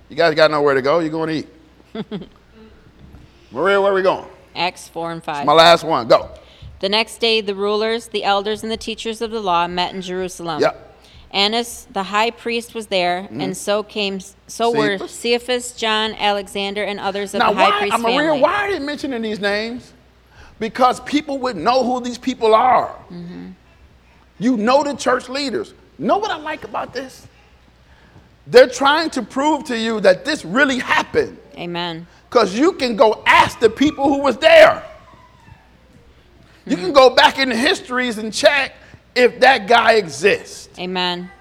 You 0.10 0.16
guys 0.16 0.34
got 0.36 0.52
nowhere 0.52 0.74
to 0.74 0.82
go. 0.82 1.00
You're 1.00 1.10
going 1.10 1.30
to 1.30 1.36
eat. 1.36 1.48
Maria, 3.52 3.80
where 3.80 3.92
are 3.92 3.94
we 3.94 4.02
going? 4.02 4.28
Acts 4.56 4.88
4 4.88 5.12
and 5.14 5.24
5. 5.24 5.46
My 5.46 5.54
last 5.54 5.84
one. 5.84 6.08
Go. 6.08 6.32
The 6.82 6.90
next 6.90 7.20
day, 7.20 7.42
the 7.42 7.56
rulers, 7.56 8.08
the 8.08 8.24
elders, 8.24 8.64
and 8.64 8.72
the 8.72 8.78
teachers 8.78 9.22
of 9.22 9.32
the 9.32 9.40
law 9.40 9.68
met 9.68 9.94
in 9.94 10.02
Jerusalem. 10.02 10.62
Yep. 10.62 10.74
Mm-hmm. 10.76 10.88
Annas, 11.34 11.88
the 11.92 12.04
high 12.04 12.32
priest, 12.32 12.76
was 12.76 12.88
there, 12.88 13.30
and 13.32 13.56
so 13.56 13.84
came, 13.84 14.20
so 14.48 14.70
were 14.70 14.98
Cephas. 14.98 15.12
Cephas, 15.12 15.72
John, 15.74 16.14
Alexander, 16.16 16.84
and 16.84 17.00
others 17.00 17.34
of 17.34 17.40
Now, 17.40 17.54
the 17.54 17.60
high 17.60 17.70
why, 17.70 17.80
priest 17.80 18.00
Maria, 18.00 18.18
family. 18.18 18.42
why 18.42 18.68
are 18.68 18.74
they 18.74 18.80
mentioning 18.80 19.22
these 19.22 19.40
names? 19.40 19.94
Because 20.60 21.00
people 21.00 21.38
would 21.38 21.56
know 21.56 21.86
who 21.86 22.02
these 22.02 22.18
people 22.18 22.54
are. 22.54 22.90
Mm-hmm. 23.10 23.52
You 24.40 24.58
know 24.58 24.84
the 24.84 24.94
church 24.94 25.30
leaders. 25.30 25.74
Know 25.98 26.18
what 26.18 26.32
I 26.32 26.38
like 26.38 26.66
about 26.66 26.94
this? 26.94 27.28
They're 28.48 28.68
trying 28.68 29.12
to 29.12 29.22
prove 29.22 29.64
to 29.66 29.78
you 29.78 30.02
that 30.02 30.26
this 30.26 30.44
really 30.44 30.80
happened. 30.80 31.38
Amen. 31.56 32.08
Because 32.30 32.58
you 32.58 32.74
can 32.74 32.98
go 32.98 33.24
ask 33.26 33.60
the 33.60 33.70
people 33.70 34.10
who 34.10 34.20
was 34.20 34.36
there. 34.38 34.84
You 36.66 36.78
can 36.78 36.94
go 36.94 37.10
back 37.10 37.40
in 37.40 37.50
the 37.50 37.56
histories 37.56 38.18
and 38.18 38.34
check 38.34 38.74
if 39.16 39.40
that 39.40 39.68
guy 39.68 39.94
exists. 39.94 40.70
Amen. 40.80 41.32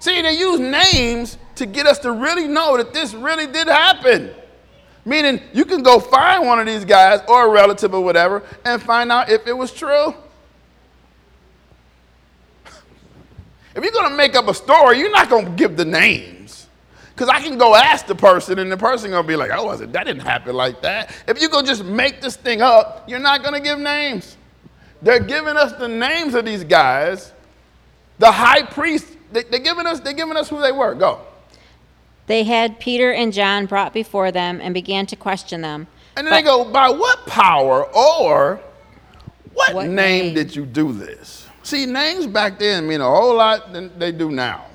See, 0.00 0.20
they 0.20 0.38
use 0.38 0.60
names 0.60 1.38
to 1.56 1.66
get 1.66 1.86
us 1.86 1.98
to 2.00 2.12
really 2.12 2.46
know 2.46 2.76
that 2.76 2.92
this 2.92 3.14
really 3.14 3.46
did 3.46 3.66
happen. 3.68 4.30
Meaning, 5.04 5.40
you 5.52 5.64
can 5.64 5.82
go 5.82 6.00
find 6.00 6.46
one 6.46 6.58
of 6.58 6.66
these 6.66 6.84
guys 6.84 7.20
or 7.28 7.46
a 7.46 7.50
relative 7.50 7.94
or 7.94 8.02
whatever 8.02 8.42
and 8.64 8.82
find 8.82 9.10
out 9.12 9.30
if 9.30 9.46
it 9.46 9.56
was 9.56 9.72
true. 9.72 10.14
If 13.74 13.84
you're 13.84 13.92
going 13.92 14.08
to 14.10 14.16
make 14.16 14.34
up 14.34 14.48
a 14.48 14.54
story, 14.54 14.98
you're 14.98 15.10
not 15.10 15.28
going 15.28 15.44
to 15.44 15.50
give 15.50 15.76
the 15.76 15.84
names. 15.84 16.65
Because 17.16 17.30
I 17.30 17.40
can 17.40 17.56
go 17.56 17.74
ask 17.74 18.04
the 18.06 18.14
person, 18.14 18.58
and 18.58 18.70
the 18.70 18.76
person 18.76 19.10
going 19.10 19.22
to 19.22 19.26
be 19.26 19.36
like, 19.36 19.50
oh, 19.50 19.64
was 19.64 19.80
it? 19.80 19.90
that 19.94 20.04
didn't 20.04 20.20
happen 20.20 20.54
like 20.54 20.82
that. 20.82 21.14
If 21.26 21.40
you 21.40 21.48
go 21.48 21.62
just 21.62 21.82
make 21.82 22.20
this 22.20 22.36
thing 22.36 22.60
up, 22.60 23.08
you're 23.08 23.18
not 23.18 23.42
going 23.42 23.54
to 23.54 23.60
give 23.60 23.78
names. 23.78 24.36
They're 25.00 25.20
giving 25.20 25.56
us 25.56 25.72
the 25.72 25.88
names 25.88 26.34
of 26.34 26.44
these 26.44 26.62
guys. 26.62 27.32
The 28.18 28.30
high 28.30 28.64
priest, 28.64 29.06
they, 29.32 29.44
they're, 29.44 29.60
giving 29.60 29.86
us, 29.86 30.00
they're 30.00 30.12
giving 30.12 30.36
us 30.36 30.50
who 30.50 30.60
they 30.60 30.72
were. 30.72 30.94
Go. 30.94 31.20
They 32.26 32.44
had 32.44 32.78
Peter 32.80 33.14
and 33.14 33.32
John 33.32 33.64
brought 33.64 33.94
before 33.94 34.30
them 34.30 34.60
and 34.60 34.74
began 34.74 35.06
to 35.06 35.16
question 35.16 35.62
them. 35.62 35.86
And 36.18 36.26
then 36.26 36.34
they 36.34 36.42
go, 36.42 36.66
by 36.70 36.90
what 36.90 37.26
power 37.26 37.86
or 37.94 38.60
what, 39.54 39.74
What 39.74 39.86
name, 39.86 40.26
name? 40.26 40.34
did 40.34 40.54
you 40.54 40.66
do 40.66 40.92
this? 40.92 41.48
See, 41.62 41.86
names 41.86 42.26
back 42.26 42.58
then 42.58 42.86
mean 42.86 43.00
a 43.00 43.08
whole 43.08 43.36
lot 43.36 43.72
than 43.72 43.98
they 43.98 44.12
do 44.12 44.30
now. 44.30 44.66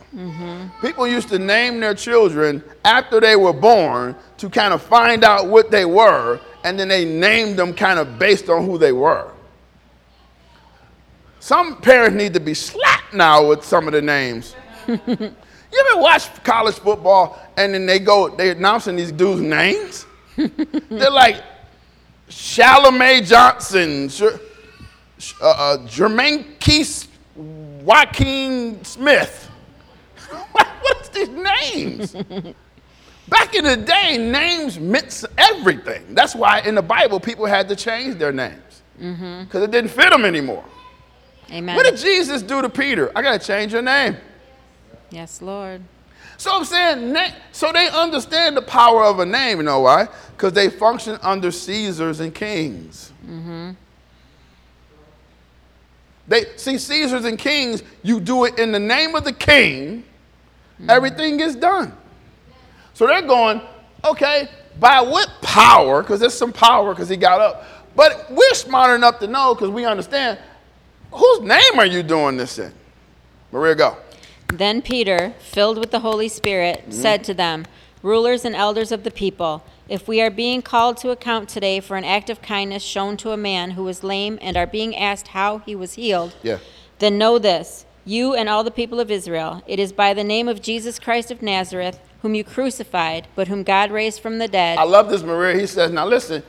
People 0.81 1.07
used 1.07 1.29
to 1.29 1.39
name 1.39 1.79
their 1.79 1.93
children 1.93 2.61
after 2.83 3.21
they 3.21 3.35
were 3.35 3.53
born 3.53 4.15
to 4.37 4.49
kind 4.49 4.73
of 4.73 4.81
find 4.81 5.23
out 5.23 5.47
what 5.47 5.71
they 5.71 5.85
were, 5.85 6.39
and 6.65 6.77
then 6.77 6.89
they 6.89 7.05
named 7.05 7.57
them 7.57 7.73
kind 7.73 7.97
of 7.97 8.19
based 8.19 8.49
on 8.49 8.65
who 8.65 8.77
they 8.77 8.91
were. 8.91 9.31
Some 11.39 11.81
parents 11.81 12.15
need 12.15 12.33
to 12.33 12.39
be 12.39 12.53
slapped 12.53 13.13
now 13.13 13.47
with 13.47 13.63
some 13.63 13.87
of 13.87 13.93
the 13.93 14.01
names. 14.01 14.55
you 14.87 14.97
ever 15.07 16.01
watch 16.01 16.43
college 16.43 16.75
football 16.75 17.39
and 17.57 17.73
then 17.73 17.85
they 17.85 17.99
go, 17.99 18.29
they're 18.29 18.51
announcing 18.51 18.95
these 18.95 19.11
dudes' 19.11 19.41
names? 19.41 20.05
They're 20.35 21.09
like 21.09 21.43
Chalamet 22.29 23.27
Johnson, 23.27 24.09
uh, 25.41 25.45
uh, 25.45 25.77
Jermaine 25.87 26.59
Keith, 26.59 27.07
Joaquin 27.35 28.83
Smith. 28.83 29.40
what, 30.51 31.01
is 31.01 31.09
these 31.09 31.29
names? 31.29 32.13
Back 33.27 33.55
in 33.55 33.63
the 33.63 33.77
day, 33.77 34.17
names 34.17 34.79
meant 34.79 35.23
everything. 35.37 36.13
That's 36.13 36.35
why 36.35 36.61
in 36.61 36.75
the 36.75 36.81
Bible, 36.81 37.19
people 37.19 37.45
had 37.45 37.69
to 37.69 37.75
change 37.75 38.17
their 38.17 38.31
names 38.31 38.81
mm-hmm. 38.99 39.43
because 39.43 39.63
it 39.63 39.71
didn't 39.71 39.91
fit 39.91 40.09
them 40.09 40.25
anymore. 40.25 40.65
Amen. 41.51 41.75
What 41.75 41.85
did 41.85 41.97
Jesus 41.97 42.41
do 42.41 42.61
to 42.61 42.69
Peter? 42.69 43.11
I 43.15 43.21
got 43.21 43.39
to 43.39 43.45
change 43.45 43.73
your 43.73 43.81
name. 43.81 44.17
yes, 45.09 45.41
Lord. 45.41 45.81
So 46.37 46.51
I'm 46.51 46.65
saying, 46.65 47.15
so 47.51 47.71
they 47.71 47.87
understand 47.89 48.57
the 48.57 48.63
power 48.63 49.03
of 49.03 49.19
a 49.19 49.25
name. 49.25 49.57
You 49.57 49.63
know 49.63 49.81
why? 49.81 50.07
Because 50.31 50.53
they 50.53 50.69
function 50.69 51.19
under 51.21 51.51
Caesars 51.51 52.19
and 52.19 52.33
kings. 52.33 53.11
Mm-hmm. 53.23 53.71
They 56.27 56.45
see 56.55 56.77
Caesars 56.79 57.25
and 57.25 57.37
kings. 57.37 57.83
You 58.01 58.19
do 58.19 58.45
it 58.45 58.57
in 58.57 58.71
the 58.71 58.79
name 58.79 59.13
of 59.15 59.23
the 59.23 59.33
king. 59.33 60.03
Mm-hmm. 60.81 60.89
Everything 60.89 61.37
gets 61.37 61.55
done. 61.55 61.93
So 62.93 63.07
they're 63.07 63.21
going, 63.21 63.61
okay, 64.03 64.49
by 64.79 65.01
what 65.01 65.29
power? 65.41 66.01
Because 66.01 66.19
there's 66.19 66.33
some 66.33 66.51
power 66.51 66.93
because 66.93 67.07
he 67.07 67.17
got 67.17 67.39
up. 67.39 67.65
But 67.95 68.27
we're 68.31 68.53
smart 68.53 68.95
enough 68.95 69.19
to 69.19 69.27
know 69.27 69.53
because 69.53 69.69
we 69.69 69.85
understand 69.85 70.39
whose 71.11 71.41
name 71.41 71.77
are 71.77 71.85
you 71.85 72.03
doing 72.03 72.37
this 72.37 72.57
in? 72.57 72.73
Maria, 73.51 73.75
go. 73.75 73.97
Then 74.47 74.81
Peter, 74.81 75.33
filled 75.39 75.77
with 75.77 75.91
the 75.91 75.99
Holy 75.99 76.27
Spirit, 76.27 76.81
mm-hmm. 76.81 76.91
said 76.91 77.23
to 77.25 77.33
them, 77.33 77.65
Rulers 78.01 78.45
and 78.45 78.55
elders 78.55 78.91
of 78.91 79.03
the 79.03 79.11
people, 79.11 79.63
if 79.87 80.07
we 80.07 80.21
are 80.21 80.31
being 80.31 80.61
called 80.61 80.97
to 80.97 81.11
account 81.11 81.49
today 81.49 81.79
for 81.79 81.97
an 81.97 82.03
act 82.03 82.29
of 82.29 82.41
kindness 82.41 82.81
shown 82.81 83.17
to 83.17 83.31
a 83.31 83.37
man 83.37 83.71
who 83.71 83.83
was 83.83 84.03
lame 84.03 84.39
and 84.41 84.57
are 84.57 84.65
being 84.65 84.95
asked 84.95 85.29
how 85.29 85.59
he 85.59 85.75
was 85.75 85.93
healed, 85.93 86.35
Yeah. 86.41 86.57
then 86.99 87.17
know 87.17 87.37
this, 87.37 87.85
you 88.05 88.33
and 88.33 88.49
all 88.49 88.63
the 88.63 88.71
people 88.71 88.99
of 88.99 89.11
Israel, 89.11 89.61
it 89.67 89.79
is 89.79 89.91
by 89.93 90.13
the 90.13 90.23
name 90.23 90.47
of 90.47 90.61
Jesus 90.61 90.99
Christ 90.99 91.31
of 91.31 91.41
Nazareth, 91.41 91.99
whom 92.21 92.35
you 92.35 92.43
crucified, 92.43 93.27
but 93.35 93.47
whom 93.47 93.63
God 93.63 93.91
raised 93.91 94.19
from 94.21 94.37
the 94.39 94.47
dead. 94.47 94.77
I 94.77 94.83
love 94.83 95.09
this, 95.09 95.23
Maria. 95.23 95.59
He 95.59 95.67
says, 95.67 95.91
now 95.91 96.05
listen, 96.05 96.43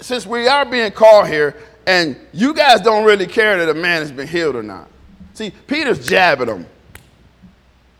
since 0.00 0.26
we 0.26 0.46
are 0.48 0.64
being 0.64 0.90
called 0.90 1.28
here, 1.28 1.56
and 1.86 2.16
you 2.32 2.52
guys 2.52 2.80
don't 2.82 3.04
really 3.04 3.26
care 3.26 3.56
that 3.58 3.68
a 3.68 3.74
man 3.78 4.00
has 4.02 4.12
been 4.12 4.28
healed 4.28 4.56
or 4.56 4.62
not. 4.62 4.88
See, 5.34 5.50
Peter's 5.66 6.06
jabbing 6.06 6.48
him. 6.48 6.66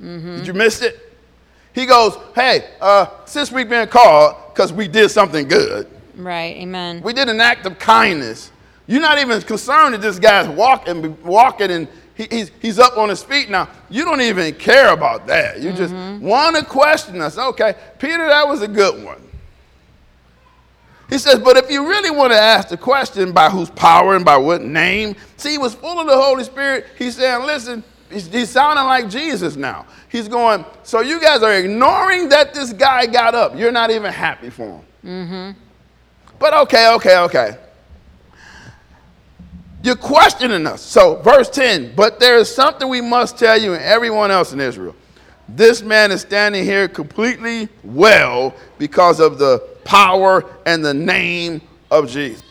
Did 0.01 0.47
you 0.47 0.53
miss 0.53 0.83
it? 0.83 1.01
He 1.73 1.87
goes, 1.87 2.17
hey, 2.35 2.71
uh, 2.81 3.07
since 3.25 3.51
we've 3.53 3.69
been 3.69 3.89
called, 3.89 4.37
because 4.53 4.73
we 4.73 4.89
did 4.89 5.11
something 5.11 5.47
good, 5.49 5.89
Right, 6.17 6.57
amen. 6.57 7.01
we 7.03 7.13
did 7.13 7.29
an 7.29 7.41
act 7.41 7.65
of 7.67 7.79
kindness. 7.79 8.51
You're 8.87 9.01
not 9.01 9.19
even 9.19 9.41
concerned 9.43 9.95
that 9.95 10.01
this 10.01 10.19
guy's 10.19 10.49
walking, 10.49 11.17
walking 11.23 11.71
and 11.71 11.89
he, 12.19 12.27
he's, 12.31 12.51
he's 12.61 12.79
up 12.81 12.99
on 12.99 13.09
his 13.09 13.23
feet 13.23 13.49
now. 13.49 13.69
You 13.89 14.05
don't 14.05 14.21
even 14.21 14.53
care 14.55 14.93
about 14.93 15.29
that. 15.29 15.63
You 15.63 15.73
just 15.73 15.95
mm-hmm. 15.95 16.27
want 16.27 16.57
to 16.57 16.65
question 16.65 17.23
us. 17.23 17.39
Okay, 17.39 17.77
Peter, 18.01 18.27
that 18.27 18.47
was 18.47 18.61
a 18.61 18.69
good 18.69 19.05
one. 19.05 19.23
He 21.09 21.17
says, 21.17 21.39
but 21.39 21.57
if 21.57 21.71
you 21.71 21.89
really 21.89 22.11
want 22.11 22.33
to 22.33 22.39
ask 22.39 22.69
the 22.69 22.77
question 22.77 23.31
by 23.31 23.49
whose 23.49 23.71
power 23.71 24.17
and 24.17 24.25
by 24.25 24.37
what 24.37 24.63
name, 24.63 25.15
see, 25.37 25.53
he 25.53 25.59
was 25.59 25.75
full 25.75 26.01
of 26.01 26.09
the 26.09 26.21
Holy 26.21 26.43
Spirit. 26.43 26.87
He's 26.99 27.17
saying, 27.17 27.47
listen, 27.47 27.85
he's, 28.11 28.27
he's 28.27 28.51
sounding 28.51 28.85
like 28.85 29.09
Jesus 29.09 29.55
now. 29.55 29.87
He's 30.11 30.27
going, 30.27 30.65
so 30.83 31.01
you 31.01 31.21
guys 31.21 31.45
are 31.45 31.55
ignoring 31.55 32.29
that 32.31 32.53
this 32.53 32.73
guy 32.73 33.07
got 33.07 33.37
up. 33.37 33.57
You're 33.57 33.73
not 33.73 33.91
even 33.91 34.13
happy 34.13 34.51
for 34.51 34.65
him. 34.65 34.85
Mm-hmm. 35.05 35.61
But 36.41 36.53
okay, 36.55 36.93
okay, 36.95 37.19
okay. 37.19 37.57
You're 39.83 39.97
questioning 39.97 40.67
us. 40.67 40.83
So, 40.83 41.17
verse 41.17 41.49
10 41.51 41.95
But 41.95 42.21
there 42.21 42.37
is 42.39 42.53
something 42.53 42.89
we 42.89 43.01
must 43.01 43.39
tell 43.39 43.61
you 43.61 43.75
and 43.75 43.83
everyone 43.83 44.31
else 44.31 44.53
in 44.53 44.61
Israel. 44.61 44.95
This 45.49 45.83
man 45.83 46.13
is 46.13 46.21
standing 46.21 46.65
here 46.65 46.89
completely 46.89 47.69
well 47.83 48.55
because 48.77 49.19
of 49.19 49.39
the 49.39 49.61
power 49.85 50.45
and 50.67 50.85
the 50.85 50.93
name 50.93 51.63
of 51.91 52.11
Jesus. 52.11 52.43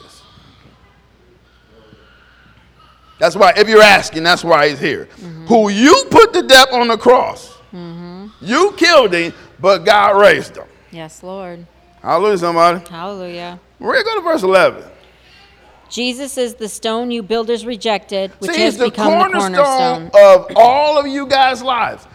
That's 3.20 3.36
why, 3.36 3.54
if 3.58 3.68
you're 3.68 3.82
asking, 3.82 4.24
that's 4.24 4.44
why 4.44 4.70
he's 4.70 4.80
here. 4.80 5.06
Mm-hmm. 5.06 5.46
Who 5.48 5.70
you 5.70 6.06
put 6.10 6.34
to 6.34 6.44
death 6.44 6.72
on 6.72 6.88
the 6.88 6.98
cross. 6.98 7.54
Mm-hmm. 7.74 8.28
You 8.42 8.74
killed 8.78 9.14
him, 9.14 9.34
but 9.60 9.80
God 9.80 10.20
raised 10.20 10.56
him. 10.56 10.68
Yes, 10.92 11.24
Lord. 11.24 11.66
Hallelujah, 12.02 12.38
somebody. 12.38 12.90
Hallelujah. 12.90 13.60
We're 13.80 13.94
going 13.94 14.06
to 14.06 14.10
go 14.10 14.16
to 14.18 14.22
verse 14.22 14.44
11. 14.44 14.84
Jesus 15.90 16.38
is 16.38 16.56
the 16.56 16.68
stone 16.68 17.12
you 17.12 17.24
builders 17.24 17.66
rejected, 17.66 18.32
which 18.40 18.52
See, 18.52 18.62
has 18.62 18.78
the 18.78 18.86
become 18.86 19.12
the 19.12 19.18
cornerstone 19.18 20.10
cornerstone. 20.10 20.50
of 20.50 20.52
all 20.56 20.98
of 20.98 21.08
you 21.08 21.28
guys' 21.28 21.62
lives. 21.62 22.06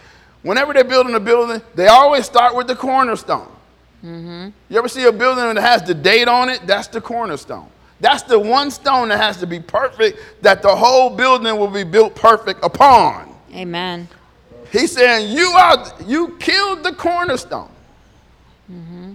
Whenever 0.41 0.73
they're 0.73 0.83
building 0.83 1.15
a 1.15 1.19
building, 1.19 1.61
they 1.73 1.87
always 1.87 2.25
start 2.25 2.55
with 2.55 2.67
the 2.67 2.75
cornerstone. 2.75 3.47
Mm-hmm. 4.03 4.49
You 4.69 4.77
ever 4.77 4.89
see 4.89 5.05
a 5.05 5.11
building 5.11 5.53
that 5.53 5.61
has 5.61 5.81
the 5.83 5.93
date 5.93 6.27
on 6.27 6.49
it? 6.49 6.67
That's 6.67 6.87
the 6.87 6.99
cornerstone. 6.99 7.67
That's 8.01 8.23
the 8.23 8.37
one 8.37 8.69
stone 8.69 9.07
that 9.09 9.17
has 9.17 9.37
to 9.37 9.47
be 9.47 9.61
perfect, 9.61 10.19
that 10.41 10.61
the 10.61 10.75
whole 10.75 11.09
building 11.09 11.57
will 11.57 11.69
be 11.69 11.85
built 11.85 12.13
perfect 12.15 12.63
upon. 12.63 13.33
Amen. 13.53 14.09
He's 14.71 14.91
saying, 14.91 15.31
You 15.31 15.47
are 15.51 15.93
you 16.05 16.35
killed 16.39 16.83
the 16.83 16.91
cornerstone. 16.91 17.69
Mm-hmm. 18.69 19.13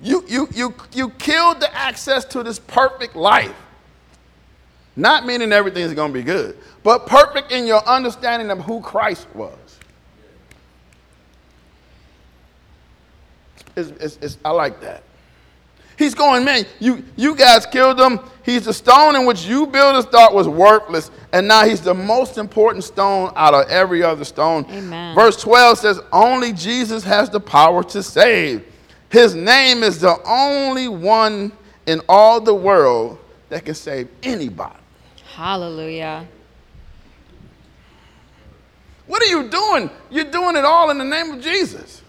You, 0.00 0.24
you, 0.28 0.48
you, 0.54 0.74
you 0.94 1.10
killed 1.10 1.60
the 1.60 1.74
access 1.74 2.24
to 2.26 2.42
this 2.42 2.58
perfect 2.58 3.16
life. 3.16 3.54
Not 4.96 5.26
meaning 5.26 5.52
everything's 5.52 5.92
going 5.92 6.12
to 6.12 6.18
be 6.18 6.24
good, 6.24 6.56
but 6.82 7.06
perfect 7.06 7.52
in 7.52 7.66
your 7.66 7.86
understanding 7.86 8.50
of 8.50 8.60
who 8.60 8.80
Christ 8.80 9.26
was. 9.34 9.58
It's, 13.76 13.90
it's, 14.00 14.18
it's, 14.22 14.38
I 14.42 14.50
like 14.50 14.80
that. 14.80 15.02
He's 15.98 16.14
going, 16.14 16.44
man, 16.44 16.64
you, 16.78 17.04
you 17.16 17.34
guys 17.34 17.64
killed 17.66 18.00
him. 18.00 18.20
He's 18.42 18.66
the 18.66 18.72
stone 18.72 19.16
in 19.16 19.24
which 19.26 19.44
you 19.44 19.66
builders 19.66 20.04
thought 20.06 20.34
was 20.34 20.46
worthless, 20.48 21.10
and 21.32 21.48
now 21.48 21.64
he's 21.64 21.80
the 21.80 21.94
most 21.94 22.38
important 22.38 22.84
stone 22.84 23.32
out 23.34 23.54
of 23.54 23.68
every 23.68 24.02
other 24.02 24.24
stone. 24.24 24.66
Amen. 24.70 25.14
Verse 25.14 25.40
12 25.40 25.78
says, 25.78 26.00
Only 26.12 26.52
Jesus 26.52 27.02
has 27.04 27.30
the 27.30 27.40
power 27.40 27.82
to 27.84 28.02
save. 28.02 28.64
His 29.10 29.34
name 29.34 29.82
is 29.82 30.00
the 30.00 30.18
only 30.26 30.88
one 30.88 31.52
in 31.86 32.00
all 32.08 32.40
the 32.40 32.54
world 32.54 33.18
that 33.48 33.64
can 33.64 33.74
save 33.74 34.08
anybody. 34.22 34.76
Hallelujah. 35.36 36.26
What 39.06 39.22
are 39.22 39.26
you 39.26 39.50
doing? 39.50 39.90
You're 40.10 40.30
doing 40.30 40.56
it 40.56 40.64
all 40.64 40.88
in 40.88 40.96
the 40.96 41.04
name 41.04 41.30
of 41.30 41.42
Jesus. 41.42 42.00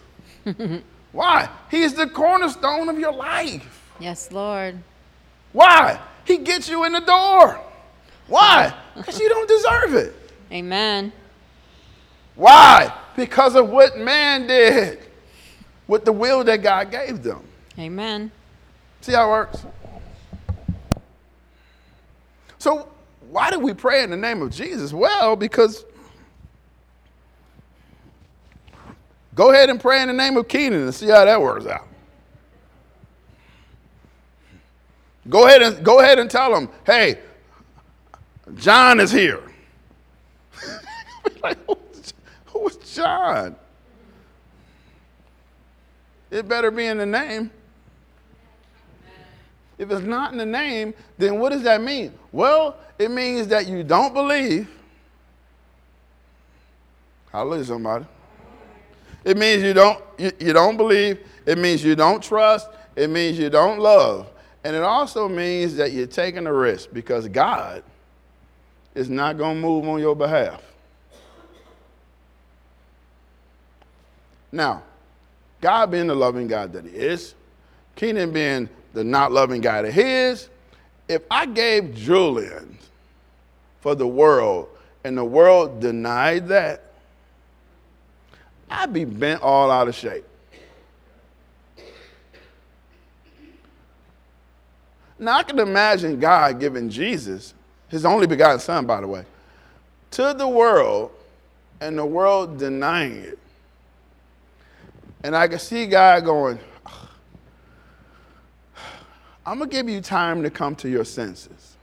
Why? 1.12 1.50
He's 1.70 1.92
the 1.92 2.06
cornerstone 2.06 2.88
of 2.88 2.98
your 2.98 3.12
life. 3.12 3.84
Yes, 4.00 4.32
Lord. 4.32 4.78
Why? 5.52 6.00
He 6.24 6.38
gets 6.38 6.70
you 6.70 6.84
in 6.84 6.92
the 6.92 7.00
door. 7.00 7.60
Why? 8.28 8.72
Because 8.96 9.20
you 9.20 9.28
don't 9.28 9.46
deserve 9.46 9.94
it. 9.94 10.14
Amen. 10.50 11.12
Why? 12.34 12.92
Because 13.14 13.56
of 13.56 13.68
what 13.68 13.98
man 13.98 14.46
did 14.46 15.00
with 15.86 16.06
the 16.06 16.12
will 16.12 16.44
that 16.44 16.62
God 16.62 16.90
gave 16.90 17.22
them. 17.22 17.44
Amen. 17.78 18.32
See 19.02 19.12
how 19.12 19.26
it 19.26 19.30
works? 19.30 19.66
So, 22.58 22.88
why 23.30 23.50
do 23.50 23.58
we 23.58 23.74
pray 23.74 24.02
in 24.02 24.10
the 24.10 24.16
name 24.16 24.42
of 24.42 24.50
Jesus? 24.50 24.92
Well, 24.92 25.36
because 25.36 25.84
go 29.34 29.50
ahead 29.52 29.70
and 29.70 29.80
pray 29.80 30.02
in 30.02 30.08
the 30.08 30.14
name 30.14 30.36
of 30.36 30.48
Keenan 30.48 30.82
and 30.82 30.94
see 30.94 31.08
how 31.08 31.24
that 31.24 31.40
works 31.40 31.66
out. 31.66 31.86
Go 35.28 35.46
ahead 35.46 35.62
and 35.62 35.84
go 35.84 36.00
ahead 36.00 36.18
and 36.18 36.30
tell 36.30 36.54
him, 36.56 36.70
hey, 36.86 37.18
John 38.54 38.98
is 38.98 39.10
here. 39.10 39.42
like, 41.42 41.58
who's, 41.66 42.14
who's 42.46 42.76
John? 42.94 43.54
It 46.30 46.48
better 46.48 46.70
be 46.70 46.86
in 46.86 46.98
the 46.98 47.06
name. 47.06 47.50
If 49.78 49.90
it's 49.92 50.04
not 50.04 50.32
in 50.32 50.38
the 50.38 50.46
name, 50.46 50.92
then 51.16 51.38
what 51.38 51.50
does 51.50 51.62
that 51.62 51.80
mean? 51.80 52.12
Well, 52.32 52.76
it 52.98 53.10
means 53.10 53.46
that 53.48 53.68
you 53.68 53.84
don't 53.84 54.12
believe. 54.12 54.68
Hallelujah, 57.30 57.64
somebody. 57.64 58.04
It 59.24 59.36
means 59.36 59.62
you 59.62 59.74
don't 59.74 60.02
you, 60.18 60.32
you 60.40 60.52
don't 60.52 60.76
believe. 60.76 61.20
It 61.46 61.58
means 61.58 61.84
you 61.84 61.94
don't 61.94 62.22
trust. 62.22 62.68
It 62.96 63.08
means 63.08 63.38
you 63.38 63.50
don't 63.50 63.78
love. 63.78 64.28
And 64.64 64.74
it 64.74 64.82
also 64.82 65.28
means 65.28 65.76
that 65.76 65.92
you're 65.92 66.06
taking 66.06 66.46
a 66.46 66.52
risk 66.52 66.90
because 66.92 67.28
God 67.28 67.82
is 68.94 69.08
not 69.08 69.38
going 69.38 69.56
to 69.56 69.60
move 69.60 69.88
on 69.88 70.00
your 70.00 70.16
behalf. 70.16 70.60
Now, 74.50 74.82
God 75.60 75.90
being 75.90 76.06
the 76.06 76.14
loving 76.14 76.48
God 76.48 76.72
that 76.72 76.84
He 76.84 76.90
is, 76.90 77.34
Keenan 77.94 78.32
being 78.32 78.68
the 78.92 79.04
not 79.04 79.32
loving 79.32 79.60
guy 79.60 79.82
that 79.82 79.92
his, 79.92 80.48
if 81.08 81.22
I 81.30 81.46
gave 81.46 81.94
Julian 81.94 82.78
for 83.80 83.94
the 83.94 84.06
world 84.06 84.68
and 85.04 85.16
the 85.16 85.24
world 85.24 85.80
denied 85.80 86.48
that, 86.48 86.84
I'd 88.70 88.92
be 88.92 89.04
bent 89.04 89.42
all 89.42 89.70
out 89.70 89.88
of 89.88 89.94
shape. 89.94 90.24
Now, 95.18 95.38
I 95.38 95.42
can 95.42 95.58
imagine 95.58 96.20
God 96.20 96.60
giving 96.60 96.88
Jesus, 96.88 97.54
his 97.88 98.04
only 98.04 98.26
begotten 98.26 98.60
son, 98.60 98.86
by 98.86 99.00
the 99.00 99.08
way, 99.08 99.24
to 100.12 100.34
the 100.36 100.46
world 100.46 101.10
and 101.80 101.98
the 101.98 102.04
world 102.04 102.58
denying 102.58 103.16
it. 103.16 103.38
And 105.24 105.34
I 105.34 105.48
can 105.48 105.58
see 105.58 105.86
God 105.86 106.24
going, 106.24 106.58
I'm 109.48 109.56
going 109.56 109.70
to 109.70 109.74
give 109.74 109.88
you 109.88 110.02
time 110.02 110.42
to 110.42 110.50
come 110.50 110.76
to 110.76 110.90
your 110.90 111.06
senses. 111.06 111.76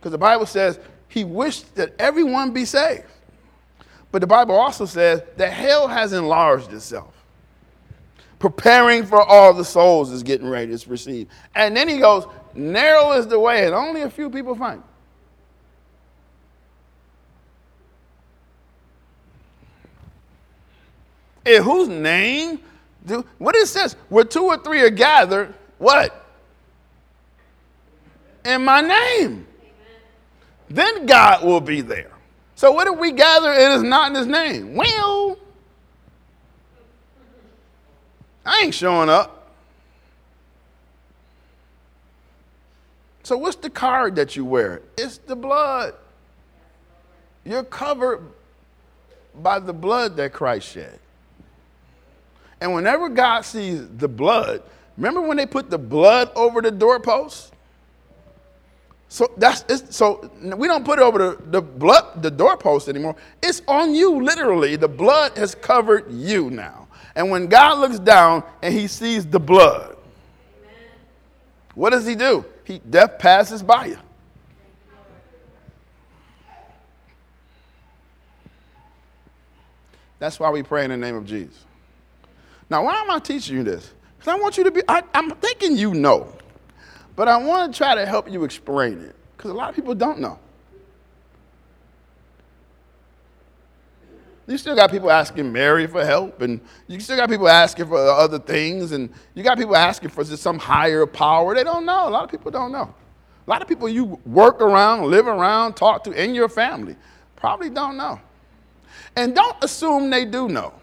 Because 0.00 0.12
the 0.12 0.18
Bible 0.18 0.46
says 0.46 0.80
he 1.08 1.24
wished 1.24 1.74
that 1.74 1.94
everyone 1.98 2.52
be 2.52 2.64
saved. 2.64 3.04
But 4.10 4.22
the 4.22 4.26
Bible 4.26 4.54
also 4.54 4.86
says 4.86 5.22
that 5.36 5.52
hell 5.52 5.86
has 5.86 6.14
enlarged 6.14 6.72
itself, 6.72 7.12
preparing 8.38 9.04
for 9.04 9.20
all 9.20 9.52
the 9.52 9.64
souls 9.64 10.10
is 10.10 10.22
getting 10.22 10.48
ready 10.48 10.74
to 10.74 10.88
receive. 10.88 11.28
And 11.54 11.76
then 11.76 11.86
he 11.86 11.98
goes, 11.98 12.24
narrow 12.54 13.12
is 13.12 13.26
the 13.26 13.38
way, 13.38 13.66
and 13.66 13.74
only 13.74 14.00
a 14.00 14.08
few 14.08 14.30
people 14.30 14.54
find. 14.54 14.82
In 21.44 21.62
whose 21.62 21.88
name? 21.88 22.60
Do, 23.04 23.22
what 23.36 23.54
it 23.54 23.68
says, 23.68 23.96
where 24.08 24.24
two 24.24 24.44
or 24.44 24.56
three 24.56 24.80
are 24.80 24.88
gathered, 24.88 25.52
what? 25.78 26.24
In 28.44 28.64
my 28.64 28.80
name. 28.80 29.46
Then 30.68 31.06
God 31.06 31.44
will 31.44 31.60
be 31.60 31.80
there. 31.80 32.12
So 32.54 32.72
what 32.72 32.86
if 32.86 32.98
we 32.98 33.12
gather 33.12 33.52
and 33.52 33.74
it's 33.74 33.82
not 33.82 34.10
in 34.10 34.16
his 34.16 34.26
name? 34.26 34.74
Well, 34.74 35.36
I 38.44 38.62
ain't 38.64 38.74
showing 38.74 39.08
up. 39.08 39.52
So 43.24 43.36
what's 43.36 43.56
the 43.56 43.70
card 43.70 44.16
that 44.16 44.36
you 44.36 44.44
wear? 44.44 44.82
It's 44.96 45.18
the 45.18 45.34
blood. 45.34 45.94
You're 47.44 47.64
covered 47.64 48.20
by 49.34 49.58
the 49.58 49.72
blood 49.72 50.16
that 50.16 50.32
Christ 50.32 50.68
shed. 50.68 50.98
And 52.60 52.72
whenever 52.72 53.08
God 53.08 53.42
sees 53.42 53.86
the 53.98 54.08
blood, 54.08 54.62
remember 54.96 55.20
when 55.20 55.36
they 55.36 55.46
put 55.46 55.70
the 55.70 55.78
blood 55.78 56.30
over 56.34 56.60
the 56.60 56.70
doorpost? 56.70 57.52
So 59.08 59.32
that's 59.36 59.96
so 59.96 60.30
we 60.42 60.66
don't 60.66 60.84
put 60.84 60.98
it 60.98 61.02
over 61.02 61.18
the, 61.18 61.42
the 61.50 61.62
blood 61.62 62.22
the 62.22 62.30
doorpost 62.30 62.88
anymore. 62.88 63.16
It's 63.42 63.62
on 63.68 63.94
you 63.94 64.22
literally. 64.22 64.76
The 64.76 64.88
blood 64.88 65.36
has 65.38 65.54
covered 65.54 66.10
you 66.10 66.50
now. 66.50 66.88
And 67.14 67.30
when 67.30 67.46
God 67.46 67.78
looks 67.78 67.98
down 67.98 68.42
and 68.62 68.74
he 68.74 68.86
sees 68.88 69.26
the 69.26 69.40
blood, 69.40 69.96
what 71.74 71.90
does 71.90 72.06
he 72.06 72.14
do? 72.14 72.44
He 72.64 72.78
death 72.78 73.18
passes 73.18 73.62
by 73.62 73.86
you. 73.86 73.98
That's 80.18 80.40
why 80.40 80.50
we 80.50 80.62
pray 80.62 80.84
in 80.84 80.90
the 80.90 80.96
name 80.96 81.14
of 81.14 81.26
Jesus. 81.26 81.64
Now, 82.68 82.84
why 82.84 83.00
am 83.00 83.10
I 83.10 83.18
teaching 83.18 83.56
you 83.56 83.62
this? 83.62 83.92
Because 84.18 84.34
I 84.34 84.40
want 84.40 84.56
you 84.58 84.64
to 84.64 84.70
be, 84.70 84.82
I, 84.88 85.02
I'm 85.14 85.30
thinking 85.32 85.76
you 85.76 85.94
know, 85.94 86.32
but 87.14 87.28
I 87.28 87.36
want 87.36 87.72
to 87.72 87.76
try 87.76 87.94
to 87.94 88.06
help 88.06 88.30
you 88.30 88.44
explain 88.44 89.00
it 89.00 89.14
because 89.36 89.50
a 89.50 89.54
lot 89.54 89.68
of 89.68 89.74
people 89.74 89.94
don't 89.94 90.18
know. 90.18 90.38
You 94.48 94.56
still 94.58 94.76
got 94.76 94.92
people 94.92 95.10
asking 95.10 95.52
Mary 95.52 95.88
for 95.88 96.04
help, 96.04 96.40
and 96.40 96.60
you 96.86 97.00
still 97.00 97.16
got 97.16 97.28
people 97.28 97.48
asking 97.48 97.86
for 97.86 97.96
uh, 97.96 98.12
other 98.12 98.38
things, 98.38 98.92
and 98.92 99.10
you 99.34 99.42
got 99.42 99.58
people 99.58 99.74
asking 99.74 100.10
for 100.10 100.22
just 100.22 100.40
some 100.40 100.58
higher 100.58 101.04
power. 101.04 101.54
They 101.54 101.64
don't 101.64 101.84
know. 101.84 102.08
A 102.08 102.10
lot 102.10 102.22
of 102.22 102.30
people 102.30 102.52
don't 102.52 102.70
know. 102.70 102.94
A 103.46 103.50
lot 103.50 103.60
of 103.60 103.66
people 103.66 103.88
you 103.88 104.20
work 104.24 104.60
around, 104.60 105.10
live 105.10 105.26
around, 105.26 105.74
talk 105.74 106.04
to 106.04 106.12
in 106.12 106.34
your 106.34 106.48
family 106.48 106.96
probably 107.36 107.70
don't 107.70 107.96
know. 107.96 108.20
And 109.14 109.34
don't 109.34 109.56
assume 109.62 110.10
they 110.10 110.24
do 110.24 110.48
know. 110.48 110.74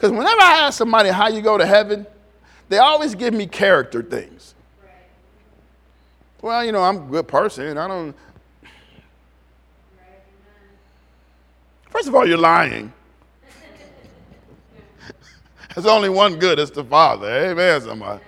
Because 0.00 0.12
whenever 0.12 0.40
I 0.40 0.60
ask 0.60 0.78
somebody 0.78 1.10
how 1.10 1.28
you 1.28 1.42
go 1.42 1.58
to 1.58 1.66
heaven, 1.66 2.06
they 2.70 2.78
always 2.78 3.14
give 3.14 3.34
me 3.34 3.46
character 3.46 4.02
things. 4.02 4.54
Well, 6.40 6.64
you 6.64 6.72
know, 6.72 6.82
I'm 6.82 6.96
a 6.96 7.00
good 7.00 7.28
person. 7.28 7.76
I 7.76 7.86
don't. 7.86 8.16
First 11.90 12.08
of 12.08 12.14
all, 12.14 12.26
you're 12.26 12.38
lying. 12.38 12.90
There's 15.74 15.84
only 15.84 16.08
one 16.08 16.38
good, 16.38 16.58
it's 16.58 16.70
the 16.70 16.82
Father. 16.82 17.50
Amen, 17.50 17.82
somebody. 17.82 18.22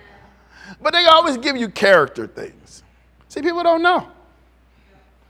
But 0.79 0.93
they 0.93 1.05
always 1.05 1.37
give 1.37 1.57
you 1.57 1.69
character 1.69 2.27
things. 2.27 2.83
See, 3.29 3.41
people 3.41 3.63
don't 3.63 3.81
know. 3.81 4.09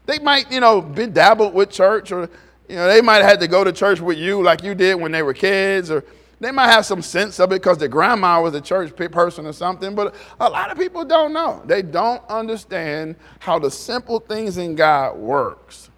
They 0.07 0.19
might, 0.19 0.51
you 0.51 0.59
know, 0.59 0.81
been 0.81 1.13
dabbled 1.13 1.53
with 1.53 1.69
church 1.69 2.11
or 2.11 2.29
you 2.67 2.75
know, 2.75 2.89
they 2.89 2.99
might 2.99 3.17
have 3.17 3.29
had 3.29 3.39
to 3.39 3.47
go 3.47 3.63
to 3.63 3.71
church 3.71 4.01
with 4.01 4.17
you 4.17 4.43
like 4.43 4.61
you 4.61 4.75
did 4.75 4.95
when 4.95 5.13
they 5.13 5.21
were 5.21 5.33
kids, 5.33 5.89
or 5.89 6.03
they 6.43 6.51
might 6.51 6.67
have 6.67 6.85
some 6.85 7.01
sense 7.01 7.39
of 7.39 7.51
it 7.51 7.61
because 7.61 7.77
their 7.77 7.87
grandma 7.87 8.41
was 8.41 8.53
a 8.53 8.61
church 8.61 8.95
person 8.95 9.45
or 9.45 9.53
something. 9.53 9.95
But 9.95 10.15
a 10.39 10.49
lot 10.49 10.71
of 10.71 10.77
people 10.77 11.05
don't 11.05 11.33
know. 11.33 11.61
They 11.65 11.81
don't 11.81 12.21
understand 12.29 13.15
how 13.39 13.59
the 13.59 13.71
simple 13.71 14.19
things 14.19 14.57
in 14.57 14.75
God 14.75 15.17
works. 15.17 15.89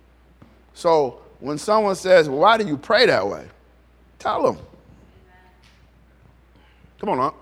So 0.74 1.22
when 1.40 1.58
someone 1.58 1.96
says, 1.96 2.30
well, 2.30 2.40
"Why 2.40 2.58
do 2.58 2.66
you 2.66 2.78
pray 2.78 3.06
that 3.06 3.28
way?" 3.28 3.48
Tell 4.20 4.44
them. 4.44 4.58
Come 7.00 7.10
on 7.10 7.20
up. 7.20 7.36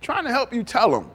trying 0.00 0.24
to 0.24 0.30
help 0.30 0.52
you 0.52 0.62
tell 0.62 0.90
them 0.90 1.10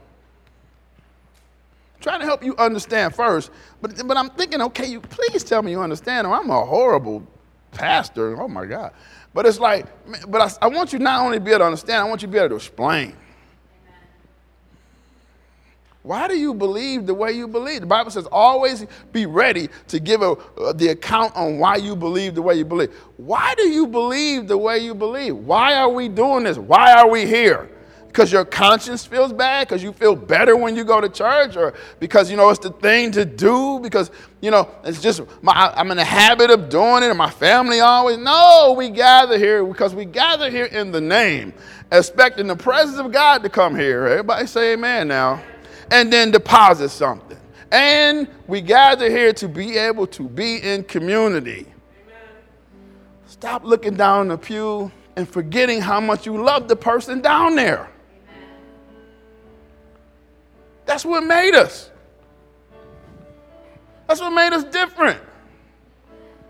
trying 2.04 2.20
to 2.20 2.26
help 2.26 2.44
you 2.44 2.56
understand 2.58 3.16
first. 3.16 3.50
But, 3.82 4.06
but 4.06 4.18
I'm 4.18 4.30
thinking, 4.30 4.62
okay, 4.62 4.86
you 4.86 5.00
please 5.00 5.44
tell 5.44 5.62
me 5.62 5.72
you 5.72 5.82
understand, 5.82 6.28
or 6.28 6.36
I'm 6.36 6.50
a 6.50 6.66
horrible 6.66 7.26
pastor. 7.74 8.42
Oh 8.42 8.48
my 8.48 8.66
God. 8.66 8.94
But 9.34 9.46
it's 9.46 9.60
like, 9.60 9.88
but 10.30 10.42
I, 10.42 10.66
I 10.66 10.68
want 10.68 10.94
you 10.94 11.00
not 11.00 11.22
only 11.22 11.38
to 11.38 11.44
be 11.44 11.52
able 11.52 11.60
to 11.60 11.66
understand, 11.66 12.00
I 12.00 12.04
want 12.04 12.22
you 12.22 12.28
to 12.28 12.32
be 12.32 12.38
able 12.38 12.50
to 12.50 12.56
explain. 12.56 13.16
Why 16.04 16.28
do 16.28 16.38
you 16.38 16.54
believe 16.54 17.06
the 17.06 17.14
way 17.14 17.32
you 17.32 17.48
believe? 17.48 17.80
The 17.80 17.88
Bible 17.88 18.12
says 18.12 18.26
always 18.26 18.86
be 19.14 19.26
ready 19.26 19.70
to 19.88 20.00
give 20.00 20.22
a, 20.22 20.32
uh, 20.32 20.74
the 20.74 20.90
account 20.90 21.34
on 21.34 21.60
why 21.60 21.78
you 21.78 21.96
believe 21.96 22.36
the 22.36 22.42
way 22.42 22.56
you 22.56 22.66
believe. 22.66 22.94
Why 23.16 23.54
do 23.56 23.70
you 23.70 23.88
believe 23.88 24.50
the 24.50 24.58
way 24.58 24.80
you 24.80 24.94
believe? 24.94 25.36
Why 25.38 25.76
are 25.76 25.90
we 25.90 26.10
doing 26.10 26.44
this? 26.44 26.58
Why 26.58 26.94
are 26.94 27.10
we 27.10 27.26
here? 27.26 27.70
Because 28.14 28.32
your 28.32 28.46
conscience 28.46 29.04
feels 29.04 29.34
bad, 29.34 29.68
because 29.68 29.82
you 29.82 29.92
feel 29.92 30.16
better 30.16 30.56
when 30.56 30.76
you 30.76 30.84
go 30.84 31.02
to 31.02 31.10
church, 31.10 31.58
or 31.58 31.74
because 32.00 32.30
you 32.30 32.38
know 32.38 32.48
it's 32.52 32.60
the 32.60 32.70
thing 32.70 33.12
to 33.12 33.26
do, 33.26 33.80
because 33.80 34.12
you 34.40 34.52
know 34.52 34.70
it's 34.84 35.02
just 35.02 35.22
my, 35.42 35.74
I'm 35.76 35.90
in 35.90 35.98
the 35.98 36.06
habit 36.06 36.52
of 36.52 36.70
doing 36.70 37.02
it, 37.02 37.10
and 37.10 37.18
my 37.18 37.32
family 37.32 37.80
always. 37.80 38.20
No, 38.20 38.76
we 38.78 38.92
gather 38.92 39.40
here 39.40 39.66
because 39.66 39.96
we 39.96 40.06
gather 40.06 40.52
here 40.52 40.66
in 40.66 40.92
the 40.92 41.02
name, 41.02 41.56
expecting 41.92 42.46
the 42.46 42.56
presence 42.56 43.00
of 43.00 43.12
God 43.12 43.42
to 43.42 43.50
come 43.50 43.76
here. 43.76 44.06
Everybody 44.06 44.46
say 44.46 44.74
amen 44.74 45.08
now, 45.08 45.42
and 45.90 46.14
then 46.14 46.30
deposit 46.30 46.90
something. 46.90 47.40
And 47.72 48.28
we 48.46 48.62
gather 48.62 49.10
here 49.10 49.34
to 49.34 49.48
be 49.48 49.76
able 49.76 50.06
to 50.06 50.30
be 50.30 50.58
in 50.58 50.84
community. 50.84 51.66
Stop 53.26 53.64
looking 53.64 53.96
down 53.96 54.28
the 54.28 54.38
pew 54.38 54.92
and 55.16 55.28
forgetting 55.28 55.82
how 55.82 56.00
much 56.00 56.28
you 56.28 56.38
love 56.38 56.68
the 56.68 56.76
person 56.76 57.20
down 57.20 57.56
there. 57.56 57.90
That's 60.86 61.06
what 61.06 61.24
made 61.24 61.56
us. 61.56 61.90
That's 64.08 64.20
what 64.20 64.32
made 64.32 64.54
us 64.54 64.64
different. 64.66 65.20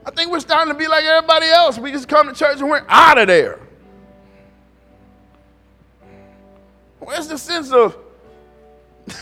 I 0.05 0.11
think 0.11 0.31
we're 0.31 0.39
starting 0.39 0.73
to 0.73 0.77
be 0.77 0.87
like 0.87 1.03
everybody 1.05 1.47
else. 1.47 1.77
We 1.77 1.91
just 1.91 2.07
come 2.07 2.27
to 2.27 2.33
church 2.33 2.59
and 2.59 2.69
we're 2.69 2.85
out 2.89 3.17
of 3.17 3.27
there. 3.27 3.59
Where's 6.99 7.27
the 7.27 7.37
sense 7.37 7.71
of 7.71 7.97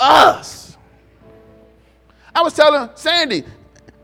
us? 0.00 0.76
I 2.34 2.42
was 2.42 2.54
telling 2.54 2.88
Sandy, 2.94 3.44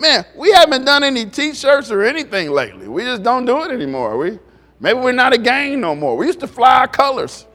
man, 0.00 0.24
we 0.36 0.52
haven't 0.52 0.84
done 0.84 1.04
any 1.04 1.24
t-shirts 1.26 1.90
or 1.90 2.02
anything 2.04 2.50
lately. 2.50 2.88
We 2.88 3.02
just 3.02 3.22
don't 3.22 3.44
do 3.44 3.62
it 3.62 3.70
anymore. 3.70 4.16
We 4.18 4.38
maybe 4.80 4.98
we're 4.98 5.12
not 5.12 5.32
a 5.32 5.38
gang 5.38 5.80
no 5.80 5.94
more. 5.94 6.16
We 6.16 6.26
used 6.26 6.40
to 6.40 6.48
fly 6.48 6.78
our 6.80 6.88
colors. 6.88 7.46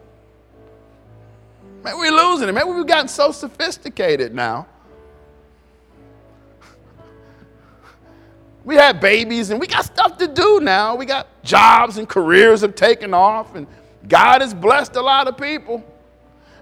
Maybe 1.84 1.98
we're 1.98 2.12
losing 2.12 2.50
it. 2.50 2.52
Maybe 2.52 2.70
we've 2.70 2.86
gotten 2.86 3.08
so 3.08 3.32
sophisticated 3.32 4.34
now. 4.34 4.68
We 8.66 8.76
have 8.76 9.00
babies 9.00 9.50
and 9.50 9.60
we 9.60 9.68
got 9.68 9.86
stuff 9.86 10.18
to 10.18 10.28
do 10.28 10.60
now. 10.60 10.96
We 10.96 11.06
got 11.06 11.28
jobs 11.44 11.98
and 11.98 12.08
careers 12.08 12.62
have 12.62 12.76
taken 12.76 13.14
off, 13.14 13.56
and 13.56 13.66
God 14.08 14.42
has 14.42 14.54
blessed 14.54 14.96
a 14.96 15.02
lot 15.02 15.28
of 15.28 15.38
people. 15.38 15.84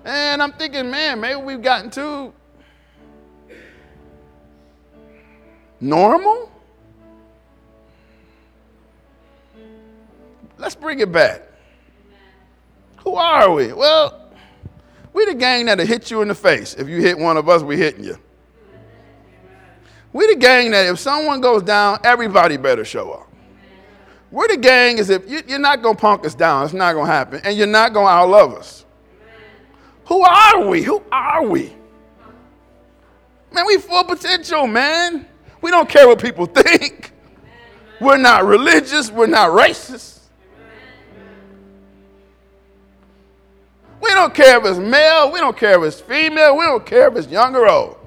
And 0.05 0.41
I'm 0.41 0.53
thinking, 0.53 0.89
man, 0.89 1.19
maybe 1.19 1.41
we've 1.41 1.61
gotten 1.61 1.89
too 1.89 2.33
normal. 5.81 6.51
Let's 10.57 10.75
bring 10.75 10.99
it 10.99 11.11
back. 11.11 11.41
Who 13.03 13.15
are 13.15 13.51
we? 13.51 13.73
Well, 13.73 14.26
we 15.17 15.25
the 15.25 15.33
gang 15.33 15.65
that'll 15.65 15.83
hit 15.83 16.11
you 16.11 16.21
in 16.21 16.27
the 16.27 16.35
face. 16.35 16.75
If 16.75 16.87
you 16.87 17.01
hit 17.01 17.17
one 17.17 17.37
of 17.37 17.49
us, 17.49 17.63
we 17.63 17.75
hitting 17.75 18.03
you. 18.03 18.19
We 20.13 20.27
the 20.27 20.39
gang 20.39 20.69
that 20.69 20.85
if 20.85 20.99
someone 20.99 21.41
goes 21.41 21.63
down, 21.63 21.97
everybody 22.03 22.55
better 22.55 22.85
show 22.85 23.13
up. 23.13 23.27
We're 24.29 24.47
the 24.47 24.57
gang 24.57 24.99
is 24.99 25.09
if 25.09 25.27
you, 25.27 25.41
are 25.55 25.57
not 25.57 25.81
to 25.81 25.95
punk 25.95 26.23
us 26.23 26.35
down. 26.35 26.65
It's 26.65 26.73
not 26.73 26.93
to 26.93 27.03
happen. 27.03 27.41
And 27.43 27.57
you're 27.57 27.65
not 27.65 27.93
to 27.93 27.99
outlove 27.99 28.59
us. 28.59 28.85
Who 30.05 30.21
are 30.21 30.67
we? 30.67 30.83
Who 30.83 31.01
are 31.11 31.47
we? 31.47 31.73
Man, 33.51 33.65
we 33.65 33.79
full 33.79 34.03
potential, 34.03 34.67
man. 34.67 35.25
We 35.61 35.71
don't 35.71 35.89
care 35.89 36.07
what 36.07 36.21
people 36.21 36.45
think. 36.45 37.11
We're 37.99 38.17
not 38.17 38.45
religious. 38.45 39.09
We're 39.09 39.25
not 39.25 39.49
racist. 39.49 40.16
We 44.01 44.09
don't 44.11 44.33
care 44.33 44.57
if 44.59 44.65
it's 44.65 44.79
male, 44.79 45.31
we 45.31 45.39
don't 45.39 45.57
care 45.57 45.83
if 45.83 45.93
it's 45.93 46.01
female, 46.01 46.57
we 46.57 46.65
don't 46.65 46.85
care 46.85 47.07
if 47.07 47.15
it's 47.15 47.27
young 47.27 47.55
or 47.55 47.67
old. 47.67 47.97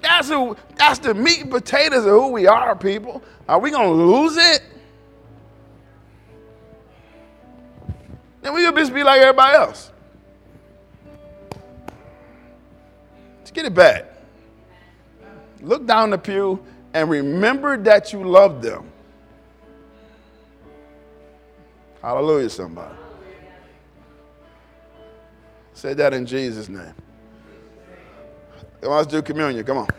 That's 0.00 0.28
who 0.28 0.56
that's 0.76 0.98
the 1.00 1.12
meat 1.12 1.42
and 1.42 1.50
potatoes 1.50 2.04
of 2.04 2.12
who 2.12 2.28
we 2.28 2.46
are, 2.46 2.74
people. 2.76 3.22
Are 3.48 3.58
we 3.58 3.70
gonna 3.70 3.90
lose 3.90 4.36
it? 4.36 4.62
Then 8.40 8.54
we'll 8.54 8.72
just 8.72 8.94
be 8.94 9.02
like 9.02 9.20
everybody 9.20 9.56
else. 9.56 9.90
Let's 13.38 13.50
get 13.50 13.66
it 13.66 13.74
back. 13.74 14.06
Look 15.60 15.86
down 15.86 16.10
the 16.10 16.18
pew 16.18 16.64
and 16.94 17.10
remember 17.10 17.76
that 17.78 18.12
you 18.12 18.22
love 18.22 18.62
them. 18.62 18.90
Hallelujah, 22.00 22.48
somebody. 22.48 22.97
Say 25.78 25.94
that 25.94 26.12
in 26.12 26.26
Jesus' 26.26 26.68
name. 26.68 26.92
Let's 28.82 29.06
do 29.06 29.22
communion. 29.22 29.64
Come 29.64 29.78
on. 29.78 29.88